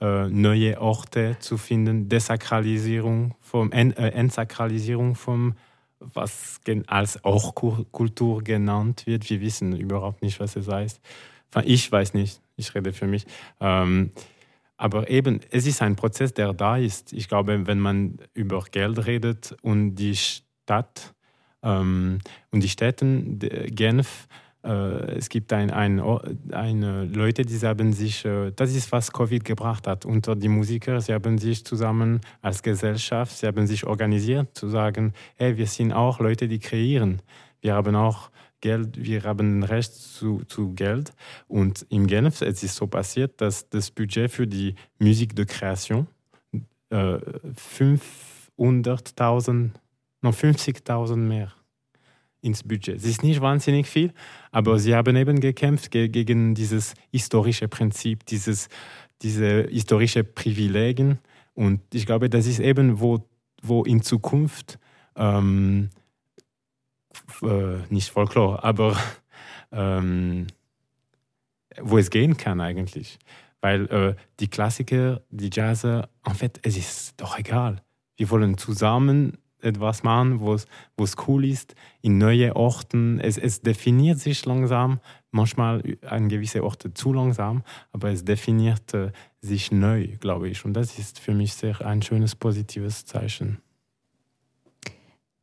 neue 0.01 0.81
Orte 0.81 1.37
zu 1.41 1.57
finden, 1.57 2.09
Desakralisierung 2.09 3.35
vom, 3.41 3.73
äh, 3.73 3.91
Entsakralisierung 3.91 5.15
vom 5.15 5.55
was 5.99 6.61
als 6.87 7.25
auch 7.25 7.55
Kultur 7.55 8.45
genannt 8.45 9.07
wird. 9.07 9.29
Wir 9.31 9.41
wissen 9.41 9.75
überhaupt 9.75 10.23
nicht, 10.23 10.39
was 10.41 10.57
es 10.57 10.69
heißt. 10.69 11.01
Ich 11.65 11.91
weiß 11.91 12.15
nicht, 12.15 12.41
ich 12.57 12.75
rede 12.75 12.93
für 12.93 13.07
mich. 13.07 13.25
Ähm, 13.61 14.13
aber 14.77 15.09
eben, 15.09 15.41
es 15.51 15.67
ist 15.67 15.81
ein 15.81 15.97
Prozess, 15.97 16.35
der 16.35 16.53
da 16.53 16.77
ist. 16.77 17.13
Ich 17.13 17.29
glaube, 17.29 17.67
wenn 17.67 17.81
man 17.81 18.19
über 18.35 18.63
Geld 18.71 19.07
redet 19.07 19.57
und 19.63 19.95
die 19.95 20.17
Stadt 20.17 21.15
ähm, 21.63 22.19
und 22.51 22.63
die 22.63 22.69
Städte, 22.69 23.23
Genf, 23.71 24.29
äh, 24.29 24.46
es 24.67 25.29
gibt 25.29 25.53
ein, 25.53 25.71
ein, 25.71 26.01
ein, 26.51 27.13
Leute, 27.13 27.45
die 27.45 27.59
haben 27.61 27.93
sich, 27.93 28.25
äh, 28.25 28.51
das 28.55 28.75
ist 28.75 28.91
was 28.91 29.13
Covid 29.13 29.45
gebracht 29.45 29.87
hat, 29.87 30.05
unter 30.05 30.35
die 30.35 30.49
Musiker, 30.49 31.01
sie 31.01 31.15
haben 31.15 31.39
sich 31.39 31.65
zusammen 31.65 32.21
als 32.43 32.63
Gesellschaft, 32.63 33.37
sie 33.37 33.47
haben 33.47 33.67
sich 33.67 33.87
organisiert, 33.87 34.57
zu 34.57 34.69
sagen, 34.69 35.13
hey, 35.37 35.57
wir 35.57 35.67
sind 35.67 35.93
auch 35.93 36.19
Leute, 36.19 36.49
die 36.49 36.59
kreieren. 36.59 37.23
Wir 37.61 37.75
haben 37.75 37.95
auch 37.95 38.31
Geld, 38.61 39.03
wir 39.05 39.23
haben 39.23 39.63
Recht 39.63 39.95
zu, 39.95 40.43
zu 40.49 40.73
Geld. 40.75 41.13
Und 41.47 41.87
in 41.89 42.07
Genf 42.09 42.41
es 42.41 42.63
ist 42.63 42.77
so 42.77 42.87
passiert, 42.87 43.41
dass 43.41 43.69
das 43.69 43.91
Budget 43.91 44.31
für 44.31 44.47
die 44.47 44.75
Musik 44.99 45.37
de 45.37 45.45
Kreation 45.45 46.07
äh, 46.91 47.19
500.000, 48.59 49.71
noch 50.23 50.35
50.000 50.35 51.17
mehr 51.17 51.53
ins 52.47 52.63
Budget. 52.63 52.97
Es 52.97 53.05
ist 53.05 53.23
nicht 53.23 53.41
wahnsinnig 53.41 53.87
viel, 53.87 54.13
aber 54.53 54.79
sie 54.79 54.95
haben 54.95 55.17
eben 55.17 55.41
gekämpft 55.41 55.91
gegen 55.91 56.55
dieses 56.55 56.95
historische 57.11 57.69
Prinzip, 57.69 58.25
dieses, 58.25 58.69
diese 59.23 59.67
historische 59.69 60.25
Privilegien. 60.25 61.19
Und 61.55 61.83
ich 61.93 62.07
glaube, 62.07 62.31
das 62.31 62.47
ist 62.47 62.61
eben, 62.61 63.01
wo, 63.01 63.29
wo 63.63 63.83
in 63.83 64.03
Zukunft 64.03 64.79
ähm, 65.17 65.91
äh, 67.43 67.79
nicht 67.91 68.11
Folklore, 68.11 68.63
aber 68.63 68.97
ähm, 69.73 70.47
wo 71.81 71.99
es 71.99 72.11
gehen 72.11 72.37
kann 72.37 72.61
eigentlich. 72.61 73.19
Weil 73.61 73.87
äh, 73.87 74.15
die 74.39 74.49
Klassiker, 74.49 75.23
die 75.31 75.51
Jazzer, 75.53 76.09
en 76.25 76.35
fait, 76.35 76.61
es 76.63 76.77
ist 76.77 77.21
doch 77.21 77.39
egal. 77.39 77.83
Wir 78.17 78.31
wollen 78.31 78.57
zusammen 78.57 79.39
etwas 79.61 80.03
machen, 80.03 80.41
wo 80.41 80.55
es 80.55 81.17
cool 81.27 81.45
ist, 81.45 81.75
in 82.03 82.19
neue 82.19 82.55
Orten. 82.57 83.21
Es, 83.21 83.39
es 83.39 83.61
definiert 83.61 84.19
sich 84.19 84.45
langsam, 84.45 85.01
manchmal 85.31 85.83
an 86.03 86.29
gewisse 86.29 86.63
Orte 86.65 86.95
zu 86.95 87.13
langsam, 87.13 87.63
aber 87.93 88.11
es 88.11 88.25
definiert 88.25 88.95
äh, 88.95 89.13
sich 89.41 89.73
neu, 89.73 90.09
glaube 90.19 90.49
ich. 90.49 90.65
Und 90.65 90.75
das 90.75 90.99
ist 90.99 91.19
für 91.19 91.35
mich 91.35 91.55
sehr 91.55 91.85
ein 91.85 92.03
schönes, 92.03 92.35
positives 92.35 93.05
Zeichen. 93.05 93.59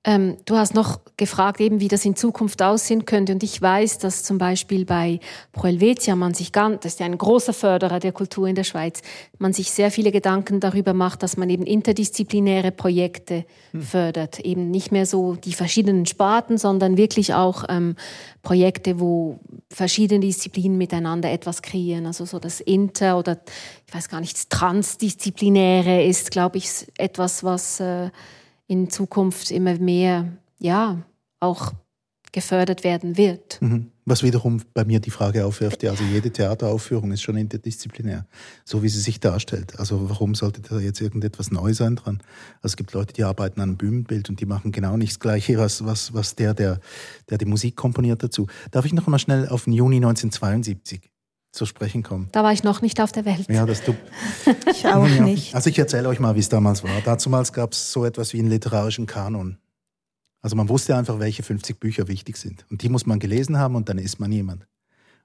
Ähm, 0.05 0.35
du 0.45 0.57
hast 0.57 0.73
noch 0.73 0.99
gefragt, 1.15 1.61
eben, 1.61 1.79
wie 1.79 1.87
das 1.87 2.03
in 2.03 2.17
Zukunft 2.17 2.61
aussehen 2.61 3.05
könnte. 3.05 3.31
Und 3.31 3.41
ich 3.41 3.61
weiß, 3.61 3.99
dass 3.99 4.23
zum 4.23 4.37
Beispiel 4.37 4.83
bei 4.83 5.21
Pro 5.53 5.63
Helvetia 5.63 6.17
man 6.17 6.33
sich 6.33 6.51
ganz, 6.51 6.81
das 6.81 6.93
ist 6.93 6.99
ja 6.99 7.05
ein 7.05 7.17
großer 7.17 7.53
Förderer 7.53 7.99
der 7.99 8.11
Kultur 8.11 8.47
in 8.47 8.55
der 8.55 8.65
Schweiz, 8.65 9.01
man 9.37 9.53
sich 9.53 9.71
sehr 9.71 9.91
viele 9.91 10.11
Gedanken 10.11 10.59
darüber 10.59 10.93
macht, 10.93 11.23
dass 11.23 11.37
man 11.37 11.49
eben 11.49 11.65
interdisziplinäre 11.65 12.71
Projekte 12.71 13.45
hm. 13.71 13.81
fördert. 13.81 14.39
Eben 14.41 14.71
nicht 14.71 14.91
mehr 14.91 15.05
so 15.05 15.35
die 15.35 15.53
verschiedenen 15.53 16.05
Sparten, 16.05 16.57
sondern 16.57 16.97
wirklich 16.97 17.33
auch 17.33 17.63
ähm, 17.69 17.95
Projekte, 18.41 18.99
wo 18.99 19.39
verschiedene 19.69 20.19
Disziplinen 20.19 20.77
miteinander 20.77 21.31
etwas 21.31 21.61
kreieren. 21.61 22.07
Also 22.07 22.25
so 22.25 22.39
das 22.39 22.59
Inter- 22.59 23.17
oder 23.17 23.37
ich 23.87 23.93
weiß 23.93 24.09
gar 24.09 24.19
nicht, 24.19 24.35
das 24.35 24.49
Transdisziplinäre 24.49 26.03
ist, 26.03 26.31
glaube 26.31 26.57
ich, 26.57 26.67
etwas, 26.97 27.45
was 27.45 27.79
äh, 27.79 28.09
in 28.73 28.89
Zukunft 28.89 29.51
immer 29.51 29.77
mehr, 29.77 30.33
ja, 30.57 31.03
auch 31.39 31.73
gefördert 32.31 32.83
werden 32.83 33.17
wird. 33.17 33.61
Mhm. 33.61 33.91
Was 34.05 34.23
wiederum 34.23 34.61
bei 34.73 34.83
mir 34.83 34.99
die 34.99 35.11
Frage 35.11 35.45
aufwirft, 35.45 35.83
ja, 35.83 35.91
also 35.91 36.03
jede 36.03 36.31
Theateraufführung 36.31 37.11
ist 37.11 37.21
schon 37.21 37.37
interdisziplinär, 37.37 38.25
so 38.65 38.81
wie 38.81 38.89
sie 38.89 38.99
sich 38.99 39.19
darstellt. 39.19 39.79
Also 39.79 40.09
warum 40.09 40.33
sollte 40.33 40.61
da 40.61 40.79
jetzt 40.79 41.01
irgendetwas 41.01 41.51
neu 41.51 41.75
sein 41.75 41.95
dran? 41.95 42.17
Also 42.63 42.73
es 42.73 42.75
gibt 42.75 42.93
Leute, 42.93 43.13
die 43.13 43.23
arbeiten 43.23 43.61
an 43.61 43.69
einem 43.69 43.77
Bühnenbild 43.77 44.27
und 44.29 44.39
die 44.41 44.47
machen 44.47 44.71
genau 44.71 44.97
nichts 44.97 45.19
Gleiche, 45.19 45.59
was, 45.59 45.85
was, 45.85 46.15
was 46.15 46.33
der, 46.33 46.55
der, 46.55 46.79
der 47.29 47.37
die 47.37 47.45
Musik 47.45 47.75
komponiert 47.75 48.23
dazu. 48.23 48.47
Darf 48.71 48.85
ich 48.85 48.93
noch 48.93 49.05
mal 49.05 49.19
schnell 49.19 49.47
auf 49.47 49.65
den 49.65 49.73
Juni 49.73 49.97
1972 49.97 51.12
zu 51.53 51.65
sprechen 51.67 52.01
kommen. 52.01 52.27
Da 52.31 52.43
war 52.43 52.51
ich 52.51 52.63
noch 52.63 52.81
nicht 52.81 52.99
auf 52.99 53.11
der 53.11 53.25
Welt. 53.25 53.47
Ja, 53.47 53.65
das 53.65 53.83
du. 53.83 53.95
ich 54.71 54.87
auch 54.87 55.07
ja. 55.07 55.23
nicht. 55.23 55.53
Also 55.53 55.69
ich 55.69 55.77
erzähle 55.77 56.09
euch 56.09 56.19
mal, 56.19 56.35
wie 56.35 56.39
es 56.39 56.49
damals 56.49 56.83
war. 56.83 56.99
Damals 57.01 57.53
gab 57.53 57.73
es 57.73 57.91
so 57.91 58.05
etwas 58.05 58.33
wie 58.33 58.39
einen 58.39 58.49
literarischen 58.49 59.05
Kanon. 59.05 59.59
Also 60.41 60.55
man 60.55 60.67
wusste 60.67 60.97
einfach, 60.97 61.19
welche 61.19 61.43
50 61.43 61.79
Bücher 61.79 62.07
wichtig 62.07 62.37
sind. 62.37 62.65
Und 62.69 62.81
die 62.81 62.89
muss 62.89 63.05
man 63.05 63.19
gelesen 63.19 63.57
haben 63.59 63.75
und 63.75 63.87
dann 63.87 63.99
ist 63.99 64.19
man 64.19 64.31
jemand. 64.31 64.67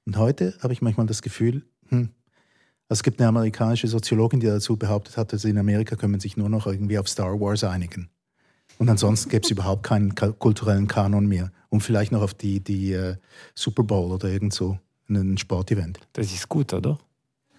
Und 0.04 0.18
heute 0.18 0.54
habe 0.60 0.72
ich 0.74 0.82
manchmal 0.82 1.06
das 1.06 1.22
Gefühl, 1.22 1.64
hm, 1.88 2.10
also 2.90 3.00
es 3.00 3.02
gibt 3.02 3.20
eine 3.20 3.28
amerikanische 3.28 3.88
Soziologin, 3.88 4.40
die 4.40 4.46
dazu 4.46 4.76
behauptet 4.76 5.16
hat, 5.16 5.32
dass 5.32 5.44
in 5.44 5.58
Amerika 5.58 5.96
können 5.96 6.12
man 6.12 6.20
sich 6.20 6.36
nur 6.36 6.48
noch 6.48 6.66
irgendwie 6.66 6.98
auf 6.98 7.08
Star 7.08 7.40
Wars 7.40 7.64
einigen. 7.64 8.10
Und 8.78 8.88
ansonsten 8.90 9.30
gäbe 9.30 9.44
es 9.44 9.50
überhaupt 9.50 9.82
keinen 9.82 10.14
kulturellen 10.14 10.88
Kanon 10.88 11.26
mehr. 11.26 11.52
Und 11.70 11.80
vielleicht 11.80 12.12
noch 12.12 12.22
auf 12.22 12.34
die, 12.34 12.60
die 12.60 12.94
uh, 12.94 13.14
Super 13.54 13.82
Bowl 13.82 14.12
oder 14.12 14.28
irgend 14.28 14.52
so 14.52 14.78
ein 15.08 15.38
Sportevent. 15.38 15.98
Das 16.12 16.32
ist 16.32 16.48
gut, 16.48 16.72
oder? 16.72 16.98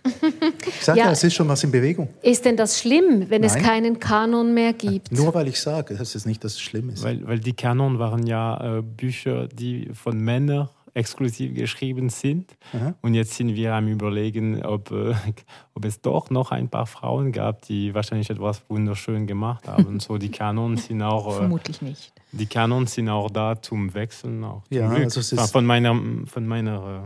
Ich 0.06 0.84
sage 0.86 1.00
ja, 1.00 1.06
ja, 1.06 1.12
es 1.12 1.24
ist 1.24 1.34
schon 1.34 1.47
was 1.47 1.64
in 1.64 1.72
Bewegung. 1.72 2.10
Ist 2.22 2.45
denn 2.45 2.56
das 2.56 2.80
schlimm, 2.80 3.30
wenn 3.30 3.41
Nein. 3.41 3.43
es 3.43 3.56
keinen 3.56 4.00
Kanon 4.00 4.54
mehr 4.54 4.74
gibt? 4.74 5.12
Nur 5.12 5.34
weil 5.34 5.47
ich 5.50 5.60
sage, 5.60 5.95
das 5.95 6.16
ist 6.16 6.26
nicht, 6.26 6.43
dass 6.43 6.54
es 6.54 6.62
schlimm 6.62 6.89
ist. 6.89 7.04
Weil, 7.04 7.28
weil 7.28 7.39
die 7.39 7.54
Kanon 7.54 8.00
waren 8.00 8.26
ja 8.26 8.78
äh, 8.78 8.82
Bücher, 8.82 9.47
die 9.47 9.89
von 9.93 10.20
Männern 10.20 10.70
exklusiv 10.93 11.54
geschrieben 11.54 12.10
sind. 12.10 12.58
Aha. 12.74 12.95
Und 13.02 13.14
jetzt 13.14 13.36
sind 13.36 13.56
wir 13.56 13.74
am 13.74 13.88
Überlegen, 13.88 14.64
ob, 14.66 14.91
äh, 14.91 15.14
ob 15.74 15.86
es 15.86 16.02
doch 16.02 16.30
noch 16.30 16.52
ein 16.52 16.70
paar 16.70 16.86
Frauen 16.86 17.32
gab, 17.32 17.62
die 17.64 17.93
wahrscheinlich 17.93 18.30
etwas 18.30 18.64
wunderschön 18.70 19.28
gemacht 19.28 19.68
haben. 19.68 20.00
so 20.00 20.18
die 20.18 20.30
Kanon 20.32 20.78
sind 20.78 21.02
auch. 21.02 21.34
Äh, 21.34 21.38
Vermutlich 21.38 21.82
nicht. 21.82 22.14
Die 22.32 22.45
Kanon 22.45 22.88
sind 22.88 23.10
auch 23.10 23.30
da 23.30 23.62
zum 23.62 23.93
Wechseln. 23.93 24.43
Auch 24.43 24.64
ja, 24.70 24.89
also 24.89 25.20
es 25.20 25.32
ist 25.32 25.52
von 25.52 25.66
meiner, 25.66 26.00
von 26.26 26.47
meiner 26.47 27.04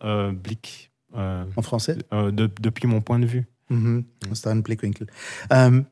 äh, 0.00 0.32
Blick. 0.32 0.90
Äh, 1.12 1.42
en 1.42 1.62
français? 1.62 1.98
Äh, 2.10 2.32
de, 2.32 2.48
depuis 2.48 2.86
mon 2.86 3.02
point 3.02 3.22
de 3.22 3.32
vue. 3.32 3.46
Mhm. 3.68 4.06
Aus 4.30 4.42
deinem 4.42 4.62
Blickwinkel. 4.62 5.08
Ähm, 5.50 5.86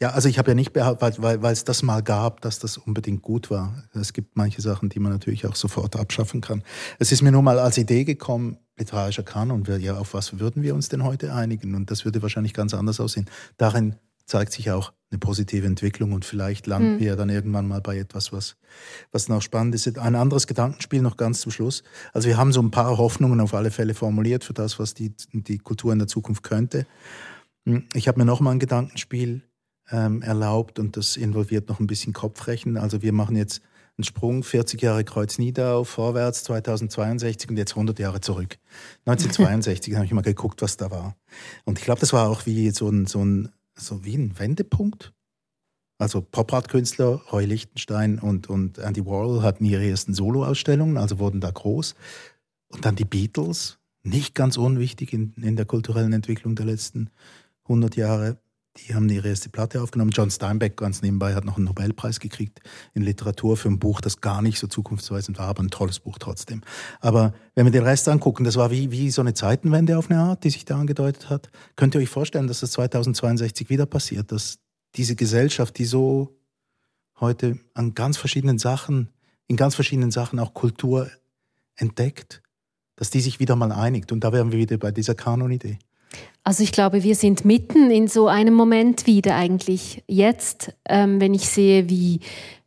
ja, 0.00 0.10
also 0.10 0.28
ich 0.30 0.38
habe 0.38 0.50
ja 0.50 0.54
nicht 0.54 0.72
behauptet, 0.72 1.20
weil, 1.20 1.42
weil 1.42 1.52
es 1.52 1.64
das 1.64 1.82
mal 1.82 2.02
gab, 2.02 2.40
dass 2.40 2.58
das 2.58 2.78
unbedingt 2.78 3.20
gut 3.20 3.50
war. 3.50 3.84
Es 3.92 4.14
gibt 4.14 4.34
manche 4.34 4.62
Sachen, 4.62 4.88
die 4.88 4.98
man 4.98 5.12
natürlich 5.12 5.46
auch 5.46 5.54
sofort 5.54 5.94
abschaffen 5.94 6.40
kann. 6.40 6.62
Es 6.98 7.12
ist 7.12 7.20
mir 7.20 7.30
nur 7.30 7.42
mal 7.42 7.58
als 7.58 7.76
Idee 7.76 8.04
gekommen, 8.04 8.56
literarischer 8.78 9.22
Kanon, 9.22 9.62
ja, 9.78 9.98
auf 9.98 10.14
was 10.14 10.38
würden 10.38 10.62
wir 10.62 10.74
uns 10.74 10.88
denn 10.88 11.04
heute 11.04 11.34
einigen? 11.34 11.74
Und 11.74 11.90
das 11.90 12.06
würde 12.06 12.22
wahrscheinlich 12.22 12.54
ganz 12.54 12.72
anders 12.72 12.98
aussehen. 12.98 13.28
Darin 13.58 13.96
zeigt 14.30 14.52
sich 14.52 14.70
auch 14.70 14.92
eine 15.10 15.18
positive 15.18 15.66
Entwicklung 15.66 16.12
und 16.12 16.24
vielleicht 16.24 16.66
landen 16.66 16.94
mhm. 16.94 17.00
wir 17.00 17.16
dann 17.16 17.30
irgendwann 17.30 17.66
mal 17.66 17.80
bei 17.80 17.98
etwas, 17.98 18.32
was, 18.32 18.56
was 19.10 19.28
noch 19.28 19.42
spannend 19.42 19.74
ist. 19.74 19.98
Ein 19.98 20.14
anderes 20.14 20.46
Gedankenspiel 20.46 21.02
noch 21.02 21.16
ganz 21.16 21.40
zum 21.40 21.50
Schluss. 21.50 21.82
Also 22.12 22.28
wir 22.28 22.36
haben 22.36 22.52
so 22.52 22.62
ein 22.62 22.70
paar 22.70 22.96
Hoffnungen 22.96 23.40
auf 23.40 23.52
alle 23.52 23.72
Fälle 23.72 23.94
formuliert 23.94 24.44
für 24.44 24.54
das, 24.54 24.78
was 24.78 24.94
die, 24.94 25.12
die 25.32 25.58
Kultur 25.58 25.92
in 25.92 25.98
der 25.98 26.06
Zukunft 26.06 26.44
könnte. 26.44 26.86
Hm, 27.66 27.86
ich 27.92 28.06
habe 28.06 28.20
mir 28.20 28.24
noch 28.24 28.40
mal 28.40 28.52
ein 28.52 28.60
Gedankenspiel 28.60 29.42
ähm, 29.90 30.22
erlaubt 30.22 30.78
und 30.78 30.96
das 30.96 31.16
involviert 31.16 31.68
noch 31.68 31.80
ein 31.80 31.88
bisschen 31.88 32.12
Kopfrechen. 32.12 32.76
Also 32.76 33.02
wir 33.02 33.12
machen 33.12 33.34
jetzt 33.34 33.60
einen 33.98 34.04
Sprung, 34.04 34.44
40 34.44 34.80
Jahre 34.80 35.02
Kreuz 35.02 35.38
Niedau, 35.38 35.82
vorwärts 35.82 36.44
2062 36.44 37.50
und 37.50 37.56
jetzt 37.56 37.72
100 37.72 37.98
Jahre 37.98 38.20
zurück. 38.20 38.58
1962 39.06 39.96
habe 39.96 40.06
ich 40.06 40.12
mal 40.12 40.22
geguckt, 40.22 40.62
was 40.62 40.76
da 40.76 40.92
war. 40.92 41.16
Und 41.64 41.80
ich 41.80 41.84
glaube, 41.84 42.00
das 42.00 42.12
war 42.12 42.28
auch 42.28 42.46
wie 42.46 42.70
so 42.70 42.88
ein, 42.88 43.06
so 43.06 43.24
ein 43.24 43.50
so 43.86 44.04
wie 44.04 44.16
ein 44.16 44.38
Wendepunkt. 44.38 45.12
Also 45.98 46.22
Pop-Art-Künstler, 46.22 47.20
Roy 47.30 47.44
Lichtenstein 47.44 48.18
und, 48.18 48.48
und 48.48 48.78
Andy 48.78 49.04
Warhol 49.04 49.42
hatten 49.42 49.66
ihre 49.66 49.86
ersten 49.86 50.14
Solo-Ausstellungen, 50.14 50.96
also 50.96 51.18
wurden 51.18 51.40
da 51.40 51.50
groß. 51.50 51.94
Und 52.68 52.84
dann 52.84 52.96
die 52.96 53.04
Beatles, 53.04 53.78
nicht 54.02 54.34
ganz 54.34 54.56
unwichtig 54.56 55.12
in, 55.12 55.34
in 55.34 55.56
der 55.56 55.66
kulturellen 55.66 56.14
Entwicklung 56.14 56.54
der 56.54 56.66
letzten 56.66 57.10
100 57.64 57.96
Jahre. 57.96 58.38
Die 58.76 58.94
haben 58.94 59.08
ihre 59.08 59.28
erste 59.28 59.48
Platte 59.48 59.82
aufgenommen. 59.82 60.12
John 60.12 60.30
Steinbeck 60.30 60.76
ganz 60.76 61.02
nebenbei 61.02 61.34
hat 61.34 61.44
noch 61.44 61.56
einen 61.56 61.66
Nobelpreis 61.66 62.20
gekriegt 62.20 62.60
in 62.94 63.02
Literatur 63.02 63.56
für 63.56 63.68
ein 63.68 63.80
Buch, 63.80 64.00
das 64.00 64.20
gar 64.20 64.42
nicht 64.42 64.58
so 64.58 64.68
zukunftsweisend 64.68 65.38
war, 65.38 65.48
aber 65.48 65.62
ein 65.62 65.70
tolles 65.70 65.98
Buch 65.98 66.18
trotzdem. 66.18 66.62
Aber 67.00 67.34
wenn 67.54 67.66
wir 67.66 67.72
den 67.72 67.82
Rest 67.82 68.08
angucken, 68.08 68.44
das 68.44 68.56
war 68.56 68.70
wie, 68.70 68.90
wie 68.92 69.10
so 69.10 69.22
eine 69.22 69.34
Zeitenwende 69.34 69.98
auf 69.98 70.08
eine 70.08 70.20
Art, 70.20 70.44
die 70.44 70.50
sich 70.50 70.64
da 70.64 70.78
angedeutet 70.78 71.30
hat. 71.30 71.50
Könnt 71.74 71.94
ihr 71.94 72.00
euch 72.00 72.08
vorstellen, 72.08 72.46
dass 72.46 72.60
das 72.60 72.70
2062 72.72 73.70
wieder 73.70 73.86
passiert, 73.86 74.30
dass 74.30 74.58
diese 74.94 75.16
Gesellschaft, 75.16 75.76
die 75.78 75.84
so 75.84 76.36
heute 77.18 77.58
an 77.74 77.94
ganz 77.94 78.16
verschiedenen 78.16 78.58
Sachen, 78.58 79.08
in 79.48 79.56
ganz 79.56 79.74
verschiedenen 79.74 80.12
Sachen 80.12 80.38
auch 80.38 80.54
Kultur 80.54 81.10
entdeckt, 81.74 82.42
dass 82.94 83.10
die 83.10 83.20
sich 83.20 83.40
wieder 83.40 83.56
mal 83.56 83.72
einigt. 83.72 84.12
Und 84.12 84.22
da 84.22 84.32
wären 84.32 84.52
wir 84.52 84.58
wieder 84.58 84.78
bei 84.78 84.92
dieser 84.92 85.14
Kanon-Idee. 85.14 85.78
Also 86.42 86.62
ich 86.62 86.72
glaube, 86.72 87.02
wir 87.02 87.14
sind 87.14 87.44
mitten 87.44 87.90
in 87.90 88.08
so 88.08 88.26
einem 88.26 88.54
Moment 88.54 89.06
wieder 89.06 89.36
eigentlich 89.36 90.02
jetzt, 90.06 90.72
ähm, 90.88 91.20
wenn 91.20 91.34
ich 91.34 91.48
sehe, 91.48 91.88
wie, 91.88 92.20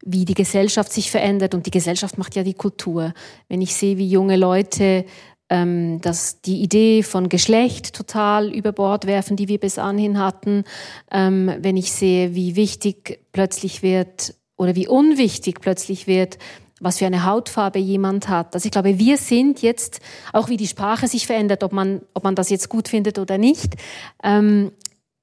wie 0.06 0.26
die 0.26 0.36
Gesellschaft 0.36 0.94
sich 0.94 1.10
verändert 1.10 1.56
und 1.56 1.66
die 1.66 1.72
Gesellschaft 1.72 2.18
macht 2.18 2.36
ja 2.36 2.44
die 2.44 2.54
Kultur. 2.54 3.14
Wenn 3.50 3.62
ich 3.62 3.74
sehe, 3.74 3.98
wie 3.98 4.08
junge 4.08 4.38
Leute 4.38 5.06
ähm, 5.50 6.02
dass 6.02 6.42
die 6.42 6.62
Idee 6.64 7.04
von 7.04 7.30
Geschlecht 7.30 7.94
total 7.94 8.52
über 8.52 8.72
Bord 8.72 9.06
werfen, 9.06 9.36
die 9.36 9.48
wir 9.48 9.60
bis 9.60 9.78
anhin 9.78 10.18
hatten, 10.18 10.64
ähm, 11.12 11.52
wenn 11.60 11.78
ich 11.78 11.92
sehe, 11.92 12.34
wie 12.34 12.56
wichtig 12.56 13.20
plötzlich 13.34 13.84
wird 13.84 14.36
oder 14.58 14.76
wie 14.76 14.88
unwichtig 14.88 15.62
plötzlich 15.62 16.08
wird, 16.08 16.40
was 16.84 16.98
für 17.00 17.06
eine 17.06 17.26
Hautfarbe 17.26 17.80
jemand 17.80 18.28
hat. 18.28 18.54
Also 18.54 18.66
ich 18.66 18.72
glaube, 18.72 19.00
wir 19.00 19.18
sind 19.18 19.62
jetzt, 19.62 20.02
auch 20.34 20.50
wie 20.50 20.58
die 20.58 20.68
Sprache 20.68 21.08
sich 21.08 21.26
verändert, 21.26 21.64
ob 21.64 21.72
man, 21.72 22.02
ob 22.14 22.24
man 22.24 22.36
das 22.36 22.50
jetzt 22.50 22.70
gut 22.70 22.88
findet 22.88 23.18
oder 23.20 23.38
nicht, 23.38 23.76
ähm, 24.24 24.72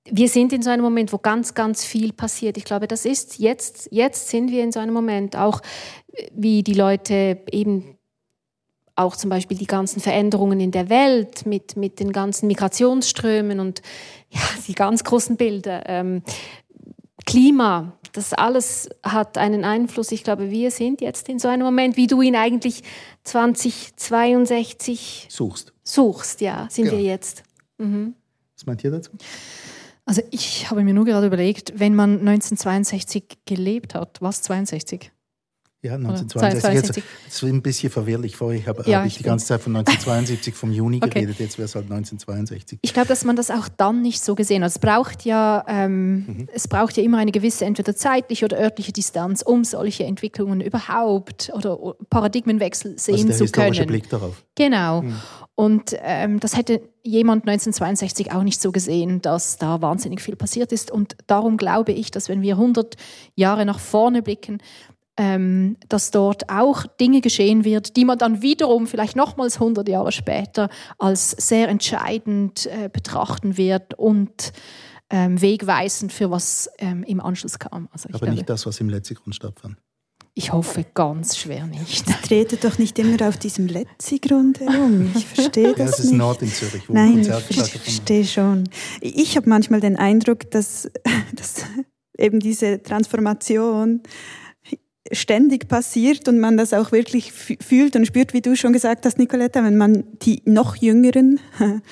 wir 0.04 0.28
sind 0.28 0.52
in 0.52 0.62
so 0.62 0.70
einem 0.70 0.82
Moment, 0.82 1.12
wo 1.12 1.18
ganz, 1.18 1.54
ganz 1.54 1.84
viel 1.84 2.12
passiert. 2.12 2.56
Ich 2.56 2.64
glaube, 2.64 2.88
das 2.88 3.04
ist 3.04 3.38
jetzt, 3.38 3.88
jetzt 3.92 4.28
sind 4.28 4.50
wir 4.50 4.64
in 4.64 4.72
so 4.72 4.80
einem 4.80 4.94
Moment, 4.94 5.36
auch 5.36 5.60
wie 6.32 6.62
die 6.62 6.74
Leute 6.74 7.38
eben 7.52 7.96
auch 8.96 9.16
zum 9.16 9.30
Beispiel 9.30 9.56
die 9.56 9.66
ganzen 9.66 10.00
Veränderungen 10.00 10.60
in 10.60 10.72
der 10.72 10.88
Welt 10.88 11.46
mit, 11.46 11.76
mit 11.76 12.00
den 12.00 12.12
ganzen 12.12 12.46
Migrationsströmen 12.48 13.60
und 13.60 13.82
ja, 14.30 14.40
die 14.66 14.74
ganz 14.74 15.04
großen 15.04 15.36
Bilder. 15.36 15.82
Ähm, 15.86 16.22
Klima, 17.24 17.98
das 18.12 18.32
alles 18.32 18.88
hat 19.02 19.38
einen 19.38 19.64
Einfluss. 19.64 20.12
Ich 20.12 20.24
glaube, 20.24 20.50
wir 20.50 20.70
sind 20.70 21.00
jetzt 21.00 21.28
in 21.28 21.38
so 21.38 21.48
einem 21.48 21.64
Moment, 21.64 21.96
wie 21.96 22.06
du 22.06 22.22
ihn 22.22 22.36
eigentlich 22.36 22.82
2062 23.24 25.26
suchst. 25.28 25.72
Suchst, 25.82 26.40
ja, 26.40 26.68
sind 26.70 26.86
ja. 26.86 26.92
wir 26.92 27.00
jetzt. 27.00 27.42
Mhm. 27.78 28.14
Was 28.56 28.66
meint 28.66 28.84
ihr 28.84 28.90
dazu? 28.90 29.10
Also 30.04 30.22
ich 30.30 30.70
habe 30.70 30.82
mir 30.82 30.94
nur 30.94 31.04
gerade 31.04 31.26
überlegt, 31.26 31.78
wenn 31.78 31.94
man 31.94 32.18
1962 32.18 33.38
gelebt 33.46 33.94
hat, 33.94 34.18
was 34.20 34.42
62? 34.42 35.12
Ja, 35.82 35.94
1962. 35.94 36.96
Jetzt, 36.96 37.26
ist 37.26 37.42
ein 37.42 37.62
bisschen 37.62 37.90
verwirrlich. 37.90 38.36
Vorher 38.36 38.66
habe 38.66 38.82
ja, 38.84 38.98
hab 38.98 39.06
ich 39.06 39.16
die 39.16 39.22
ganze 39.22 39.46
Zeit 39.46 39.62
von 39.62 39.74
1972 39.74 40.54
vom 40.54 40.72
Juni 40.72 40.96
okay. 41.02 41.20
geredet, 41.20 41.38
jetzt 41.38 41.56
wäre 41.56 41.64
es 41.64 41.74
halt 41.74 41.84
1962. 41.84 42.80
Ich 42.82 42.92
glaube, 42.92 43.08
dass 43.08 43.24
man 43.24 43.34
das 43.34 43.50
auch 43.50 43.66
dann 43.68 44.02
nicht 44.02 44.22
so 44.22 44.34
gesehen 44.34 44.62
hat. 44.62 44.70
Es 44.70 44.78
braucht 44.78 45.24
ja, 45.24 45.64
ähm, 45.66 46.26
mhm. 46.26 46.48
es 46.52 46.68
braucht 46.68 46.98
ja 46.98 47.02
immer 47.02 47.16
eine 47.16 47.32
gewisse 47.32 47.64
entweder 47.64 47.96
zeitliche 47.96 48.44
oder 48.44 48.58
örtliche 48.58 48.92
Distanz, 48.92 49.40
um 49.40 49.64
solche 49.64 50.04
Entwicklungen 50.04 50.60
überhaupt 50.60 51.50
oder 51.54 51.94
Paradigmenwechsel 52.10 52.98
sehen 52.98 53.28
also 53.28 53.46
zu 53.46 53.52
können. 53.52 53.86
Blick 53.86 54.10
darauf. 54.10 54.44
Genau. 54.56 55.00
Mhm. 55.00 55.14
Und 55.54 55.96
ähm, 56.02 56.40
das 56.40 56.56
hätte 56.56 56.82
jemand 57.02 57.48
1962 57.48 58.32
auch 58.32 58.42
nicht 58.42 58.60
so 58.60 58.72
gesehen, 58.72 59.22
dass 59.22 59.56
da 59.56 59.80
wahnsinnig 59.80 60.20
viel 60.20 60.36
passiert 60.36 60.72
ist. 60.72 60.90
Und 60.90 61.16
darum 61.26 61.56
glaube 61.56 61.92
ich, 61.92 62.10
dass 62.10 62.28
wenn 62.28 62.42
wir 62.42 62.54
100 62.54 62.96
Jahre 63.34 63.64
nach 63.64 63.78
vorne 63.78 64.22
blicken, 64.22 64.58
ähm, 65.20 65.76
dass 65.90 66.10
dort 66.10 66.48
auch 66.48 66.86
Dinge 66.98 67.20
geschehen 67.20 67.66
wird, 67.66 67.96
die 67.98 68.06
man 68.06 68.16
dann 68.16 68.40
wiederum 68.40 68.86
vielleicht 68.86 69.16
nochmals 69.16 69.56
100 69.56 69.86
Jahre 69.86 70.12
später 70.12 70.70
als 70.98 71.32
sehr 71.32 71.68
entscheidend 71.68 72.64
äh, 72.64 72.88
betrachten 72.88 73.58
wird 73.58 73.92
und 73.98 74.54
ähm, 75.10 75.42
wegweisend 75.42 76.10
für 76.10 76.30
was 76.30 76.70
ähm, 76.78 77.02
im 77.02 77.20
Anschluss 77.20 77.58
kam. 77.58 77.90
Also 77.92 78.08
Aber 78.08 78.20
glaube, 78.20 78.34
nicht 78.34 78.48
das, 78.48 78.64
was 78.64 78.80
im 78.80 78.88
Letzigrund 78.88 79.34
stattfand. 79.34 79.76
Ich 80.32 80.54
hoffe 80.54 80.86
ganz 80.94 81.36
schwer 81.36 81.66
nicht. 81.66 82.06
Tretet 82.22 82.64
doch 82.64 82.78
nicht 82.78 82.98
immer 82.98 83.28
auf 83.28 83.36
diesem 83.36 83.66
Letzigrund 83.66 84.60
herum. 84.60 85.10
Ich 85.14 85.26
verstehe 85.26 85.72
das, 85.72 85.78
ja, 85.78 85.84
das 85.84 85.98
ist 85.98 86.04
nicht. 86.06 86.18
Nord 86.18 86.40
in 86.40 86.48
Zürich. 86.48 86.88
Wo 86.88 86.94
Nein, 86.94 87.18
ich 87.18 87.28
verstehe 87.28 88.24
schon. 88.24 88.70
Ich 89.02 89.36
habe 89.36 89.50
manchmal 89.50 89.80
den 89.80 89.96
Eindruck, 89.96 90.50
dass, 90.50 90.90
dass 91.34 91.66
eben 92.16 92.40
diese 92.40 92.82
Transformation 92.82 94.00
ständig 95.12 95.68
passiert 95.68 96.28
und 96.28 96.38
man 96.38 96.56
das 96.56 96.72
auch 96.72 96.92
wirklich 96.92 97.32
fühlt 97.32 97.96
und 97.96 98.06
spürt, 98.06 98.32
wie 98.32 98.40
du 98.40 98.56
schon 98.56 98.72
gesagt 98.72 99.06
hast, 99.06 99.18
Nicoletta, 99.18 99.62
wenn 99.64 99.76
man 99.76 100.04
die 100.22 100.42
noch 100.44 100.76
Jüngeren 100.76 101.40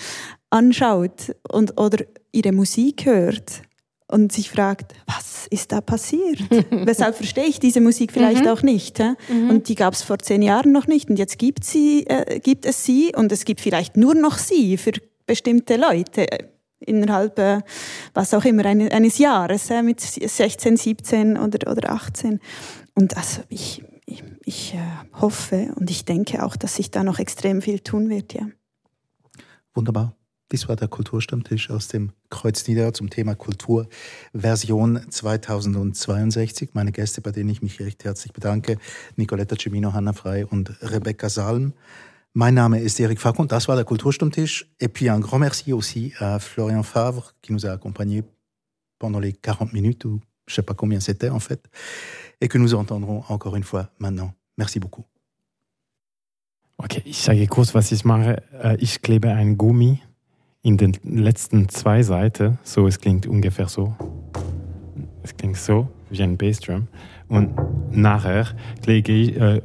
anschaut 0.50 1.34
und, 1.50 1.80
oder 1.80 2.04
ihre 2.32 2.52
Musik 2.52 3.06
hört 3.06 3.62
und 4.06 4.32
sich 4.32 4.50
fragt, 4.50 4.94
was 5.06 5.46
ist 5.50 5.72
da 5.72 5.80
passiert? 5.80 6.40
Weshalb 6.70 7.16
verstehe 7.16 7.44
ich 7.44 7.60
diese 7.60 7.80
Musik 7.80 8.12
vielleicht 8.12 8.44
mhm. 8.44 8.50
auch 8.50 8.62
nicht? 8.62 8.98
Mhm. 8.98 9.50
Und 9.50 9.68
die 9.68 9.74
gab 9.74 9.94
es 9.94 10.02
vor 10.02 10.18
zehn 10.18 10.42
Jahren 10.42 10.72
noch 10.72 10.86
nicht 10.86 11.10
und 11.10 11.18
jetzt 11.18 11.38
gibt, 11.38 11.64
sie, 11.64 12.06
äh, 12.06 12.40
gibt 12.40 12.64
es 12.64 12.84
sie 12.84 13.12
und 13.14 13.32
es 13.32 13.44
gibt 13.44 13.60
vielleicht 13.60 13.96
nur 13.96 14.14
noch 14.14 14.38
sie 14.38 14.76
für 14.76 14.92
bestimmte 15.26 15.76
Leute 15.76 16.30
äh, 16.30 16.44
innerhalb, 16.80 17.38
äh, 17.38 17.60
was 18.14 18.34
auch 18.34 18.44
immer, 18.44 18.64
eines 18.64 19.18
Jahres, 19.18 19.70
äh, 19.70 19.82
mit 19.82 20.00
16, 20.00 20.76
17 20.76 21.36
oder, 21.36 21.70
oder 21.70 21.92
18. 21.92 22.40
Und 22.98 23.16
also 23.16 23.42
ich, 23.48 23.84
ich, 24.06 24.24
ich 24.44 24.74
äh, 24.74 24.78
hoffe 25.12 25.72
und 25.76 25.88
ich 25.88 26.04
denke 26.04 26.44
auch, 26.44 26.56
dass 26.56 26.74
sich 26.74 26.90
da 26.90 27.04
noch 27.04 27.20
extrem 27.20 27.62
viel 27.62 27.78
tun 27.78 28.10
wird, 28.10 28.34
ja. 28.34 28.48
Wunderbar. 29.72 30.16
Dies 30.50 30.68
war 30.68 30.74
der 30.74 30.88
Kulturstammtisch 30.88 31.70
aus 31.70 31.86
dem 31.86 32.10
Kreuz 32.28 32.66
Nieder 32.66 32.92
zum 32.92 33.08
Thema 33.08 33.36
Kultur 33.36 33.86
Version 34.34 35.00
2062. 35.08 36.70
Meine 36.72 36.90
Gäste, 36.90 37.20
bei 37.20 37.30
denen 37.30 37.50
ich 37.50 37.62
mich 37.62 37.78
recht 37.78 38.02
herzlich 38.02 38.32
bedanke, 38.32 38.78
Nicoletta 39.14 39.54
Cimino, 39.56 39.92
Hanna 39.92 40.12
Frei 40.12 40.44
und 40.44 40.72
Rebecca 40.82 41.28
Salm. 41.28 41.74
Mein 42.32 42.54
Name 42.54 42.80
ist 42.80 42.98
Eric 42.98 43.20
Facon, 43.20 43.46
das 43.46 43.68
war 43.68 43.76
der 43.76 43.84
Kulturstammtisch. 43.84 44.68
Et 44.80 44.92
puis 44.92 45.08
un 45.08 45.20
grand 45.20 45.38
merci 45.38 45.72
aussi 45.72 46.14
à 46.18 46.40
Florian 46.40 46.82
Favre 46.82 47.34
qui 47.42 47.52
nous 47.52 47.64
a 47.64 47.70
accompagnés 47.70 48.24
pendant 48.98 49.20
les 49.20 49.34
40 49.34 49.72
minutes, 49.72 50.04
ou 50.04 50.20
je 50.48 50.52
ne 50.52 50.56
sais 50.56 50.62
pas 50.62 50.74
combien 50.74 50.98
c'était 50.98 51.30
en 51.30 51.38
fait. 51.38 51.68
et 52.40 52.48
que 52.48 52.58
nous 52.58 52.74
entendrons 52.74 53.24
encore 53.28 53.56
une 53.56 53.64
fois 53.64 53.90
maintenant. 53.98 54.32
Merci 54.56 54.80
beaucoup. 54.80 55.04
Okay, 56.78 57.02
ich 57.04 57.18
sage 57.18 57.46
kurz, 57.48 57.74
was 57.74 57.90
ich 57.90 58.04
mache. 58.04 58.42
Äh, 58.62 58.76
ich 58.78 59.02
klebe 59.02 59.32
ein 59.32 59.58
Gummi 59.58 60.00
in 60.62 60.76
den 60.76 60.96
letzten 61.02 61.68
zwei 61.68 62.02
Seiten. 62.02 62.58
So, 62.62 62.86
es 62.86 63.00
klingt 63.00 63.26
ungefähr 63.26 63.68
so. 63.68 63.96
Es 65.22 65.36
klingt 65.36 65.56
so, 65.56 65.88
wie 66.10 66.22
ein 66.22 66.36
Bassdrum. 66.36 66.86
Und 67.28 67.50
nachher 67.90 68.54
lege 68.86 69.12
ich, 69.12 69.36
äh, 69.36 69.60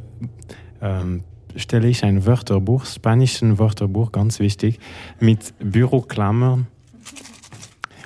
äh, 0.82 1.22
stelle 1.56 1.88
ich 1.88 2.04
ein 2.04 2.26
Wörterbuch, 2.26 2.86
spanischen 2.86 3.60
Wörterbuch, 3.60 4.12
ganz 4.12 4.40
wichtig, 4.40 4.80
mit 5.20 5.54
Büroklammern 5.60 6.68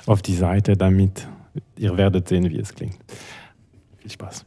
auf 0.04 0.20
die 0.20 0.34
Seite, 0.34 0.76
damit 0.76 1.26
ihr 1.76 1.96
werdet 1.96 2.28
sehen, 2.28 2.48
wie 2.50 2.58
es 2.58 2.74
klingt. 2.74 2.98
Viel 3.98 4.10
Spaß. 4.10 4.44